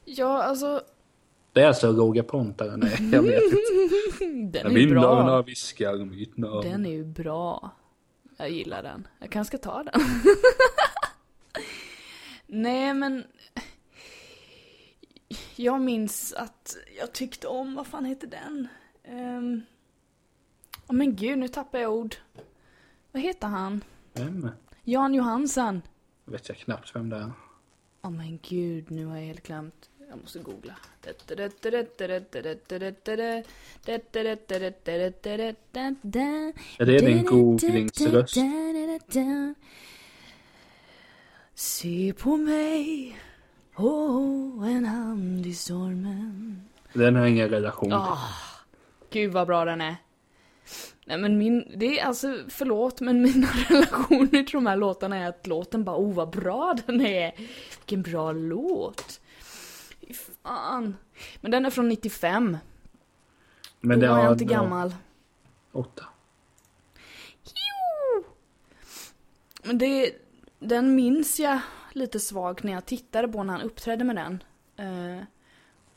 Ja, 0.05 0.43
alltså. 0.43 0.83
Det 1.53 1.61
är 1.63 1.67
alltså 1.67 1.93
Roger 1.93 2.23
Pontare? 2.23 2.77
Nej, 2.77 2.99
jag 3.13 3.23
vet 3.23 3.43
inte. 4.21 4.59
Den 4.63 4.67
är 4.67 4.71
ju 4.81 4.87
Vindarna 4.87 5.25
bra. 5.25 5.43
viskar 5.43 5.97
mitt 6.05 6.37
namn. 6.37 6.61
Den 6.63 6.87
är 6.87 6.91
ju 6.91 7.05
bra. 7.05 7.71
Jag 8.37 8.51
gillar 8.51 8.83
den. 8.83 9.07
Jag 9.21 9.31
kanske 9.31 9.59
ska 9.59 9.71
ta 9.71 9.83
den. 9.83 10.01
Nej, 12.47 12.95
men... 12.95 13.25
Jag 15.63 15.81
minns 15.81 16.33
att 16.33 16.77
jag 16.99 17.13
tyckte 17.13 17.49
om, 17.49 17.75
vad 17.75 17.87
fan 17.87 18.05
heter 18.05 18.27
den? 18.27 18.69
Um... 19.09 19.63
Oh, 20.87 20.95
men 20.95 21.17
gud, 21.17 21.39
nu 21.39 21.49
tappar 21.49 21.79
jag 21.79 21.93
ord. 21.93 22.17
Vad 23.13 23.23
heter 23.23 23.47
han? 23.47 23.85
Vem? 24.13 24.51
Jan 24.83 25.15
Johansen. 25.15 25.83
Vet 26.25 26.49
jag 26.49 26.59
knappt 26.59 26.97
vem 26.97 27.09
det 27.09 27.17
är. 27.17 27.33
Åh 28.03 28.11
men 28.11 28.39
gud, 28.43 28.91
nu 28.91 29.07
har 29.07 29.17
jag 29.17 29.27
helt 29.27 29.43
glömt. 29.43 29.91
Jag 30.09 30.21
måste 30.21 30.39
googla. 30.39 30.77
Är 36.79 36.87
det 36.87 36.99
din 36.99 37.25
googlingsröst? 37.25 38.37
Se 41.55 42.13
på 42.19 42.37
mig, 42.37 43.17
oh, 43.77 44.69
en 44.69 44.85
hand 44.85 45.47
i 45.47 45.55
stormen. 45.55 46.63
Den 46.93 47.17
har 47.17 47.27
ingen 47.27 47.49
relation 47.49 47.89
till. 47.89 47.95
Ah, 47.99 48.29
gud 49.11 49.33
vad 49.33 49.47
bra 49.47 49.65
den 49.65 49.81
är. 49.81 49.97
Nej 51.05 51.19
men 51.19 51.39
min, 51.39 51.73
det 51.77 52.01
är 52.01 52.07
alltså, 52.07 52.39
förlåt 52.49 53.01
men 53.01 53.23
mina 53.23 53.47
relationer 53.69 54.43
till 54.43 54.53
de 54.53 54.67
här 54.67 54.77
låtarna 54.77 55.17
är 55.17 55.29
att 55.29 55.47
låten 55.47 55.85
bara, 55.85 55.97
oh 55.97 56.15
vad 56.15 56.31
bra 56.31 56.75
den 56.87 57.01
är. 57.01 57.33
Vilken 57.79 58.03
bra 58.03 58.33
låt. 58.33 59.21
Fan. 60.43 60.97
Men 61.41 61.51
den 61.51 61.67
är 61.67 61.71
från 61.71 61.89
95. 61.89 62.57
Men 63.81 64.01
Då 64.01 64.07
det 64.07 64.11
var 64.13 64.19
jag 64.19 64.25
har 64.25 64.33
inte 64.33 64.45
gammal. 64.45 64.95
åtta. 65.73 66.05
Jo! 67.45 68.25
Men 69.63 69.79
det, 69.79 70.13
den 70.59 70.95
minns 70.95 71.41
jag 71.41 71.61
lite 71.97 72.21
svagt 72.21 72.65
när 72.65 72.73
jag 72.73 72.87
tittade 72.87 73.29
på 73.29 73.43
när 73.43 73.53
han 73.53 73.63
uppträdde 73.63 74.05
med 74.05 74.17
den. 74.17 74.43
Eh, 74.77 75.25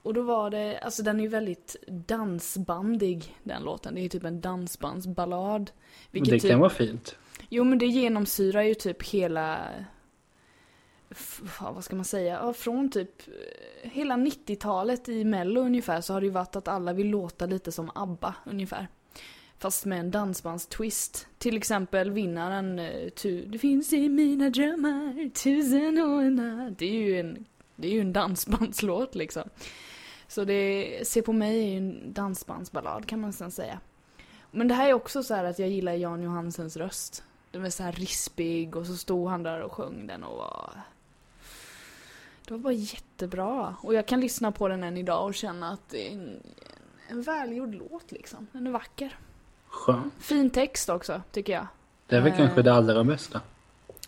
och 0.02 0.14
då 0.14 0.22
var 0.22 0.50
det, 0.50 0.80
alltså 0.80 1.04
den 1.04 1.20
är 1.20 1.24
ju 1.24 1.30
väldigt 1.30 1.76
dansbandig 1.88 3.38
den 3.44 3.64
låten. 3.64 3.94
Det 3.94 4.00
är 4.00 4.04
ju 4.04 4.10
typ 4.10 4.24
en 4.24 4.42
dansbandsballad. 4.42 5.72
Vilket 6.12 6.34
det 6.34 6.40
typ, 6.40 6.52
kan 6.52 6.60
vara 6.60 6.70
fint. 6.70 7.18
Jo 7.50 7.64
men 7.64 7.78
det 7.78 7.86
genomsyrar 7.86 8.62
ju 8.62 8.74
typ 8.74 9.04
hela, 9.04 9.68
vad 11.60 11.84
ska 11.84 11.96
man 11.96 12.06
säga, 12.06 12.54
från 12.54 12.92
typ 12.92 13.28
eh, 13.28 13.90
hela 13.90 14.16
90-talet 14.16 15.10
i 15.10 15.24
mello 15.24 15.62
ungefär 15.62 16.02
så 16.02 16.14
har 16.14 16.22
det 16.22 16.28
ju 16.28 16.32
varit 16.34 16.56
att 16.56 16.68
alla 16.68 16.94
vill 16.94 17.10
låta 17.10 17.46
lite 17.46 17.72
som 17.72 17.92
ABBA 17.96 18.36
ungefär. 18.46 18.88
Fast 19.66 19.86
med 19.86 20.00
en 20.00 20.12
dansbandstwist. 20.12 21.28
Till 21.38 21.58
exempel 21.58 22.12
vinnaren 22.12 22.80
eh, 22.80 23.10
tu, 23.10 23.46
Det 23.46 23.58
finns 23.58 23.94
i 23.94 24.10
mina 24.10 24.50
drömmar 24.50 25.30
tusen 25.30 25.98
och 25.98 26.24
en 26.24 26.36
natt. 26.36 26.80
Det 26.80 26.86
är 26.86 26.92
ju 26.92 27.20
en, 27.20 27.46
det 27.76 27.88
är 27.88 27.92
ju 27.92 28.02
en 28.02 28.14
dansbandslåt 28.14 29.16
liksom. 29.16 29.50
Så 30.28 30.44
det, 30.46 31.08
Se 31.08 31.22
på 31.22 31.34
mig 31.34 31.60
är 31.60 31.70
ju 31.70 31.78
en 31.78 32.14
dansbandsballad 32.14 33.06
kan 33.06 33.20
man 33.20 33.34
sen 33.34 33.52
säga. 33.52 33.80
Men 34.52 34.68
det 34.68 34.74
här 34.74 34.90
är 34.90 34.94
också 34.94 35.24
så 35.24 35.34
här 35.34 35.44
att 35.44 35.60
jag 35.60 35.70
gillar 35.70 35.94
Jan 35.94 36.24
Johansens 36.24 36.78
röst. 36.78 37.24
Den 37.52 37.66
är 37.66 37.70
så 37.70 37.84
här 37.84 37.92
rispig 37.92 38.76
och 38.76 38.86
så 38.86 38.98
stod 38.98 39.30
han 39.30 39.44
där 39.44 39.62
och 39.62 39.72
sjöng 39.72 40.08
den 40.08 40.24
och 40.24 40.38
var... 40.38 40.82
Det 42.46 42.54
var 42.54 42.60
bara 42.60 42.74
jättebra. 42.74 43.76
Och 43.82 43.94
jag 43.94 44.06
kan 44.06 44.22
lyssna 44.22 44.52
på 44.52 44.68
den 44.68 44.84
än 44.84 44.98
idag 44.98 45.26
och 45.26 45.36
känna 45.36 45.72
att 45.72 45.90
det 45.90 46.08
är 46.08 46.14
en, 46.14 46.44
en 47.08 47.22
välgjord 47.22 47.76
låt 47.76 48.12
liksom. 48.12 48.48
Den 48.52 48.68
är 48.68 48.72
vacker. 48.72 49.18
Skönt. 49.76 50.14
Fin 50.20 50.50
text 50.50 50.90
också, 50.90 51.22
tycker 51.32 51.54
jag. 51.54 51.68
Det 52.08 52.16
är 52.16 52.22
väl 52.22 52.32
Eh. 52.32 52.38
kanske 52.38 52.62
det 52.62 52.74
allra 52.74 53.04
bästa. 53.04 53.42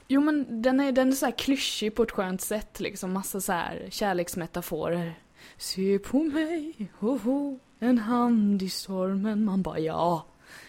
Jo 0.07 0.21
men 0.21 0.61
den 0.61 0.79
är, 0.79 0.91
den 0.91 1.07
är 1.07 1.11
så 1.11 1.25
här 1.25 1.33
klyschig 1.37 1.95
på 1.95 2.03
ett 2.03 2.11
skönt 2.11 2.41
sätt 2.41 2.79
liksom. 2.79 3.11
Massa 3.13 3.41
så 3.41 3.51
här 3.51 3.87
kärleksmetaforer. 3.89 5.13
Se 5.57 5.99
på 5.99 6.23
mig, 6.23 6.73
hoho, 6.99 7.59
en 7.79 7.97
hand 7.97 8.61
i 8.61 8.69
stormen. 8.69 9.45
Man 9.45 9.61
bara 9.61 9.79
ja, 9.79 10.25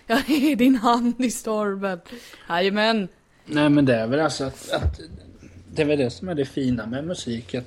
jag 0.07 0.31
är 0.31 0.57
din 0.57 0.77
hand 0.77 1.21
i 1.21 1.31
stormen. 1.31 2.01
Jajamän. 2.49 3.09
Nej 3.47 3.69
men 3.69 3.85
det 3.85 3.95
är 3.97 4.07
väl 4.07 4.21
alltså 4.21 4.45
att, 4.45 4.71
att 4.73 5.01
det 5.75 5.83
är 5.83 5.87
väl 5.87 5.99
det 5.99 6.11
som 6.11 6.29
är 6.29 6.35
det 6.35 6.45
fina 6.45 6.87
med 6.87 7.05
musik. 7.05 7.55
Att 7.55 7.67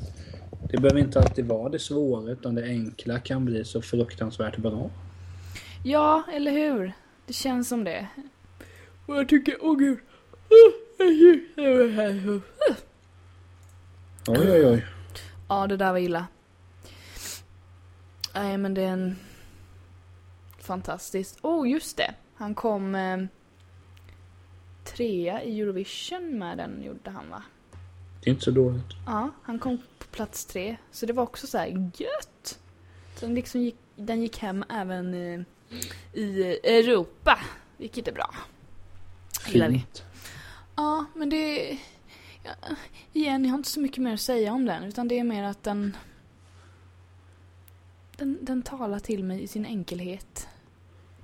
det 0.71 0.77
behöver 0.77 0.99
inte 0.99 1.19
alltid 1.19 1.45
vara 1.45 1.69
det 1.69 1.79
svåra 1.79 2.31
utan 2.31 2.55
det 2.55 2.63
enkla 2.63 3.19
kan 3.19 3.45
bli 3.45 3.65
så 3.65 3.81
fruktansvärt 3.81 4.57
bra. 4.57 4.89
Ja, 5.83 6.23
eller 6.33 6.51
hur? 6.51 6.93
Det 7.25 7.33
känns 7.33 7.69
som 7.69 7.83
det. 7.83 8.07
Och 9.05 9.15
jag 9.15 9.29
tycker, 9.29 9.57
åh 9.61 9.77
gud. 9.77 9.99
Oj 14.27 14.51
oj 14.51 14.65
oj. 14.65 14.85
Ja, 15.49 15.67
det 15.67 15.77
där 15.77 15.91
var 15.91 15.99
illa. 15.99 16.27
Nej, 18.33 18.57
men 18.57 18.73
det 18.73 18.81
är 18.81 18.91
en... 18.91 19.15
Fantastiskt. 20.59 21.39
Oh, 21.41 21.69
just 21.69 21.97
det. 21.97 22.13
Han 22.35 22.55
kom 22.55 22.95
eh, 22.95 23.17
trea 24.83 25.43
i 25.43 25.61
Eurovision 25.61 26.39
med 26.39 26.57
den, 26.57 26.83
gjorde 26.83 27.09
han 27.09 27.29
va? 27.29 27.43
Det 28.23 28.29
är 28.29 28.31
inte 28.31 28.43
så 28.43 28.51
dåligt. 28.51 28.93
Ja, 29.05 29.29
han 29.43 29.59
kom 29.59 29.77
på 29.77 30.05
plats 30.11 30.45
tre. 30.45 30.77
Så 30.91 31.05
det 31.05 31.13
var 31.13 31.23
också 31.23 31.47
så 31.47 31.57
här 31.57 31.67
gött. 31.97 32.59
Så 33.15 33.25
den, 33.25 33.35
liksom 33.35 33.61
gick, 33.61 33.75
den 33.95 34.21
gick 34.21 34.37
hem 34.37 34.63
även 34.69 35.13
eh, 35.13 35.41
i 36.13 36.43
Europa. 36.63 37.39
Vilket 37.77 38.07
är 38.07 38.11
bra. 38.11 38.33
Fint. 39.41 40.03
Ja, 40.75 41.05
men 41.15 41.29
det... 41.29 41.77
Ja, 42.43 42.51
igen, 43.13 43.43
jag 43.43 43.51
har 43.51 43.57
inte 43.57 43.69
så 43.69 43.79
mycket 43.79 43.97
mer 43.97 44.13
att 44.13 44.21
säga 44.21 44.53
om 44.53 44.65
den. 44.65 44.83
Utan 44.83 45.07
det 45.07 45.19
är 45.19 45.23
mer 45.23 45.43
att 45.43 45.63
den... 45.63 45.97
Den, 48.17 48.37
den 48.41 48.61
talar 48.61 48.99
till 48.99 49.23
mig 49.23 49.43
i 49.43 49.47
sin 49.47 49.65
enkelhet. 49.65 50.47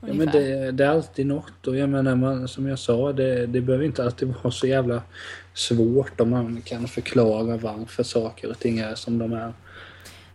Ja, 0.02 0.14
men 0.14 0.28
det, 0.28 0.72
det 0.72 0.86
är 0.86 0.90
alltid 0.90 1.28
något 1.28 1.68
och 1.68 1.78
jag 1.78 1.90
menar 1.90 2.16
man, 2.16 2.48
som 2.48 2.68
jag 2.68 2.80
sa 2.80 3.14
det, 3.14 3.46
det 3.46 3.62
behöver 3.62 3.86
inte 3.86 4.04
alltid 4.04 4.28
vara 4.28 4.52
så 4.52 4.68
jävla 4.68 5.02
svårt 5.54 6.20
om 6.22 6.30
man 6.30 6.62
kan 6.62 6.88
förklara 6.88 7.58
varför 7.58 8.04
saker 8.04 8.50
och 8.50 8.60
ting 8.60 8.80
är 8.80 8.96
som 8.96 9.18
de 9.18 9.34
är. 9.34 9.54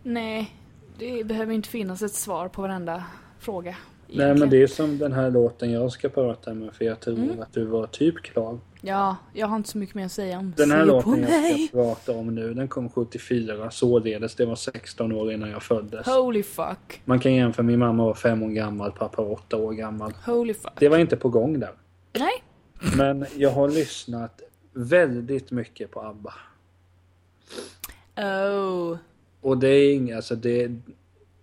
Nej, 0.02 0.56
det 0.98 1.24
behöver 1.24 1.54
inte 1.54 1.68
finnas 1.68 2.02
ett 2.02 2.14
svar 2.14 2.48
på 2.48 2.62
varenda 2.62 3.04
fråga. 3.38 3.76
Nej 4.14 4.34
men 4.34 4.50
det 4.50 4.62
är 4.62 4.66
som 4.66 4.98
den 4.98 5.12
här 5.12 5.30
låten 5.30 5.72
jag 5.72 5.92
ska 5.92 6.08
prata 6.08 6.54
med 6.54 6.74
för 6.74 6.84
jag 6.84 7.00
tror 7.00 7.14
Mm. 7.18 7.40
att 7.42 7.52
du 7.52 7.64
var 7.64 7.86
typ 7.86 8.22
klar. 8.22 8.58
Ja, 8.80 9.16
jag 9.32 9.46
har 9.46 9.56
inte 9.56 9.68
så 9.68 9.78
mycket 9.78 9.94
mer 9.94 10.04
att 10.04 10.12
säga 10.12 10.38
om 10.38 10.54
Den 10.56 10.70
här 10.70 10.84
låten 10.86 11.10
jag 11.12 11.20
mig. 11.30 11.68
ska 11.68 11.76
prata 11.82 12.12
om 12.12 12.34
nu 12.34 12.54
den 12.54 12.68
kom 12.68 12.88
74 12.90 13.70
således 13.70 14.34
det 14.34 14.46
var 14.46 14.56
16 14.56 15.12
år 15.12 15.32
innan 15.32 15.50
jag 15.50 15.62
föddes. 15.62 16.06
Holy 16.06 16.42
fuck. 16.42 17.02
Man 17.04 17.20
kan 17.20 17.34
jämföra 17.34 17.66
min 17.66 17.78
mamma 17.78 18.04
var 18.04 18.14
fem 18.14 18.42
år 18.42 18.48
gammal, 18.48 18.92
pappa 18.92 19.22
var 19.22 19.32
åtta 19.32 19.56
år 19.56 19.72
gammal. 19.72 20.12
Holy 20.26 20.54
fuck. 20.54 20.72
Det 20.78 20.88
var 20.88 20.98
inte 20.98 21.16
på 21.16 21.28
gång 21.28 21.60
där. 21.60 21.70
Nej. 22.18 22.42
Men 22.96 23.26
jag 23.36 23.50
har 23.50 23.68
lyssnat 23.68 24.40
väldigt 24.72 25.50
mycket 25.50 25.90
på 25.90 26.00
ABBA. 26.02 26.34
Oh. 28.16 28.96
Och 29.40 29.58
det 29.58 29.68
är 29.68 29.94
inga, 29.94 30.16
alltså 30.16 30.36
det, 30.36 30.70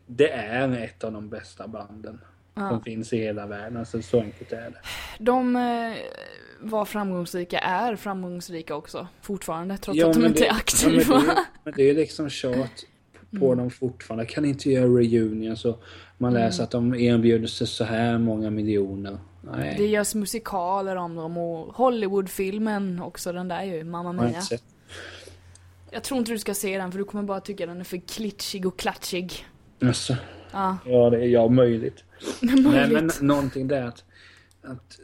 det 0.05 0.29
är 0.31 0.83
ett 0.83 1.03
av 1.03 1.11
de 1.11 1.29
bästa 1.29 1.67
banden 1.67 2.21
Ja. 2.59 2.69
som 2.69 2.83
finns 2.83 3.13
i 3.13 3.17
hela 3.17 3.47
världen. 3.47 3.77
Alltså 3.77 4.01
så 4.01 4.21
enkelt 4.21 4.51
är 4.51 4.57
det. 4.69 4.77
De 5.19 5.55
eh, 5.55 5.93
var 6.61 6.85
framgångsrika, 6.85 7.59
är 7.59 7.95
framgångsrika 7.95 8.75
också 8.75 9.07
fortfarande 9.21 9.77
trots 9.77 9.99
Ja, 9.99 10.07
att 10.07 10.13
de 10.13 10.25
inte 10.25 10.39
det- 10.39 10.45
är 10.45 10.49
Ja, 10.49 10.55
aktiva. 10.55 11.15
men, 11.17 11.25
det, 11.25 11.31
är- 11.31 11.35
men 11.63 11.73
det 11.77 11.89
är 11.89 11.93
liksom 11.93 12.29
tjat 12.29 12.85
på 13.39 13.45
Mm. 13.45 13.57
dem 13.57 13.69
fortfarande. 13.71 14.25
Kan 14.25 14.45
inte 14.45 14.69
göra 14.71 14.85
reunion 14.85 15.57
så 15.57 15.77
man 16.17 16.31
Mm. 16.31 16.43
läser 16.43 16.63
att 16.63 16.71
de 16.71 16.95
erbjuder 16.95 17.47
sig 17.47 17.67
så 17.67 17.83
här 17.83 18.17
många 18.17 18.49
miljoner. 18.49 19.17
Nej, 19.41 19.75
Det 19.77 19.85
görs 19.87 20.15
musikaler 20.15 20.95
om 20.95 21.15
dem 21.15 21.37
och 21.37 21.75
Hollywoodfilmen 21.75 23.01
också, 23.01 23.31
den 23.31 23.47
där 23.47 23.63
ju, 23.63 23.83
Mamma 23.83 24.11
Mia. 24.13 24.41
Jag 25.91 26.03
tror 26.03 26.17
inte 26.19 26.31
du 26.31 26.39
ska 26.39 26.53
se 26.53 26.77
den 26.77 26.91
för 26.91 26.99
du 26.99 27.05
kommer 27.05 27.23
bara 27.23 27.39
tycka 27.39 27.65
den 27.65 27.79
är 27.79 27.83
för 27.83 27.97
klitschig 27.97 28.65
och 28.65 28.79
klatschig. 28.79 29.45
Alltså, 29.81 30.15
Ja, 30.51 30.77
ja, 30.85 31.09
det 31.09 31.17
är 31.17 31.27
ja, 31.27 31.47
möjligt. 31.47 32.03
Nej, 32.41 32.89
men 32.89 33.09
någonting 33.21 33.67
där 33.67 33.83
att... 33.83 34.03
att 34.61 34.99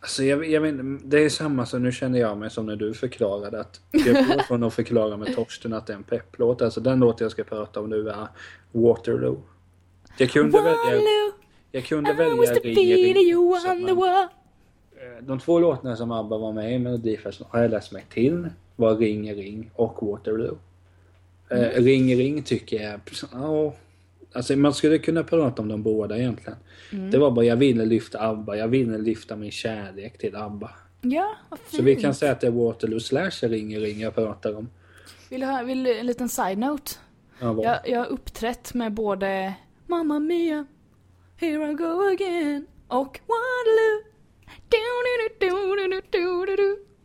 alltså 0.00 0.24
jag, 0.24 0.50
jag 0.50 0.60
vet 0.60 0.74
det 1.10 1.24
är 1.24 1.28
samma 1.28 1.66
som 1.66 1.82
nu 1.82 1.92
känner 1.92 2.18
jag 2.18 2.38
mig 2.38 2.50
som 2.50 2.66
när 2.66 2.76
du 2.76 2.94
förklarade 2.94 3.60
att 3.60 3.80
jag 3.90 4.14
går 4.28 4.42
från 4.42 4.62
att 4.62 4.74
förklara 4.74 5.16
med 5.16 5.34
Torsten 5.34 5.72
att 5.72 5.86
det 5.86 5.92
är 5.92 5.96
en 5.96 6.02
pepplåt. 6.02 6.62
Alltså 6.62 6.80
den 6.80 6.98
låt 6.98 7.20
jag 7.20 7.30
ska 7.30 7.44
prata 7.44 7.80
om 7.80 7.90
nu 7.90 8.08
är 8.08 8.28
Waterloo. 8.72 9.42
Jag 10.18 10.30
kunde 10.30 10.58
välja, 10.58 10.72
Waterloo, 10.72 11.32
jag 11.70 11.84
kunde 11.84 12.10
I 12.10 12.14
välja 12.14 12.54
Ring 12.54 13.14
Ring 13.14 13.16
eh, 14.96 15.24
De 15.26 15.38
två 15.38 15.58
låtarna 15.58 15.96
som 15.96 16.12
ABBA 16.12 16.38
var 16.38 16.52
med 16.52 16.74
i 16.74 16.78
Melodifestivalen 16.78 17.50
har 17.52 17.62
jag 17.62 17.70
läst 17.70 17.92
mig 17.92 18.06
till 18.08 18.48
var 18.76 18.96
Ring 18.96 19.34
Ring 19.34 19.70
och 19.74 20.06
Waterloo. 20.06 20.58
Eh, 21.48 21.82
Ring 21.82 22.12
i 22.12 22.16
Ring 22.16 22.42
tycker 22.42 22.82
jag, 22.82 23.00
ja, 23.32 23.74
alltså 24.32 24.56
man 24.56 24.74
skulle 24.74 24.98
kunna 24.98 25.24
prata 25.24 25.62
om 25.62 25.68
de 25.68 25.82
båda 25.82 26.18
egentligen. 26.18 26.58
Det 27.10 27.18
var 27.18 27.30
bara 27.30 27.44
jag 27.44 27.56
ville 27.56 27.84
lyfta 27.84 28.20
ABBA, 28.20 28.56
jag 28.56 28.68
ville 28.68 28.98
lyfta 28.98 29.36
min 29.36 29.50
kärlek 29.50 30.18
till 30.18 30.36
ABBA. 30.36 30.70
Ja, 31.00 31.36
vad 31.48 31.58
fint. 31.58 31.76
Så 31.76 31.82
vi 31.82 31.96
kan 31.96 32.14
säga 32.14 32.32
att 32.32 32.40
det 32.40 32.46
är 32.46 32.50
Waterloo 32.50 33.00
slash 33.00 33.30
Ring 33.48 33.78
Ring 33.78 34.00
jag 34.00 34.14
pratar 34.14 34.56
om. 34.56 34.70
Vill 35.30 35.40
du 35.40 35.46
ha 35.46 35.62
vill 35.62 35.86
en 35.86 36.06
liten 36.06 36.28
side-note? 36.28 36.92
Ja? 37.40 37.62
Jag, 37.62 37.78
jag 37.88 37.98
har 37.98 38.06
uppträtt 38.06 38.74
med 38.74 38.92
både 38.92 39.54
Mamma 39.86 40.18
Mia, 40.18 40.66
Here 41.36 41.70
I 41.70 41.74
go 41.74 42.08
again 42.12 42.66
och 42.88 43.20
Waterloo. 43.26 44.10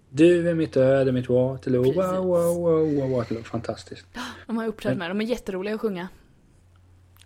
Du 0.10 0.50
är 0.50 0.54
mitt 0.54 0.78
öde, 0.78 1.12
mitt 1.12 1.30
Waterloo. 1.30 1.84
Wow, 1.84 2.26
wow, 2.26 2.56
wow, 2.56 2.96
wow, 2.96 3.10
Waterloo. 3.10 3.44
Fantastiskt. 3.44 4.06
De 4.48 4.58
har 4.58 4.64
jag 4.64 4.70
uppträtt 4.70 4.98
med, 4.98 5.10
de 5.10 5.22
är 5.22 5.26
jätteroliga 5.26 5.76
att 5.76 5.82
sjunga. 5.82 6.08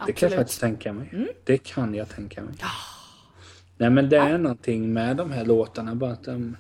Det 0.05 0.13
kan 0.13 0.29
jag 0.29 0.37
faktiskt 0.39 0.59
tänka 0.61 0.93
mig. 0.93 1.27
Det 1.43 1.57
kan 1.57 1.93
jag 1.93 2.09
tänka 2.09 2.41
mig. 2.41 2.53
Nej 3.77 3.89
men 3.89 4.09
det 4.09 4.17
är 4.17 4.37
någonting 4.37 4.93
med 4.93 5.17
de 5.17 5.31
här 5.31 5.45
låtarna 5.45 5.95
bara 5.95 6.11
att 6.11 6.23
de... 6.23 6.57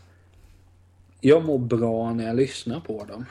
Jag 1.21 1.45
mår 1.45 1.59
bra 1.59 2.13
när 2.13 2.27
jag 2.27 2.35
lyssnar 2.35 2.79
på 2.79 3.05
dem. 3.05 3.25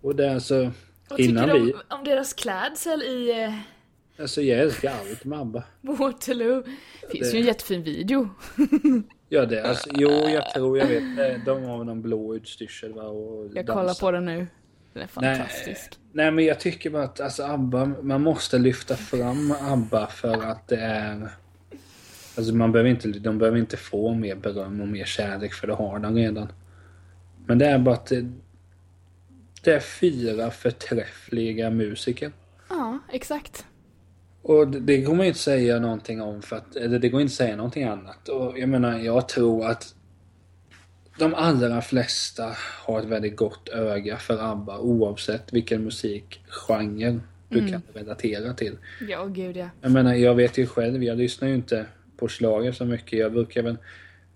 Och 0.00 0.16
det 0.16 0.26
är 0.26 0.34
alltså... 0.34 0.70
Vad 1.08 1.16
tycker 1.18 1.30
Innan 1.30 1.48
du 1.48 1.54
om, 1.72 1.72
om 1.88 2.04
deras 2.04 2.34
klädsel 2.34 3.02
i 3.02 3.42
eh, 3.42 3.54
Alltså 4.22 4.42
jag 4.42 4.58
älskar 4.60 4.92
allt 5.00 5.24
med 5.24 5.40
ABBA. 5.40 5.62
Waterloo? 5.80 6.62
finns 7.10 7.30
Det- 7.30 7.36
ju 7.36 7.40
en 7.40 7.46
jättefin 7.46 7.82
video. 7.82 8.28
Ja 9.28 9.46
det, 9.46 9.62
alltså, 9.68 9.88
jo 9.94 10.10
jag 10.10 10.50
tror 10.54 10.78
jag 10.78 10.86
vet. 10.86 11.44
De 11.46 11.62
har 11.64 11.84
någon 11.84 12.02
blå 12.02 12.34
utstyrsel 12.36 12.92
va 12.92 13.02
och 13.02 13.44
Jag 13.54 13.66
dansar. 13.66 13.74
kollar 13.74 13.94
på 14.00 14.10
den 14.10 14.24
nu. 14.24 14.46
Den 14.92 15.02
är 15.02 15.08
Nej. 15.20 15.36
fantastisk. 15.36 15.98
Nej 16.12 16.30
men 16.30 16.44
jag 16.44 16.60
tycker 16.60 16.90
bara 16.90 17.04
att 17.04 17.20
alltså 17.20 17.42
ABBA, 17.42 17.84
man 18.02 18.22
måste 18.22 18.58
lyfta 18.58 18.96
fram 18.96 19.54
ABBA 19.60 20.06
för 20.06 20.42
att 20.42 20.68
det 20.68 20.76
är... 20.76 21.28
Alltså 22.36 22.54
man 22.54 22.72
behöver 22.72 22.90
inte, 22.90 23.08
de 23.08 23.38
behöver 23.38 23.58
inte 23.58 23.76
få 23.76 24.14
mer 24.14 24.34
beröm 24.34 24.80
och 24.80 24.88
mer 24.88 25.04
kärlek 25.04 25.52
för 25.52 25.66
det 25.66 25.74
har 25.74 25.98
de 25.98 26.16
redan. 26.16 26.48
Men 27.46 27.58
det 27.58 27.66
är 27.66 27.78
bara 27.78 27.94
att 27.94 28.06
det, 28.06 28.32
det 29.62 29.72
är 29.72 29.80
fyra 29.80 30.50
förträffliga 30.50 31.70
musiker. 31.70 32.32
Ja, 32.68 32.98
exakt. 33.12 33.66
Och 34.42 34.68
det, 34.68 34.80
det 34.80 34.98
går 34.98 35.14
man 35.14 35.26
inte 35.26 35.38
säga 35.38 35.78
någonting 35.78 36.22
om 36.22 36.42
för 36.42 36.56
att, 36.56 36.76
eller 36.76 36.98
det 36.98 37.08
går 37.08 37.20
inte 37.20 37.34
säga 37.34 37.56
någonting 37.56 37.84
annat. 37.84 38.28
Och 38.28 38.58
jag 38.58 38.68
menar, 38.68 38.98
jag 38.98 39.28
tror 39.28 39.66
att 39.66 39.94
de 41.18 41.34
allra 41.34 41.82
flesta 41.82 42.56
har 42.58 43.00
ett 43.00 43.08
väldigt 43.08 43.36
gott 43.36 43.68
öga 43.68 44.16
för 44.16 44.52
ABBA 44.52 44.78
oavsett 44.78 45.52
vilken 45.52 45.84
musikgenre 45.84 47.20
du 47.48 47.68
kan 47.68 47.82
relatera 47.94 48.54
till. 48.54 48.78
Ja, 49.08 49.24
gud 49.24 49.56
ja. 49.56 49.68
Jag 49.80 49.92
menar, 49.92 50.14
jag 50.14 50.34
vet 50.34 50.58
ju 50.58 50.66
själv, 50.66 51.04
jag 51.04 51.18
lyssnar 51.18 51.48
ju 51.48 51.54
inte 51.54 51.86
på 52.16 52.28
schlager 52.28 52.72
så 52.72 52.84
mycket. 52.84 53.18
Jag 53.18 53.32
brukar 53.32 53.62
väl 53.62 53.76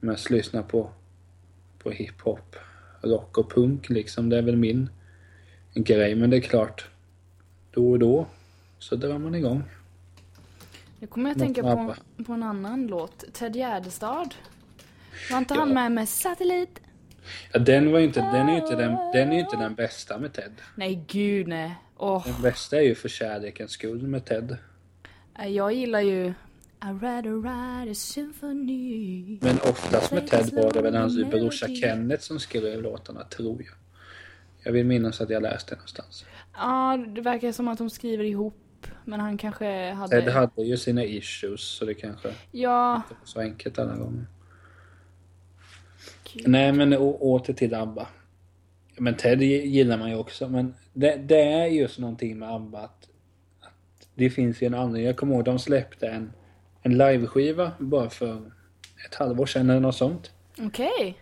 mest 0.01 0.31
lyssna 0.31 0.63
på, 0.63 0.91
på 1.79 1.91
hiphop, 1.91 2.57
rock 3.01 3.39
och 3.39 3.51
punk 3.51 3.89
liksom. 3.89 4.29
Det 4.29 4.39
är 4.39 4.43
väl 4.43 4.57
min 4.57 4.91
grej. 5.75 6.15
Men 6.15 6.31
det 6.31 6.37
är 6.37 6.41
klart, 6.41 6.87
då 7.71 7.91
och 7.91 7.99
då 7.99 8.27
så 8.79 8.97
drar 8.97 9.19
man 9.19 9.35
igång. 9.35 9.63
Nu 11.01 11.07
kommer 11.07 11.31
jag 11.31 11.39
tänka 11.39 11.63
på, 11.63 11.95
på 12.27 12.33
en 12.33 12.43
annan 12.43 12.87
låt. 12.87 13.25
Ted 13.33 13.57
Gärdestad. 13.57 14.35
Var 15.31 15.39
inte 15.39 15.55
han 15.55 15.75
med 15.75 15.93
med 15.93 16.09
Satellit? 16.09 16.81
Ja, 17.53 17.59
den 17.59 17.93
var 17.93 17.99
inte, 17.99 18.21
den 18.21 18.49
är 18.49 18.57
inte 18.57 18.77
den, 18.77 18.97
den 19.13 19.33
är 19.33 19.39
inte 19.39 19.57
den 19.57 19.75
bästa 19.75 20.19
med 20.19 20.33
Ted. 20.33 20.53
Nej, 20.75 21.05
gud 21.09 21.49
nej. 21.49 21.75
Åh, 21.97 22.27
Den 22.27 22.43
bästa 22.43 22.77
är 22.77 22.81
ju 22.83 22.95
för 22.95 23.09
kärlekens 23.09 23.71
skull 23.71 24.03
med 24.07 24.25
Ted. 24.25 24.57
nej, 25.39 25.55
jag 25.55 25.73
gillar 25.73 26.01
ju 26.01 26.33
I'd 26.81 27.01
rather 27.01 27.43
ride 27.43 27.91
a 27.91 27.95
symphony. 27.95 29.39
Men 29.43 29.59
oftast 29.61 30.13
med 30.13 30.27
Ted 30.27 30.51
var 30.53 30.73
det 30.73 30.83
väl 30.83 30.95
hans 30.95 31.25
brorsa 31.25 31.67
Kenneth 31.67 32.23
som 32.23 32.39
skrev 32.41 32.83
låtarna, 32.83 33.25
tror 33.25 33.63
jag. 33.63 33.75
Jag 34.65 34.73
vill 34.73 34.87
minnas 34.87 35.21
att 35.21 35.31
jag 35.31 35.43
läste 35.43 35.71
det 35.75 35.77
någonstans. 35.77 36.25
Ja, 36.57 36.99
det 37.09 37.21
verkar 37.21 37.53
som 37.53 37.69
att 37.69 37.79
de 37.79 37.91
skriver 37.91 38.25
ihop. 38.25 38.87
Men 39.05 39.21
han 39.21 39.39
kanske 39.39 39.91
hade... 39.93 40.21
Ted 40.23 40.33
hade 40.33 40.63
ju 40.63 40.77
sina 40.77 41.05
issues, 41.05 41.61
så 41.61 41.85
det 41.85 41.95
kanske 41.95 42.29
Ja, 42.51 42.97
inte 42.97 43.15
var 43.15 43.27
så 43.27 43.41
enkelt 43.41 43.79
alla 43.79 43.97
gånger. 43.97 44.27
Nej, 46.45 46.73
men 46.73 46.93
å- 46.95 47.19
åter 47.21 47.53
till 47.53 47.75
ABBA. 47.75 48.09
Men 48.99 49.15
Ted 49.17 49.43
gillar 49.43 49.99
man 49.99 50.11
ju 50.11 50.17
också, 50.17 50.49
men 50.49 50.75
det, 50.93 51.17
det 51.17 51.43
är 51.43 51.67
just 51.67 51.99
någonting 51.99 52.39
med 52.39 52.51
ABBA 52.55 52.79
att, 52.79 53.09
att 53.61 54.09
det 54.15 54.31
finns 54.31 54.63
ju 54.63 54.67
en 54.67 54.75
anledning. 54.75 55.07
Jag 55.07 55.17
kommer 55.17 55.35
ihåg 55.35 55.45
de 55.45 55.59
släppte 55.59 56.09
en, 56.09 56.33
en 56.83 56.99
liveskiva 56.99 57.73
bara 57.79 58.11
för 58.11 58.51
ett 59.07 59.15
halvår 59.15 59.47
sedan 59.47 59.71
eller 59.71 59.81
något 59.81 59.97
sånt. 59.97 60.31
okej. 60.59 61.19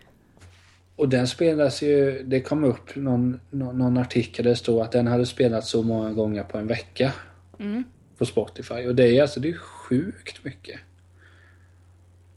Och 0.97 1.09
den 1.09 1.27
spelas 1.27 1.83
ju, 1.83 2.23
det 2.23 2.41
kom 2.41 2.65
upp 2.65 2.97
någon, 2.97 3.41
någon, 3.51 3.79
någon 3.79 3.97
artikel 3.99 4.45
där 4.45 4.51
det 4.51 4.57
stod 4.57 4.81
att 4.81 4.93
den 4.93 5.07
hade 5.07 5.27
spelats 5.27 5.71
så 5.71 5.83
många 5.83 6.13
gånger 6.13 6.43
på 6.45 6.59
en 6.59 6.67
vecka. 6.67 7.13
Mm. 7.59 7.85
På 8.19 8.27
Spotify. 8.27 8.75
Och 8.87 8.95
det 8.95 9.17
är 9.19 9.23
alltså, 9.23 9.41
det 9.41 9.49
är 9.49 9.57
sjukt 9.59 10.45
mycket. 10.45 10.81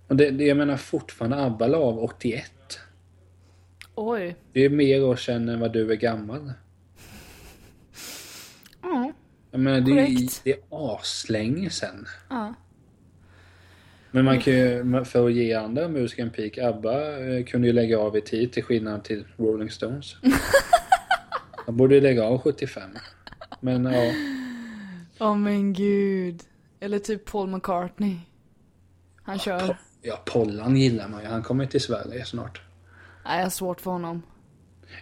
Och 0.08 0.16
det, 0.16 0.32
det 0.32 0.45
jag 0.45 0.58
menar 0.58 0.78
fortfarande 0.78 1.38
ABBA 1.38 1.68
la 1.68 1.78
av 1.78 2.03
81. 2.03 2.51
Oj. 3.95 4.36
Det 4.53 4.66
är 4.66 4.70
mer 4.70 5.03
år 5.03 5.16
sedan 5.16 5.49
än 5.49 5.60
vad 5.60 5.74
du 5.74 5.91
är 5.91 5.95
gammal. 5.95 6.53
Ja. 8.82 9.12
Jag 9.51 9.60
menar, 9.60 9.82
det 9.82 9.91
är, 9.91 10.43
det 10.43 10.51
är 10.51 10.60
aslänge 10.70 11.70
sedan. 11.70 12.08
Ja. 12.30 12.53
Men 14.12 14.26
man 14.26 14.39
kan 14.39 14.53
ju, 14.53 15.03
för 15.05 15.28
att 15.28 15.34
ge 15.34 15.53
andra 15.53 15.88
musiker 15.88 16.24
en 16.24 16.30
pik, 16.30 16.58
ABBA 16.58 17.18
eh, 17.18 17.45
kunde 17.45 17.68
ju 17.68 17.74
lägga 17.74 17.99
av 17.99 18.18
i 18.18 18.22
tid 18.22 18.51
till 18.51 18.64
skillnad 18.64 19.03
till 19.03 19.26
Rolling 19.38 19.70
Stones. 19.70 20.16
De 21.66 21.78
borde 21.78 21.95
ju 21.95 22.01
lägga 22.01 22.24
av 22.24 22.41
75. 22.41 22.89
Men 23.60 23.86
ja. 23.86 24.12
Åh 25.20 25.38
men 25.38 25.74
gud. 25.74 26.43
Eller 26.80 26.99
typ 26.99 27.26
Paul 27.26 27.49
McCartney. 27.49 28.18
Han 29.24 29.39
kör. 29.39 29.78
Ja, 30.08 30.20
Pollan 30.26 30.78
gillar 30.78 31.08
man 31.08 31.22
ju. 31.22 31.28
Han 31.28 31.43
kommer 31.43 31.66
till 31.66 31.82
Sverige 31.82 32.26
snart. 32.26 32.62
Nej, 33.26 33.38
jag 33.38 33.45
har 33.45 33.49
svårt 33.49 33.82
för 33.82 33.91
honom. 33.91 34.24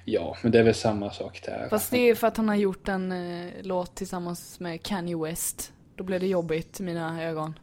Ja, 0.06 0.38
men 0.42 0.52
det 0.52 0.60
är 0.60 0.64
väl 0.64 0.74
samma 0.76 1.12
sak 1.12 1.42
där. 1.46 1.68
Fast 1.70 1.92
det 1.92 2.10
är 2.10 2.16
för 2.16 2.28
att 2.28 2.38
han 2.38 2.48
har 2.48 2.56
gjort 2.56 2.88
en 2.88 3.12
eh, 3.12 3.52
låt 3.62 3.96
tillsammans 3.96 4.60
med 4.60 4.84
Kanye 4.84 5.18
West. 5.18 5.74
Då 5.96 6.04
blev 6.04 6.20
det 6.20 6.28
jobbigt 6.28 6.80
i 6.80 6.84
mina 6.84 7.24
ögon. 7.24 7.60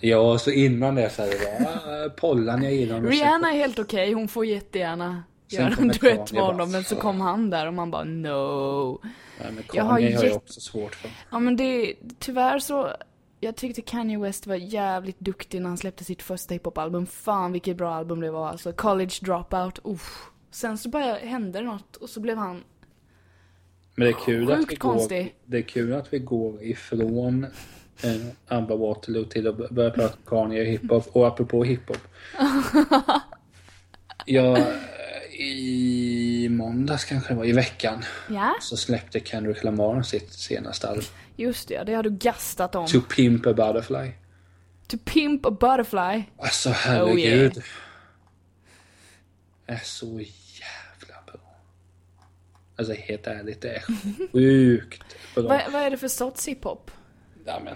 Ja, 0.00 0.38
så 0.38 0.50
innan 0.50 0.94
det 0.94 1.10
så 1.10 1.22
här, 1.22 1.28
det 1.28 1.68
ah, 1.68 2.08
Pollan 2.20 2.62
jag 2.62 2.72
gillar. 2.72 2.94
honom. 2.94 3.10
Rihanna 3.10 3.52
är 3.52 3.56
helt 3.56 3.78
okej, 3.78 4.12
hon 4.12 4.28
får 4.28 4.46
jättegärna 4.46 5.22
Sen 5.48 5.60
göra 5.60 5.74
en 5.78 5.88
duett 5.88 6.00
Kanye, 6.00 6.26
med 6.32 6.42
honom. 6.42 6.70
Men 6.70 6.84
så 6.84 6.96
kom 6.96 7.20
han 7.20 7.50
där 7.50 7.66
och 7.66 7.74
man 7.74 7.90
bara 7.90 8.04
no. 8.04 9.00
Nej, 9.40 9.52
men 9.52 9.64
Jag 9.72 9.84
har 9.84 9.90
Kanye 9.90 10.16
har 10.16 10.24
jag 10.24 10.36
också 10.36 10.60
svårt 10.60 10.94
för. 10.94 11.10
Ja 11.30 11.38
men 11.38 11.56
det, 11.56 11.94
tyvärr 12.18 12.58
så 12.58 12.96
Jag 13.44 13.56
tyckte 13.56 13.82
Kanye 13.82 14.18
West 14.18 14.46
var 14.46 14.54
jävligt 14.54 15.20
duktig 15.20 15.62
när 15.62 15.68
han 15.68 15.78
släppte 15.78 16.04
sitt 16.04 16.22
första 16.22 16.54
hiphop-album. 16.54 17.06
Fan 17.06 17.52
vilket 17.52 17.76
bra 17.76 17.94
album 17.94 18.20
det 18.20 18.30
var 18.30 18.48
alltså. 18.48 18.72
College 18.72 19.14
Dropout, 19.22 19.78
uff. 19.84 20.26
Sen 20.50 20.78
så 20.78 20.88
bara 20.88 21.14
hände 21.14 21.58
det 21.58 21.64
något 21.64 21.96
och 21.96 22.10
så 22.10 22.20
blev 22.20 22.36
han 22.36 22.62
Men 23.94 24.04
det 24.04 24.10
är 24.10 24.24
kul 24.24 24.52
att 24.52 24.58
Sjukt 24.58 24.72
vi 24.72 24.76
går, 24.76 24.90
konstig. 24.90 25.34
det 25.44 25.58
är 25.58 25.62
kul 25.62 25.92
att 25.92 26.12
vi 26.12 26.18
går 26.18 26.62
ifrån 26.62 27.44
eh, 28.02 28.26
Abba 28.48 28.76
Waterloo 28.76 29.24
till 29.24 29.48
att 29.48 29.70
börja 29.70 29.90
prata 29.90 30.16
Kanye 30.26 30.60
och 30.60 30.66
hiphop. 30.66 31.06
Och 31.12 31.26
apropå 31.26 31.64
hiphop. 31.64 31.98
jag, 34.26 34.66
i 35.42 36.48
måndags 36.48 37.04
kanske 37.04 37.32
det 37.32 37.36
var, 37.38 37.44
i 37.44 37.52
veckan. 37.52 38.04
Ja, 38.30 38.54
Så 38.60 38.76
släppte 38.76 39.20
Kendrick 39.20 39.64
Lamar 39.64 40.02
sitt 40.02 40.32
senaste 40.32 40.88
album. 40.88 41.04
just 41.36 41.68
det. 41.68 41.84
Det 41.84 41.94
har 41.94 42.02
du 42.02 42.10
gastat 42.10 42.74
om. 42.74 42.86
To 42.86 43.00
Pimp 43.00 43.46
a 43.46 43.52
Butterfly. 43.52 44.12
To 44.88 44.96
Pimp 45.04 45.46
a 45.46 45.50
Butterfly. 45.50 46.24
Alltså 46.38 46.70
herregud. 46.70 47.12
Oh, 47.12 47.18
yeah. 47.18 47.52
Är 49.66 49.80
så 49.84 50.06
jävla 50.20 51.22
bra. 51.26 51.56
Alltså 52.76 52.94
helt 52.94 53.26
ärligt, 53.26 53.60
det 53.60 53.70
är 53.76 53.82
sjukt 54.32 55.02
bra. 55.34 55.42
Vad, 55.48 55.72
vad 55.72 55.82
är 55.82 55.90
det 55.90 55.96
för 55.96 56.08
sorts 56.08 56.48
hiphop? 56.48 56.90
Ja, 57.46 57.60
men, 57.64 57.74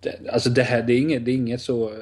det, 0.00 0.30
alltså 0.32 0.50
det 0.50 0.62
här, 0.62 0.82
det 0.82 0.92
är 0.92 0.98
inget, 0.98 1.24
det 1.24 1.30
är 1.30 1.34
inget 1.34 1.62
så... 1.62 1.92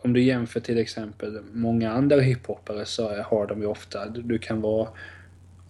eh, 0.00 0.04
Om 0.04 0.12
du 0.12 0.22
jämför 0.22 0.60
till 0.60 0.78
exempel 0.78 1.40
många 1.52 1.92
andra 1.92 2.20
hiphoppare 2.20 2.86
så 2.86 3.22
har 3.22 3.46
de 3.46 3.60
ju 3.60 3.66
ofta, 3.66 4.06
du, 4.06 4.22
du 4.22 4.38
kan 4.38 4.60
vara 4.60 4.88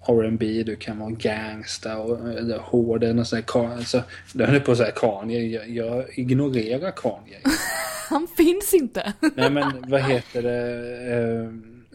R&B, 0.08 0.62
du 0.66 0.76
kan 0.76 0.98
vara 0.98 1.10
gangsta 1.10 1.98
och 1.98 2.30
eller 2.30 2.58
hård 2.58 3.04
eller 3.04 3.24
sån 3.24 3.42
här, 3.54 3.76
alltså, 3.76 4.02
det 4.32 4.46
höll 4.46 4.60
på 4.60 4.72
att 4.72 4.78
säga 4.78 4.90
Kanye, 4.90 5.40
jag, 5.40 5.68
jag 5.68 6.18
ignorerar 6.18 6.90
Kanye. 6.90 7.38
Han 8.08 8.28
finns 8.36 8.74
inte. 8.74 9.12
Nej 9.34 9.50
men 9.50 9.84
vad 9.88 10.02
heter 10.02 10.42
det? 10.42 11.16
Uh, 11.16 11.54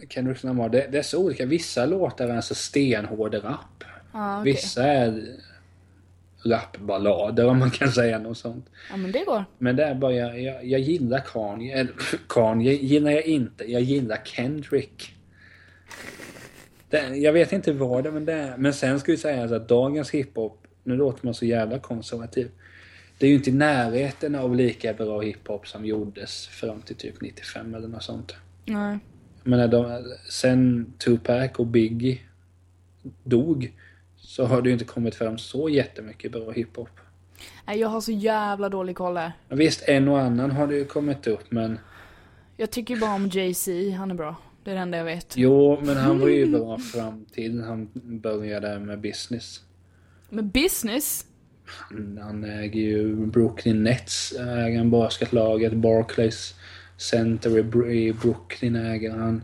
Kendrick 0.09 0.43
Lamar, 0.43 0.69
det, 0.69 0.87
det 0.91 0.97
är 0.97 1.01
så 1.01 1.23
olika. 1.23 1.45
Vissa 1.45 1.85
låtar 1.85 2.27
är 2.27 2.35
alltså 2.35 2.55
stenhård 2.55 3.33
rap. 3.33 3.83
Ja, 4.13 4.39
okej. 4.41 4.53
Vissa 4.53 4.83
är 4.83 5.23
rapballader 6.45 7.47
om 7.47 7.59
man 7.59 7.71
kan 7.71 7.91
säga 7.91 8.19
något 8.19 8.37
sånt. 8.37 8.69
Ja, 8.89 8.97
men 8.97 9.11
det 9.11 9.23
går. 9.23 9.45
Men 9.57 9.75
det 9.75 9.83
är 9.83 9.95
bara, 9.95 10.13
jag, 10.13 10.41
jag, 10.41 10.65
jag 10.65 10.79
gillar 10.79 11.19
Kanye. 11.19 11.79
Eller 11.79 11.93
Kanye 12.27 12.73
gillar 12.73 13.11
jag 13.11 13.25
inte. 13.25 13.71
Jag 13.71 13.81
gillar 13.81 14.17
Kendrick. 14.23 15.15
Det, 16.89 17.15
jag 17.15 17.33
vet 17.33 17.51
inte 17.51 17.73
vad 17.73 18.03
det 18.03 18.11
men 18.11 18.25
det 18.25 18.33
är. 18.33 18.57
Men 18.57 18.73
sen 18.73 18.99
ska 18.99 19.11
vi 19.11 19.17
säga 19.17 19.55
att 19.55 19.67
dagens 19.67 20.11
hiphop, 20.11 20.67
nu 20.83 20.95
låter 20.95 21.25
man 21.25 21.33
så 21.33 21.45
jävla 21.45 21.79
konservativ. 21.79 22.49
Det 23.17 23.25
är 23.25 23.29
ju 23.29 23.35
inte 23.35 23.49
i 23.49 23.53
närheten 23.53 24.35
av 24.35 24.55
lika 24.55 24.93
bra 24.93 25.21
hiphop 25.21 25.67
som 25.67 25.85
gjordes 25.85 26.47
fram 26.47 26.81
till 26.81 26.95
typ 26.95 27.21
95 27.21 27.75
eller 27.75 27.87
något 27.87 28.03
sånt. 28.03 28.35
Nej. 28.65 28.99
Men 29.43 29.69
de, 29.69 30.03
sen 30.29 30.93
Tupac 30.97 31.51
och 31.55 31.67
Biggie 31.67 32.19
dog 33.23 33.71
så 34.35 34.45
har 34.45 34.61
det 34.61 34.69
ju 34.69 34.73
inte 34.73 34.85
kommit 34.85 35.15
fram 35.15 35.37
så 35.37 35.69
jättemycket 35.69 36.31
bra 36.31 36.51
hiphop. 36.51 36.89
Nej, 37.65 37.79
jag 37.79 37.87
har 37.87 38.01
så 38.01 38.11
jävla 38.11 38.69
dålig 38.69 38.95
koll 38.95 39.13
där. 39.13 39.31
Visst, 39.49 39.83
en 39.87 40.07
och 40.07 40.19
annan 40.19 40.51
har 40.51 40.67
det 40.67 40.75
ju 40.75 40.85
kommit 40.85 41.27
upp 41.27 41.51
men 41.51 41.79
Jag 42.57 42.71
tycker 42.71 42.95
bara 42.95 43.13
om 43.15 43.27
Jay-Z, 43.27 43.91
han 43.97 44.11
är 44.11 44.15
bra. 44.15 44.35
Det 44.63 44.71
är 44.71 44.75
det 44.75 44.81
enda 44.81 44.97
jag 44.97 45.05
vet. 45.05 45.33
Jo, 45.37 45.79
men 45.81 45.97
han 45.97 46.19
var 46.19 46.27
ju 46.27 46.51
bra 46.51 46.77
fram 46.77 47.25
till 47.25 47.61
han 47.61 47.89
började 47.93 48.79
med 48.79 48.99
business. 48.99 49.61
Men 50.29 50.49
business? 50.49 51.25
Han, 51.65 52.19
han 52.21 52.43
äger 52.43 52.81
ju 52.81 53.15
Brooklyn 53.25 53.83
Nets, 53.83 54.31
äger 54.31 54.79
en 54.79 54.91
basketlaget, 54.91 55.73
Barclays 55.73 56.55
Center 56.97 57.57
i 57.91 58.13
Brooklyn 58.13 58.75
äger 58.75 59.11
han. 59.11 59.43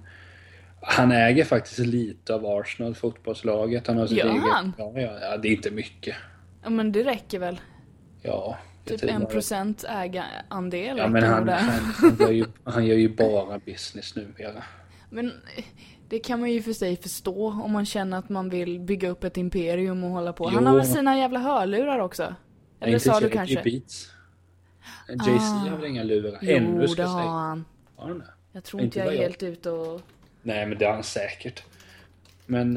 Han 0.82 1.12
äger 1.12 1.44
faktiskt 1.44 1.80
lite 1.80 2.36
av 2.36 2.46
Arsenal, 2.46 2.96
fotbollslaget. 2.96 3.88
Han 3.88 3.98
har 3.98 4.08
sitt 4.08 4.18
Gör 4.18 4.30
eget... 4.30 4.44
han? 4.54 4.74
Ja, 4.78 4.92
ja, 4.96 5.18
ja, 5.22 5.38
det 5.38 5.48
är 5.48 5.52
inte 5.52 5.72
mycket. 5.72 6.16
Ja, 6.64 6.70
men 6.70 6.92
det 6.92 7.04
räcker 7.04 7.40
väl? 7.40 7.62
Ja. 8.22 8.58
Typ 8.86 9.04
en 9.04 9.26
procent 9.26 9.84
ägarandel 9.90 10.98
Ja, 10.98 11.08
men 11.08 11.24
han, 11.24 11.50
han, 11.50 11.70
han, 11.96 12.18
gör 12.20 12.32
ju, 12.32 12.46
han 12.64 12.86
gör 12.86 12.96
ju 12.96 13.16
bara 13.16 13.60
business 13.60 14.16
numera. 14.16 14.64
Men 15.10 15.26
eh, 15.28 15.64
det 16.10 16.20
kan 16.20 16.40
man 16.40 16.52
ju 16.52 16.62
för 16.62 16.74
sig 16.74 16.98
förstå 16.98 17.48
om 17.64 17.72
man 17.72 17.86
känner 17.86 18.18
att 18.18 18.30
man 18.30 18.50
vill 18.50 18.80
bygga 18.80 19.10
upp 19.10 19.24
ett 19.24 19.38
imperium 19.38 20.04
och 20.04 20.10
hålla 20.10 20.34
på. 20.34 20.50
Han 20.50 20.64
Jo. 20.64 20.70
har 20.70 20.76
väl 20.76 20.86
sina 20.86 21.18
jävla 21.18 21.40
hörlurar 21.40 22.00
också? 22.00 22.36
Eller 22.80 23.00
sa 23.00 23.20
du 23.20 23.30
kanske? 23.30 23.62
Beats. 23.64 24.10
Jay-Z 25.08 25.30
Ah. 25.56 25.70
har 25.70 25.78
väl 25.78 25.90
inga 25.90 26.04
lurar? 26.04 26.40
Jo, 26.42 26.56
Ännu 26.56 26.88
ska 26.88 27.02
det 27.02 27.08
har 27.08 27.22
han. 27.22 27.66
Har 27.96 28.08
han 28.08 28.20
det? 28.20 28.26
Jag 28.52 28.64
tror 28.64 28.82
Inte 28.82 29.00
jag 29.00 29.14
är 29.14 29.18
helt 29.18 29.44
ute 29.44 29.70
och... 29.72 30.02
Nej, 30.44 30.66
men 30.66 30.78
det 30.78 30.86
har 30.86 30.94
han 30.94 31.04
säkert. 31.04 31.64
Men... 32.46 32.74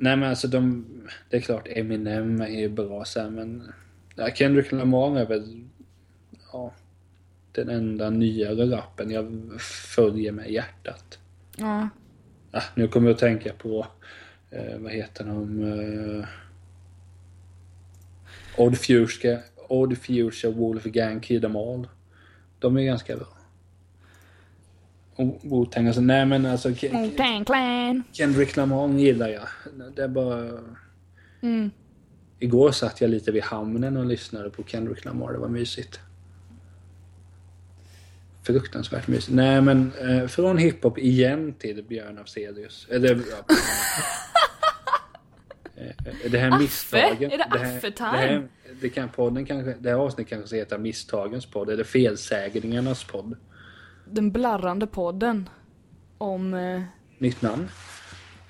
Nej, 0.00 0.16
men 0.16 0.22
alltså 0.22 0.48
de... 0.48 0.86
Det 1.30 1.36
är 1.36 1.40
klart, 1.40 1.68
Eminem 1.70 2.40
är 2.40 2.60
ju 2.60 2.68
bra 2.68 3.04
så 3.04 3.20
här, 3.20 3.30
men... 3.30 3.72
Ja, 4.14 4.30
Kendrick 4.34 4.72
Lamar 4.72 5.20
är 5.20 5.26
väl... 5.26 5.64
Ja. 6.52 6.72
Den 7.52 7.68
enda 7.68 8.10
nyare 8.10 8.76
rappen 8.76 9.10
jag 9.10 9.60
följer 9.94 10.32
med 10.32 10.50
hjärtat. 10.50 11.18
Ja. 11.56 11.88
Ah, 12.50 12.62
nu 12.74 12.88
kommer 12.88 13.08
jag 13.08 13.14
att 13.14 13.20
tänka 13.20 13.52
på... 13.52 13.86
Eh, 14.50 14.78
vad 14.78 14.92
heter 14.92 15.24
de? 15.24 15.62
Eh, 15.62 16.26
Odd 18.56 18.78
Future, 18.78 19.42
Odd 19.68 19.98
Future, 19.98 20.52
Wolfgang, 20.52 21.20
Kid 21.20 21.44
All. 21.44 21.88
De 22.58 22.76
är 22.76 22.82
ganska 22.82 23.16
bra. 23.16 23.37
Och 25.18 25.40
Wu-Tang, 25.42 25.86
alltså, 25.86 26.00
nej 26.00 26.26
men 26.26 26.46
alltså 26.46 26.68
Ke- 26.68 27.44
Clan. 27.44 28.02
Kendrick 28.12 28.56
Lamar 28.56 28.88
gillar 28.98 29.28
jag. 29.28 29.48
Det 29.96 30.02
är 30.02 30.08
bara... 30.08 30.50
Mm. 31.42 31.70
Igår 32.38 32.70
satt 32.72 33.00
jag 33.00 33.10
lite 33.10 33.32
vid 33.32 33.42
hamnen 33.42 33.96
och 33.96 34.06
lyssnade 34.06 34.50
på 34.50 34.62
Kendrick 34.64 35.04
Lamar, 35.04 35.32
det 35.32 35.38
var 35.38 35.48
mysigt. 35.48 36.00
Fruktansvärt 38.42 39.08
mysigt. 39.08 39.34
Nej 39.34 39.60
men 39.60 39.92
eh, 40.00 40.26
från 40.26 40.58
hiphop 40.58 40.98
igen 40.98 41.54
till 41.58 41.84
Björn 41.88 42.18
Afzelius. 42.18 42.86
Eller 42.90 43.08
ja. 43.30 43.54
Eh, 45.76 46.30
Det 46.30 46.38
här 46.38 46.48
Affe? 46.48 46.58
misstagen. 46.62 47.30
Är 47.32 47.38
det 47.38 47.58
här, 47.58 47.76
Affe-time? 47.78 48.12
det 48.12 48.18
här, 48.28 48.48
det 48.80 48.88
kan 48.88 49.08
podden 49.08 49.46
kanske, 49.46 49.74
det 49.80 49.88
här 49.90 49.96
avsnittet 49.96 50.30
kanske 50.30 50.46
ska 50.48 50.56
heta 50.56 50.78
Misstagens 50.78 51.46
podd 51.46 51.70
eller 51.70 51.84
Felsägningarnas 51.84 53.04
podd. 53.04 53.36
Den 54.10 54.30
blarrande 54.30 54.86
podden. 54.86 55.48
Om... 56.18 56.54
Eh, 56.54 56.82
Nytt 57.18 57.42
namn. 57.42 57.68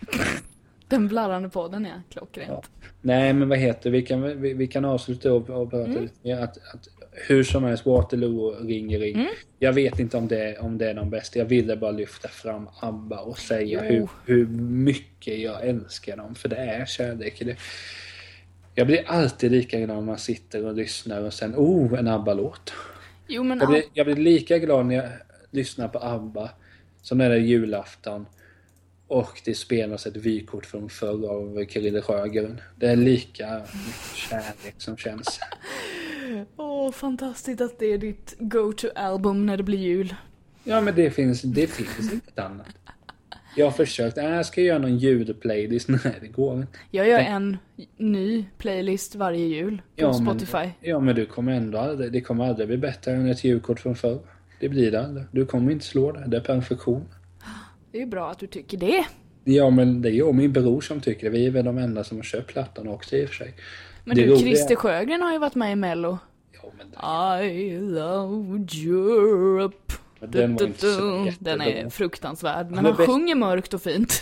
den 0.88 1.08
blarrande 1.08 1.48
podden, 1.48 1.84
ja. 1.84 2.02
Klockrent. 2.10 2.50
Ja. 2.50 2.62
Nej, 3.00 3.32
men 3.32 3.48
vad 3.48 3.58
heter 3.58 3.90
vi 3.90 4.02
kan, 4.02 4.40
vi, 4.40 4.54
vi 4.54 4.66
kan 4.66 4.84
avsluta 4.84 5.32
och, 5.32 5.50
och 5.50 5.70
prata 5.70 5.90
Mm. 5.90 6.02
lite. 6.02 6.42
Att, 6.42 6.56
att, 6.56 6.88
hur 7.12 7.44
som 7.44 7.64
helst, 7.64 7.86
Waterloo, 7.86 8.50
ring 8.50 8.98
ring. 8.98 9.14
Mm. 9.14 9.26
Jag 9.58 9.72
vet 9.72 9.98
inte 9.98 10.16
om 10.16 10.28
det, 10.28 10.58
om 10.58 10.78
det 10.78 10.90
är 10.90 10.94
de 10.94 11.10
bästa. 11.10 11.38
Jag 11.38 11.46
ville 11.46 11.76
bara 11.76 11.90
lyfta 11.90 12.28
fram 12.28 12.68
ABBA 12.80 13.20
och 13.20 13.38
säga 13.38 13.82
Jo. 13.84 14.08
hur, 14.24 14.34
hur 14.34 14.46
mycket 14.60 15.38
jag 15.38 15.66
älskar 15.66 16.16
dem. 16.16 16.34
För 16.34 16.48
det 16.48 16.56
är 16.56 16.86
kärlek. 16.86 17.42
Det, 17.44 17.56
jag 18.74 18.86
blir 18.86 19.04
alltid 19.06 19.52
lika 19.52 19.78
glad 19.78 19.88
när 19.96 20.00
man 20.00 20.18
sitter 20.18 20.66
och 20.66 20.74
lyssnar 20.74 21.22
och 21.22 21.32
sen, 21.32 21.54
oh, 21.56 21.98
en 21.98 22.08
ABBA-låt. 22.08 22.72
Jo, 23.26 23.42
men... 23.42 23.58
Jag 23.58 23.68
blir, 23.68 23.82
jag 23.92 24.06
blir 24.06 24.16
lika 24.16 24.58
glad 24.58 24.86
när 24.86 24.94
jag 24.94 25.08
lyssnar 25.50 25.88
på 25.88 25.98
ABBA 25.98 26.50
som 27.02 27.18
när 27.18 27.28
det 27.28 27.34
är 27.34 27.38
julafton 27.40 28.26
och 29.06 29.40
det 29.44 29.54
spelas 29.54 30.06
ett 30.06 30.16
vykort 30.16 30.66
från 30.66 30.88
förr 30.90 31.28
av 31.30 31.64
Krille 31.64 32.02
Sjögren. 32.02 32.60
Det 32.76 32.86
är 32.86 32.96
lika 32.96 33.54
mycket 33.58 34.14
kärlek 34.30 34.74
som 34.78 34.96
känns. 34.96 35.40
Åh, 36.56 36.92
fantastiskt 36.92 37.60
att 37.60 37.78
det 37.78 37.86
är 37.86 37.98
ditt 37.98 38.34
go-to-album 38.38 39.46
när 39.46 39.56
det 39.56 39.62
blir 39.62 39.78
jul. 39.78 40.14
Ja 40.64 40.80
men 40.80 40.94
det 40.94 41.10
finns, 41.10 41.42
det 41.42 41.66
finns 41.66 42.12
inget 42.12 42.38
annat. 42.38 42.66
Jag 43.56 43.66
har 43.66 43.70
försökt, 43.72 44.18
äh, 44.18 44.24
jag 44.24 44.46
ska 44.46 44.60
göra 44.60 44.78
någon 44.78 44.98
ljudplaylist. 44.98 45.88
Nej 46.04 46.18
det 46.20 46.28
går 46.28 46.56
inte. 46.56 46.78
Jag 46.90 47.08
gör 47.08 47.18
en 47.18 47.56
ny 47.96 48.44
playlist 48.58 49.14
varje 49.14 49.46
jul 49.46 49.76
på 49.76 49.82
Ja, 50.02 50.06
men- 50.12 50.26
Spotify. 50.26 50.70
Ja 50.80 51.00
men 51.00 51.14
du 51.16 51.26
kommer 51.26 51.52
ändå 51.52 51.78
aldrig, 51.78 52.12
det 52.12 52.20
kommer 52.20 52.48
aldrig 52.48 52.68
bli 52.68 52.76
bättre 52.78 53.12
än 53.12 53.26
ett 53.28 53.44
julkort 53.44 53.80
från 53.80 53.96
förr. 53.96 54.18
Det 54.60 54.68
blir 54.68 54.90
det. 54.90 55.24
Du 55.32 55.46
kommer 55.46 55.72
inte 55.72 55.84
slå 55.84 56.12
det, 56.12 56.24
det 56.28 56.36
är 56.36 56.40
perfektion. 56.40 57.04
Det 57.92 57.98
är 57.98 58.02
ju 58.02 58.06
bra 58.06 58.30
att 58.30 58.38
du 58.38 58.46
tycker 58.46 58.76
det. 58.78 59.04
Ja 59.44 59.70
men 59.70 60.02
det 60.02 60.08
är 60.08 60.12
jag 60.12 60.28
och 60.28 60.34
min 60.34 60.52
bror 60.52 60.80
som 60.80 61.00
tycker 61.00 61.22
det. 61.30 61.30
Vi 61.38 61.46
är 61.46 61.50
väl 61.50 61.64
de 61.64 61.78
enda 61.78 62.04
som 62.04 62.16
har 62.18 62.24
köpt 62.24 62.46
plattan 62.46 62.88
också 62.88 63.16
i 63.16 63.24
och 63.24 63.28
för 63.28 63.34
sig. 63.36 63.54
Men 64.04 64.16
Det 64.16 64.22
du, 64.22 64.28
roliga- 64.28 64.38
Christer 64.40 64.76
Sjögren 64.76 65.22
har 65.22 65.32
ju 65.32 65.38
varit 65.38 65.54
med 65.54 65.72
i 65.72 65.76
Mello. 65.76 66.18
Ja, 66.52 66.72
men 66.78 66.90
den, 66.90 67.50
I 67.50 67.78
love 67.80 68.66
Europe. 68.84 69.94
men 70.20 70.30
den 70.30 70.54
var 70.56 70.66
inte 70.66 70.78
så 70.92 71.32
Den 71.40 71.60
är 71.60 71.90
fruktansvärd, 71.90 72.66
men 72.66 72.74
Han 72.74 72.84
han 72.84 72.94
är 72.94 72.96
bäst- 72.96 73.06
sjunger 73.10 73.34
mörkt 73.34 73.74
och 73.74 73.82
fint. 73.82 74.20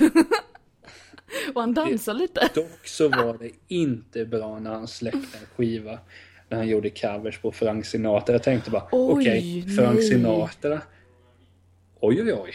och 1.54 1.60
han 1.60 1.74
dansar 1.74 2.14
lite. 2.14 2.48
Dock 2.54 2.86
så 2.86 3.08
var 3.08 3.38
det 3.38 3.50
inte 3.68 4.24
bra 4.24 4.58
när 4.58 4.74
han 4.74 4.88
släppte 4.88 5.18
en 5.40 5.46
skiva. 5.56 5.98
När 6.48 6.56
han 6.58 6.68
gjorde 6.68 6.90
covers 6.90 7.38
på 7.38 7.52
Frank 7.52 7.86
Sinatra. 7.86 8.34
Jag 8.34 8.42
tänkte 8.42 8.70
bara, 8.70 8.86
okej, 8.90 9.66
Frank 9.76 9.94
nej. 9.94 10.02
Sinatra. 10.02 10.80
Oj, 12.00 12.22
oj, 12.22 12.32
oj. 12.32 12.52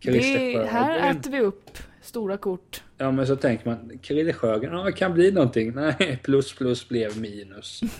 Christer 0.00 0.58
Det, 0.58 0.66
här 0.66 1.10
äter 1.10 1.30
vi 1.30 1.40
upp 1.40 1.78
stora 2.02 2.36
kort. 2.36 2.82
Ja, 2.98 3.10
men 3.10 3.26
så 3.26 3.36
tänker 3.36 3.66
man, 3.68 3.98
Krille 4.02 4.32
Sjögren, 4.32 4.72
ja, 4.72 4.84
det 4.84 4.92
kan 4.92 5.14
bli 5.14 5.32
någonting. 5.32 5.72
Nej, 5.74 6.18
plus 6.22 6.54
plus 6.54 6.88
blev 6.88 7.20
minus. 7.20 7.80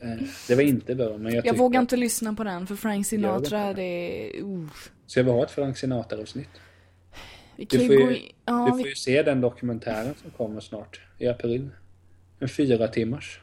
Eh, 0.00 0.26
det 0.48 0.54
var 0.54 0.62
inte 0.62 0.94
bra, 0.94 1.18
men 1.18 1.34
jag 1.34 1.46
Jag 1.46 1.56
vågar 1.56 1.80
inte 1.80 1.96
lyssna 1.96 2.34
på 2.34 2.44
den 2.44 2.66
för 2.66 2.76
Frank 2.76 3.06
Sinatra, 3.06 3.72
det 3.72 3.82
är... 3.82 4.42
Uh. 4.42 4.66
Ska 5.06 5.22
vi 5.22 5.30
ha 5.30 5.44
ett 5.44 5.50
Frank 5.50 5.76
Sinatra-avsnitt? 5.78 6.48
Vi 7.56 7.64
Du 7.64 7.78
får 7.78 7.86
ju 7.86 7.92
ju- 8.00 8.06
gå 8.06 8.12
in... 8.12 8.22
Ja, 8.44 8.64
Du 8.64 8.70
får 8.70 8.76
vi... 8.84 8.88
ju 8.88 8.94
se 8.94 9.22
den 9.22 9.40
dokumentären 9.40 10.14
som 10.22 10.30
kommer 10.30 10.60
snart, 10.60 11.00
i 11.18 11.26
april. 11.28 11.70
En 12.38 12.48
fyra 12.48 12.88
timmars. 12.88 13.40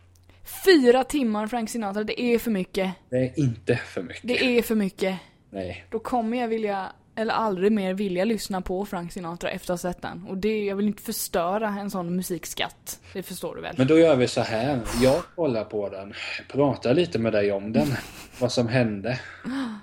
Fyra 0.66 1.04
timmar 1.04 1.48
Frank 1.48 1.70
Sinatra, 1.70 2.04
det 2.04 2.22
är 2.22 2.40
för 2.40 2.52
mycket. 2.52 2.92
Det 3.10 3.18
är 3.18 3.40
inte 3.40 3.76
för 3.76 4.02
mycket. 4.02 4.28
Det 4.28 4.58
är 4.58 4.62
för 4.62 4.76
mycket. 4.76 5.18
Nej. 5.50 5.86
Då 5.90 6.00
kommer 6.00 6.38
jag 6.38 6.48
vilja, 6.48 6.92
eller 7.16 7.34
aldrig 7.34 7.72
mer 7.72 7.94
vilja 7.94 8.26
lyssna 8.26 8.62
på 8.62 8.86
Frank 8.86 9.12
Sinatra 9.12 9.50
efter 9.50 9.74
att 9.74 9.84
ha 9.84 9.92
sett 9.92 10.02
den. 10.02 10.26
Och 10.30 10.38
det, 10.38 10.66
jag 10.66 10.76
vill 10.76 10.88
inte 10.88 11.04
förstöra 11.04 11.68
en 11.68 11.92
sån 11.92 12.16
musikskatt. 12.16 13.00
Det 13.14 13.24
förstår 13.24 13.56
du 13.56 13.62
väl? 13.62 13.76
Men 13.78 13.88
då 13.88 14.00
gör 14.00 14.16
vi 14.16 14.28
så 14.28 14.42
här. 14.42 14.82
Jag 15.02 15.22
kollar 15.36 15.64
på 15.64 15.90
den, 15.90 16.14
pratar 16.52 16.94
lite 16.94 17.20
med 17.20 17.34
dig 17.34 17.52
om 17.52 17.72
den. 17.74 17.88
Vad 18.40 18.52
som 18.52 18.68
hände. 18.68 19.20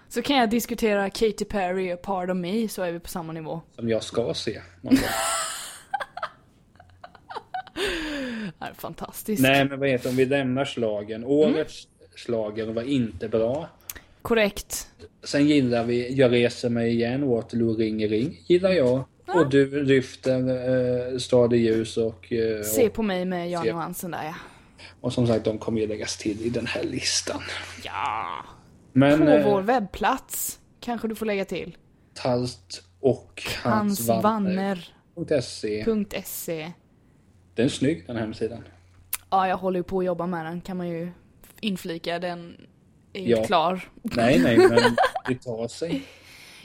Så 0.09 0.23
kan 0.23 0.37
jag 0.37 0.51
diskutera 0.51 1.11
Katy 1.11 1.45
Perry 1.45 1.93
och 1.93 2.03
Part 2.03 2.31
of 2.31 2.37
Me, 2.37 2.69
så 2.69 2.83
är 2.83 2.93
vi 2.93 3.01
på 3.01 3.09
samma 3.09 3.33
nivå. 3.33 3.61
Som 3.77 3.89
jag 3.89 4.03
ska 4.03 4.35
se 4.35 4.61
någon 4.81 4.95
gång. 4.95 5.05
Det 8.49 8.52
är 8.69 8.73
fantastiskt. 8.75 9.43
Nej 9.43 9.65
men 9.65 9.81
vad 9.81 9.89
heter 9.89 10.09
om 10.11 10.17
vi 10.17 10.27
lämnar 10.27 10.65
slagen. 10.65 11.25
Årets 11.25 11.89
slagen 12.17 12.75
var 12.75 12.83
inte 12.83 13.29
bra. 13.29 13.69
Korrekt. 14.23 14.89
Sen 15.25 15.47
gillar 15.49 15.85
vi 15.85 16.13
Jag 16.15 16.33
reser 16.33 16.69
mig 16.69 16.91
igen, 16.91 17.29
Waterloo 17.29 17.77
ring 17.77 18.09
ring. 18.09 18.41
Gillar 18.47 18.71
jag. 18.71 19.05
Och 19.27 19.51
du 19.51 19.85
lyfter 19.85 20.39
eh, 21.13 21.19
Stad 21.19 21.53
i 21.53 21.57
ljus 21.57 21.97
och, 21.97 22.33
eh, 22.33 22.63
Se 22.63 22.89
på 22.89 23.03
mig 23.03 23.25
med 23.25 23.51
Jan 23.51 23.63
Se. 23.63 23.69
Johansen 23.69 24.11
där 24.11 24.25
ja. 24.25 24.35
Och 25.01 25.13
som 25.13 25.27
sagt, 25.27 25.45
de 25.45 25.59
kommer 25.59 25.81
ju 25.81 25.87
läggas 25.87 26.17
till 26.17 26.47
i 26.47 26.49
den 26.49 26.67
här 26.67 26.83
listan. 26.83 27.43
Ja. 27.85 28.27
Men 28.93 29.19
På 29.21 29.29
eh, 29.29 29.45
vår 29.45 29.63
webbplats 29.63 30.61
kanske 30.81 31.09
du 31.09 31.15
får 31.15 31.27
lägga 31.27 31.45
till. 31.45 31.77
Talt 32.15 32.83
och 33.01 33.43
Hans, 33.63 34.09
Vanner. 34.09 34.89
Hansvanner.se 35.17 36.23
.se. 36.25 36.73
Den 37.55 37.65
är 37.65 37.69
snygg 37.71 38.05
den 38.07 38.17
hemsidan. 38.17 38.65
Ja, 39.31 39.49
jag 39.49 39.57
håller 39.57 39.79
ju 39.79 39.85
på 39.85 39.99
att 39.99 40.05
jobba 40.05 40.27
med 40.27 40.47
den 40.47 40.61
kan 40.61 40.77
man 40.77 40.89
ju 40.89 41.09
inflika. 41.61 42.19
Den 42.19 42.57
är 43.13 43.21
ju 43.23 43.29
Ja. 43.31 43.37
inte 43.37 43.47
klar. 43.47 43.89
Nej, 44.03 44.39
nej, 44.43 44.59
men 44.59 44.69
det 45.29 45.35
tar 45.43 45.69
sig. 45.69 46.03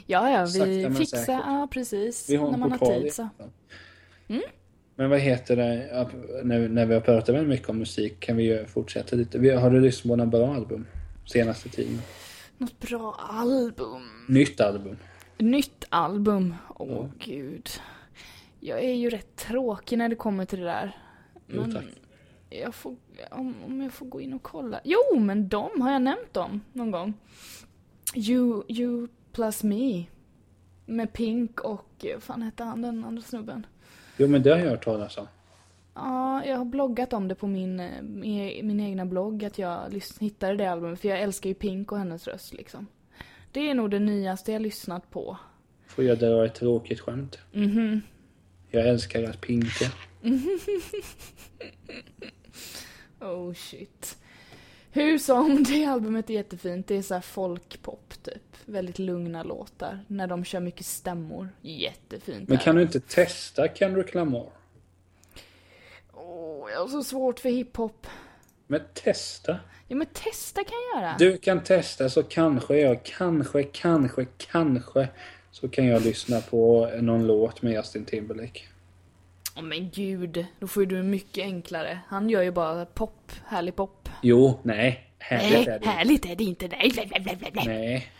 Ja, 0.06 0.30
ja, 0.30 0.46
vi 0.54 0.90
fixar, 0.96 1.18
säkert. 1.18 1.42
ja 1.46 1.68
precis. 1.70 2.30
Vi 2.30 2.36
har 2.36 2.46
När 2.46 2.54
en 2.54 2.60
man 2.60 2.72
har 2.72 2.78
tid 3.00 3.12
så. 3.14 3.28
fall. 3.38 3.50
Men 4.96 5.10
vad 5.10 5.18
heter 5.20 5.56
det, 5.56 5.90
ap- 5.92 6.44
när, 6.44 6.68
när 6.68 6.86
vi 6.86 6.94
har 6.94 7.00
pratat 7.00 7.28
väldigt 7.34 7.48
mycket 7.48 7.68
om 7.68 7.78
musik 7.78 8.20
kan 8.20 8.36
vi 8.36 8.42
ju 8.44 8.66
fortsätta 8.66 9.16
lite. 9.16 9.54
Har 9.56 9.70
du 9.70 9.80
lyssnat 9.80 10.10
på 10.10 10.16
några 10.16 10.30
bra 10.30 10.54
album? 10.54 10.86
Senaste 11.26 11.68
tiden? 11.68 11.98
Något 12.58 12.80
bra 12.80 13.16
album. 13.30 14.24
Nytt 14.28 14.60
album? 14.60 14.96
Nytt 15.38 15.84
album. 15.88 16.54
Åh 16.76 17.06
gud. 17.18 17.68
Jag 18.68 18.84
är 18.84 18.94
ju 18.94 19.10
rätt 19.10 19.36
tråkig 19.36 19.98
när 19.98 20.08
det 20.08 20.16
kommer 20.16 20.44
till 20.44 20.58
det 20.58 20.64
där. 20.64 20.96
Jo, 21.46 21.60
Men 21.60 21.72
tack. 21.74 21.84
jag 22.50 22.74
får, 22.74 22.96
om, 23.30 23.54
om 23.66 23.80
jag 23.82 23.92
får 23.92 24.06
gå 24.06 24.20
in 24.20 24.32
och 24.32 24.42
kolla. 24.42 24.80
Jo, 24.84 25.18
men 25.20 25.48
de 25.48 25.80
har 25.80 25.92
jag 25.92 26.02
nämnt 26.02 26.34
dem 26.34 26.60
någon 26.72 26.90
gång. 26.90 27.14
You, 28.14 28.62
you 28.68 29.08
plus 29.32 29.62
me. 29.62 30.04
Med 30.86 31.12
Pink 31.12 31.60
och, 31.60 32.04
eh, 32.04 32.18
fan 32.20 32.42
hette 32.42 32.64
han 32.64 32.82
den 32.82 33.04
andra 33.04 33.22
snubben? 33.22 33.66
Jo, 34.16 34.28
men 34.28 34.42
det 34.42 34.50
har 34.50 34.58
jag 34.58 34.70
hört 34.70 34.84
talas 34.84 35.18
om. 35.18 35.26
Ja, 35.94 36.44
jag 36.44 36.56
har 36.56 36.64
bloggat 36.64 37.12
om 37.12 37.28
det 37.28 37.34
på 37.34 37.46
min, 37.46 37.80
eh, 37.80 38.02
min, 38.02 38.66
min 38.66 38.80
egna 38.80 39.06
blogg, 39.06 39.44
att 39.44 39.58
jag 39.58 40.02
hittade 40.20 40.56
det 40.56 40.66
albumet, 40.66 41.00
för 41.00 41.08
jag 41.08 41.20
älskar 41.20 41.48
ju 41.48 41.54
Pink 41.54 41.92
och 41.92 41.98
hennes 41.98 42.26
röst 42.28 42.52
liksom. 42.54 42.86
Det 43.52 43.70
är 43.70 43.74
nog 43.74 43.90
det 43.90 43.98
nyaste 43.98 44.52
jag 44.52 44.62
lyssnat 44.62 45.10
på. 45.10 45.36
Får 45.86 46.04
jag 46.04 46.18
dra 46.18 46.44
ett 46.46 46.54
tråkigt 46.54 47.00
skämt? 47.00 47.38
Mhm. 47.52 48.00
Jag 48.70 48.88
älskar 48.88 49.22
att 49.22 49.40
pinka. 49.40 49.92
Oh 53.20 53.54
shit. 53.54 54.16
Hur 54.90 55.18
som, 55.18 55.64
det 55.68 55.84
albumet 55.84 56.30
är 56.30 56.34
jättefint. 56.34 56.86
Det 56.86 56.96
är 56.96 57.02
så 57.02 57.14
här 57.14 57.20
folkpop 57.20 58.14
typ. 58.22 58.56
Väldigt 58.64 58.98
lugna 58.98 59.42
låtar. 59.42 60.04
När 60.06 60.26
de 60.26 60.44
kör 60.44 60.60
mycket 60.60 60.86
stämmor. 60.86 61.48
Jättefint. 61.60 62.48
Men 62.48 62.58
kan 62.58 62.76
du 62.76 62.82
inte 62.82 63.00
testa 63.00 63.68
Kendrick 63.74 64.14
Lamar? 64.14 64.50
Åh, 66.12 66.70
jag 66.72 66.80
har 66.80 66.88
så 66.88 67.04
svårt 67.04 67.40
för 67.40 67.48
hiphop. 67.48 68.06
Men 68.66 68.80
testa. 68.94 69.58
Ja 69.88 69.96
men 69.96 70.06
testa 70.06 70.64
kan 70.64 70.74
jag 70.92 71.02
göra. 71.02 71.16
Du 71.18 71.36
kan 71.36 71.64
testa 71.64 72.10
så 72.10 72.22
kanske 72.22 72.76
jag, 72.76 73.04
kanske, 73.04 73.62
kanske, 73.62 74.26
kanske 74.36 75.08
så 75.50 75.68
kan 75.68 75.86
jag 75.86 76.02
lyssna 76.04 76.40
på 76.40 76.90
någon 77.00 77.26
låt 77.26 77.62
med 77.62 77.72
Justin 77.72 78.04
Timberlake. 78.04 78.60
Åh 79.56 79.62
men 79.62 79.90
gud, 79.90 80.46
då 80.60 80.66
får 80.66 80.82
ju 80.82 80.86
du 80.86 81.02
mycket 81.02 81.44
enklare. 81.44 82.00
Han 82.08 82.30
gör 82.30 82.42
ju 82.42 82.50
bara 82.50 82.86
pop, 82.86 83.32
härlig 83.46 83.76
pop. 83.76 84.08
Jo, 84.22 84.58
nej, 84.62 85.10
härligt 85.18 85.66
Nej, 85.66 85.68
är 85.68 85.78
det 85.78 85.86
härligt 85.86 86.26
är 86.26 86.36
det 86.36 86.44
inte. 86.44 86.68
Nej, 86.68 86.92
nej, 86.96 87.38
nej. 87.54 87.66
Nej. 87.66 88.12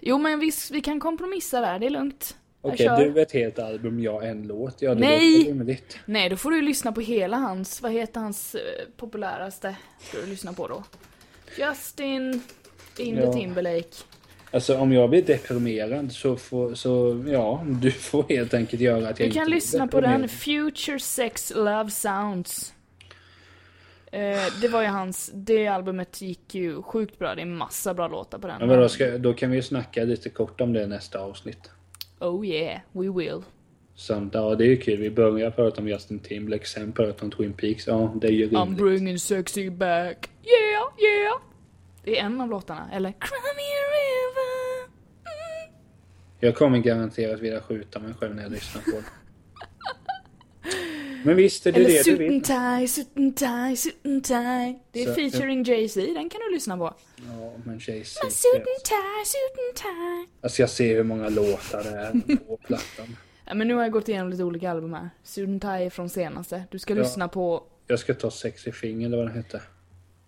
Jo 0.00 0.18
men 0.18 0.40
visst, 0.40 0.70
vi 0.70 0.80
kan 0.80 1.00
kompromissa 1.00 1.60
där, 1.60 1.78
det 1.78 1.86
är 1.86 1.90
lugnt. 1.90 2.36
Okej, 2.60 2.86
kör. 2.86 3.04
du 3.04 3.22
ett 3.22 3.32
helt 3.32 3.58
album, 3.58 4.00
jag 4.02 4.28
en 4.28 4.46
låt. 4.46 4.82
Ja, 4.82 4.94
det 4.94 5.00
Nej! 5.00 5.44
rimligt. 5.44 5.98
Nej, 6.04 6.28
då 6.28 6.36
får 6.36 6.50
du 6.50 6.62
lyssna 6.62 6.92
på 6.92 7.00
hela 7.00 7.36
hans, 7.36 7.82
vad 7.82 7.92
heter 7.92 8.20
hans 8.20 8.54
eh, 8.54 8.60
populäraste? 8.96 9.76
Ska 10.00 10.18
du 10.18 10.26
lyssna 10.26 10.52
på 10.52 10.68
då? 10.68 10.84
Justin 11.56 12.42
in 12.98 13.16
Ja. 13.16 13.32
Timberlake. 13.32 13.96
Alltså 14.52 14.78
om 14.78 14.92
jag 14.92 15.10
blir 15.10 15.22
deprimerad 15.22 16.12
så 16.12 16.36
får, 16.36 16.74
så 16.74 17.24
ja, 17.26 17.64
du 17.66 17.90
får 17.90 18.24
helt 18.28 18.54
enkelt 18.54 18.82
göra 18.82 19.08
att 19.08 19.20
jag 19.20 19.28
Du 19.28 19.32
kan 19.34 19.50
lyssna 19.50 19.86
på 19.86 20.00
den, 20.00 20.28
Future 20.28 20.98
Sex 20.98 21.52
Love 21.56 21.90
Sounds. 21.90 22.74
Eh, 24.12 24.42
det 24.60 24.68
var 24.68 24.82
ju 24.82 24.88
hans, 24.88 25.30
det 25.34 25.66
albumet 25.66 26.22
gick 26.22 26.54
ju 26.54 26.82
sjukt 26.82 27.18
bra, 27.18 27.34
det 27.34 27.42
är 27.42 27.46
massa 27.46 27.94
bra 27.94 28.08
låtar 28.08 28.38
på 28.38 28.46
den. 28.46 28.56
Ja, 28.60 28.66
men 28.66 28.78
då, 28.78 28.88
ska, 28.88 29.18
då 29.18 29.34
kan 29.34 29.50
vi 29.50 29.56
ju 29.56 29.62
snacka 29.62 30.04
lite 30.04 30.28
kort 30.28 30.60
om 30.60 30.72
det 30.72 30.86
nästa 30.86 31.18
avsnitt. 31.18 31.70
Oh 32.20 32.46
yeah, 32.46 32.80
we 32.92 33.08
will. 33.10 33.42
Så, 33.94 34.28
ja, 34.32 34.54
det 34.54 34.64
är 34.64 34.68
ju 34.68 34.76
kul. 34.76 35.00
Vi 35.00 35.10
börjar 35.10 35.50
prata 35.50 35.80
om 35.80 35.88
Justin 35.88 36.18
Timberlake, 36.18 36.66
sen 36.66 36.92
prata 36.92 37.24
om 37.24 37.30
Twin 37.30 37.52
Peaks. 37.52 37.86
Ja, 37.86 38.12
det 38.20 38.26
är 38.26 38.32
ju 38.32 38.48
I'm 38.48 38.64
rimligt. 38.64 38.82
bringing 38.82 39.18
sexy 39.18 39.70
back. 39.70 40.30
Yeah, 40.44 40.84
yeah. 40.98 41.40
Det 42.04 42.18
är 42.18 42.24
en 42.24 42.40
av 42.40 42.48
låtarna, 42.48 42.88
eller? 42.92 43.10
Cry 43.10 43.38
me. 43.56 44.11
Jag 46.44 46.54
kommer 46.56 46.78
garanterat 46.78 47.40
vilja 47.40 47.60
skjuta 47.60 47.98
mig 47.98 48.14
själv 48.14 48.34
när 48.34 48.42
jag 48.42 48.52
lyssnar 48.52 48.82
på 48.82 48.90
det. 48.90 49.04
Men 51.24 51.36
visst 51.36 51.66
är 51.66 51.72
det 51.72 51.78
Eller 51.80 51.88
det 51.90 52.02
du 52.04 52.16
vill. 52.16 52.42
tie, 52.42 52.88
suit 52.88 53.08
and 53.16 53.36
tie, 53.36 53.76
suit 53.76 53.96
and 54.06 54.24
tie. 54.24 54.78
Det 54.92 55.02
är 55.02 55.06
Så- 55.06 55.14
featuring 55.14 55.62
Jay-Z, 55.64 56.00
den 56.00 56.28
kan 56.30 56.40
du 56.48 56.54
lyssna 56.54 56.76
på. 56.76 56.94
Ja, 57.16 57.52
men 57.64 57.78
Jay-Z. 57.78 58.30
Suit 58.30 58.54
and 58.54 58.84
tie, 58.84 59.24
suit 59.24 59.58
and 59.68 59.76
tie. 59.76 60.34
Jag 60.40 60.50
ska 60.50 60.66
se 60.66 60.94
hur 60.94 61.02
många 61.02 61.28
låtar 61.28 61.82
det 61.84 61.90
är 61.90 62.36
på 62.36 62.56
plattan. 62.56 63.16
Ja, 63.46 63.54
men 63.54 63.68
nu 63.68 63.74
har 63.74 63.82
jag 63.82 63.92
gått 63.92 64.08
igenom 64.08 64.30
lite 64.30 64.44
olika 64.44 64.70
album 64.70 64.92
här. 64.92 65.10
Suit 65.22 65.48
and 65.48 65.60
tie 65.62 65.70
är 65.70 65.90
från 65.90 66.08
senaste. 66.08 66.64
Du 66.70 66.78
ska 66.78 66.94
Ja. 66.94 67.02
lyssna 67.02 67.28
på 67.28 67.62
Jag 67.86 67.98
ska 67.98 68.14
ta 68.14 68.30
Sexy 68.30 68.72
Finger 68.72 69.06
eller 69.06 69.16
vad 69.16 69.26
den 69.26 69.36
hette. 69.36 69.60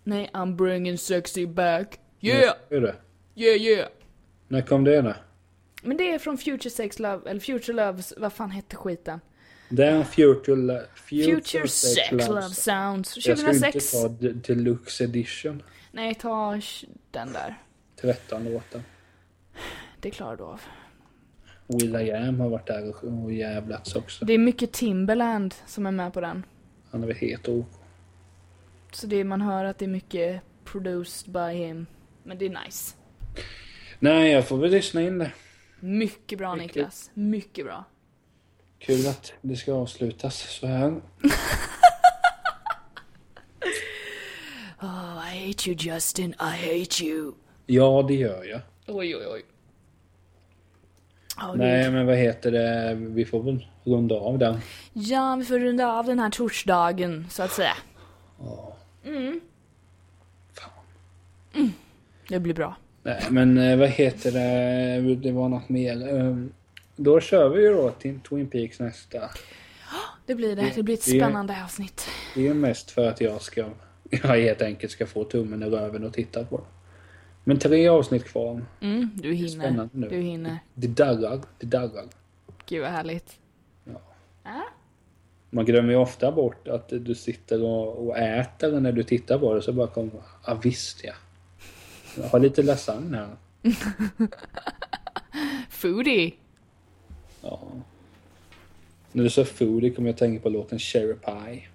Nej, 0.03 0.29
I'm 0.33 0.55
bringing 0.55 0.97
sexy 0.97 1.45
back. 1.47 1.99
Yeah, 2.21 2.53
Hur 2.69 2.77
är 2.77 2.81
det? 2.81 2.95
yeah, 3.43 3.61
yeah. 3.61 3.87
När 4.47 4.61
kom 4.61 4.83
det 4.83 5.01
då? 5.01 5.13
Men 5.85 5.97
det 5.97 6.11
är 6.13 6.19
från 6.19 6.37
Future 6.37 6.69
Sex 6.69 6.99
Love, 6.99 7.29
eller 7.29 7.39
Future 7.39 7.73
Loves, 7.85 8.13
vad 8.17 8.33
fan 8.33 8.51
hette 8.51 8.75
skiten? 8.75 9.19
Det 9.69 9.85
är 9.85 9.91
en 9.91 10.05
Future, 10.05 10.55
Lo- 10.55 10.81
Future, 10.95 11.35
Future 11.35 11.67
Sex 11.67 12.11
Love 12.11 12.27
Loves. 12.27 12.63
Sounds. 12.63 13.27
Jag 13.27 13.37
ska 13.37 13.49
inte 13.51 13.71
2006. 13.71 13.91
ta 13.91 14.07
Deluxe 14.53 15.03
Edition. 15.03 15.63
Nej, 15.91 16.15
ta 16.15 16.59
den 17.11 17.33
där. 17.33 17.55
13 18.01 18.43
låtar. 18.43 18.81
Det 19.99 20.11
klarar 20.11 20.37
du 20.37 20.43
av. 20.43 20.61
Will.i.am 21.67 22.39
har 22.39 22.49
varit 22.49 22.67
där 22.67 22.89
och, 22.89 23.23
och 23.23 23.33
jävlats 23.33 23.95
också. 23.95 24.25
Det 24.25 24.33
är 24.33 24.37
mycket 24.37 24.71
Timberland 24.71 25.55
som 25.65 25.85
är 25.85 25.91
med 25.91 26.13
på 26.13 26.21
den. 26.21 26.45
Han 26.91 27.03
är 27.03 27.07
väl 27.07 27.15
helt 27.15 27.49
ok. 27.49 27.67
Så 28.91 29.07
det 29.07 29.23
man 29.23 29.41
hör 29.41 29.65
att 29.65 29.77
det 29.77 29.85
är 29.85 29.89
mycket 29.89 30.41
produced 30.63 31.33
by 31.33 31.39
him. 31.57 31.85
Men 32.23 32.37
det 32.37 32.45
är 32.45 32.57
nice. 32.65 32.95
Nej, 33.99 34.31
jag 34.31 34.47
får 34.47 34.57
väl 34.57 34.71
lyssna 34.71 35.01
in 35.01 35.17
det. 35.17 35.31
Mycket 35.85 36.39
bra 36.39 36.55
Mycket. 36.55 36.75
Niklas. 36.75 37.11
Mycket 37.13 37.65
bra. 37.65 37.83
Kul 38.79 39.07
att 39.07 39.33
det 39.41 39.55
ska 39.55 39.73
avslutas 39.73 40.35
så 40.59 40.67
här. 40.67 41.01
Ah, 44.77 45.19
hate 45.19 45.69
you 45.69 45.75
Justin, 45.79 46.31
I 46.39 46.43
hate 46.79 47.05
you. 47.05 47.33
Ja, 47.65 48.05
det 48.07 48.13
gör 48.13 48.43
jag. 48.43 48.61
Oj, 48.87 49.15
oj, 49.15 49.27
oj. 49.27 49.45
Ja, 51.37 51.53
Nej, 51.55 51.83
gud. 51.83 51.93
men 51.93 52.05
vad 52.05 52.15
heter 52.17 52.51
det? 52.51 52.95
Vi 52.95 53.25
får 53.25 53.43
väl 53.43 53.67
runda 53.83 54.15
av 54.15 54.37
den. 54.39 54.59
ja, 54.93 55.35
vi 55.35 55.45
får 55.45 55.59
runda 55.59 55.87
av 55.87 56.05
den 56.05 56.19
här 56.19 56.29
torsdagen, 56.29 57.27
så 57.29 57.43
att 57.43 57.51
säga. 57.51 57.73
Ja. 58.39 58.75
Mm. 59.05 59.41
Det 62.27 62.39
blir 62.39 62.53
bra. 62.53 62.75
Nej, 63.05 63.23
men 63.31 63.57
eh, 63.57 63.77
vad 63.77 63.89
heter 63.89 64.31
det? 64.31 65.15
Det 65.15 65.31
var 65.31 65.49
något 65.49 65.69
mer. 65.69 66.07
Ehm, 66.15 66.51
Då 66.95 67.19
kör 67.19 67.49
vi 67.49 67.61
ju 67.61 67.73
då 67.73 67.91
till 67.91 68.19
Twin 68.19 68.47
Peaks 68.49 68.79
nästa. 68.79 69.29
Det 70.25 70.35
blir 70.35 70.55
det. 70.55 70.71
Det 70.75 70.83
blir 70.83 70.93
ett 70.95 71.05
det- 71.05 71.11
spännande 71.19 71.63
avsnitt. 71.63 72.07
Det 72.35 72.39
är 72.39 72.43
ju 72.43 72.53
mest 72.53 72.91
för 72.91 73.07
att 73.09 73.21
jag 73.21 73.41
ska, 73.41 73.65
jag 74.09 74.19
helt 74.19 74.61
enkelt 74.61 74.91
ska 74.91 75.05
få 75.05 75.23
tummen 75.23 75.63
i 75.63 75.65
röven 75.65 76.03
och 76.03 76.13
titta 76.13 76.43
på 76.45 76.57
det. 76.57 76.63
Men 77.43 77.59
tre 77.59 77.87
avsnitt 77.87 78.23
kvar. 78.23 78.61
Mm, 78.81 79.09
du 79.15 79.33
hinner. 79.33 79.49
Spännande 79.49 79.89
nu. 79.97 80.09
Du 80.09 80.17
hinner. 80.17 80.57
Det 80.73 80.87
darrar, 80.87 81.41
det 81.59 81.65
darrar. 81.67 82.05
Gud 82.65 82.81
vad 82.81 82.91
härligt. 82.91 83.37
Ja. 83.83 84.01
Ja. 84.43 84.63
Man 85.49 85.65
glömmer 85.65 85.89
ju 85.89 85.95
ofta 85.95 86.31
bort 86.31 86.67
att 86.67 86.89
du 86.89 87.15
sitter 87.15 87.63
och, 87.63 88.07
och 88.07 88.17
äter 88.17 88.79
när 88.79 88.91
du 88.91 89.03
tittar 89.03 89.39
på 89.39 89.53
det 89.53 89.61
så 89.61 89.73
bara 89.73 89.87
kommer 89.87 90.11
ja 90.47 90.59
visst 90.63 91.03
ja. 91.03 91.13
Jag 92.17 92.29
har 92.29 92.39
lite 92.39 92.63
lasagne 92.63 93.17
här. 93.17 93.35
Foodie. 95.69 96.33
Ja. 97.41 97.61
När 99.11 99.23
du 99.23 99.29
sa 99.29 99.45
foodie 99.45 99.89
kommer 99.89 100.09
jag 100.09 100.13
att 100.13 100.19
tänka 100.19 100.43
på 100.43 100.49
låten 100.49 100.79
Cherry 100.79 101.13
Pie. 101.13 101.67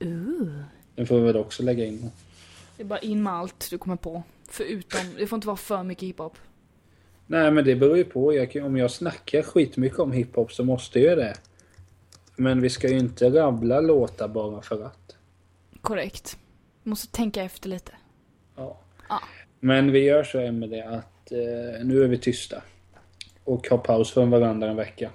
Ooh. 0.00 0.62
Den 0.94 1.06
får 1.06 1.18
vi 1.18 1.22
väl 1.22 1.36
också 1.36 1.62
lägga 1.62 1.84
in. 1.84 2.10
Det 2.76 2.82
är 2.82 2.86
bara 2.86 2.98
in 2.98 3.22
med 3.22 3.32
allt 3.32 3.70
du 3.70 3.78
kommer 3.78 3.96
på. 3.96 4.22
Förutom, 4.48 5.00
det 5.16 5.26
får 5.26 5.36
inte 5.36 5.46
vara 5.46 5.56
för 5.56 5.82
mycket 5.82 6.02
hiphop. 6.02 6.38
Nej 7.26 7.50
men 7.50 7.64
det 7.64 7.76
beror 7.76 7.96
ju 7.96 8.04
på. 8.04 8.34
Jag, 8.34 8.56
om 8.64 8.76
jag 8.76 8.90
snackar 8.90 9.42
skitmycket 9.42 9.98
om 9.98 10.12
hiphop 10.12 10.52
så 10.52 10.64
måste 10.64 11.00
jag 11.00 11.18
det. 11.18 11.36
Men 12.36 12.60
vi 12.60 12.70
ska 12.70 12.88
ju 12.88 12.98
inte 12.98 13.30
rabbla 13.30 13.80
låtar 13.80 14.28
bara 14.28 14.62
för 14.62 14.84
att. 14.84 15.16
Korrekt. 15.80 16.38
Måste 16.82 17.16
tänka 17.16 17.42
efter 17.42 17.68
lite. 17.68 17.92
Ja. 18.56 18.80
Ja. 19.08 19.20
Men 19.60 19.92
vi 19.92 19.98
gör 19.98 20.24
så 20.24 20.38
Emelie 20.38 20.88
att 20.88 21.32
eh, 21.32 21.84
nu 21.84 22.04
är 22.04 22.08
vi 22.08 22.18
tysta. 22.18 22.62
Och 23.44 23.68
har 23.68 23.78
paus 23.78 24.10
från 24.10 24.30
varandra 24.30 24.70
en 24.70 24.76
vecka. 24.76 25.10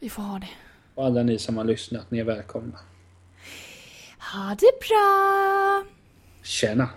Vi 0.00 0.10
får 0.10 0.22
ha 0.22 0.38
det. 0.38 0.48
Och 0.94 1.06
alla 1.06 1.22
ni 1.22 1.38
som 1.38 1.56
har 1.56 1.64
lyssnat, 1.64 2.10
ni 2.10 2.18
är 2.18 2.24
välkomna. 2.24 2.78
Ha 4.32 4.56
det 4.60 4.88
bra! 4.88 5.84
Tjena! 6.42 6.88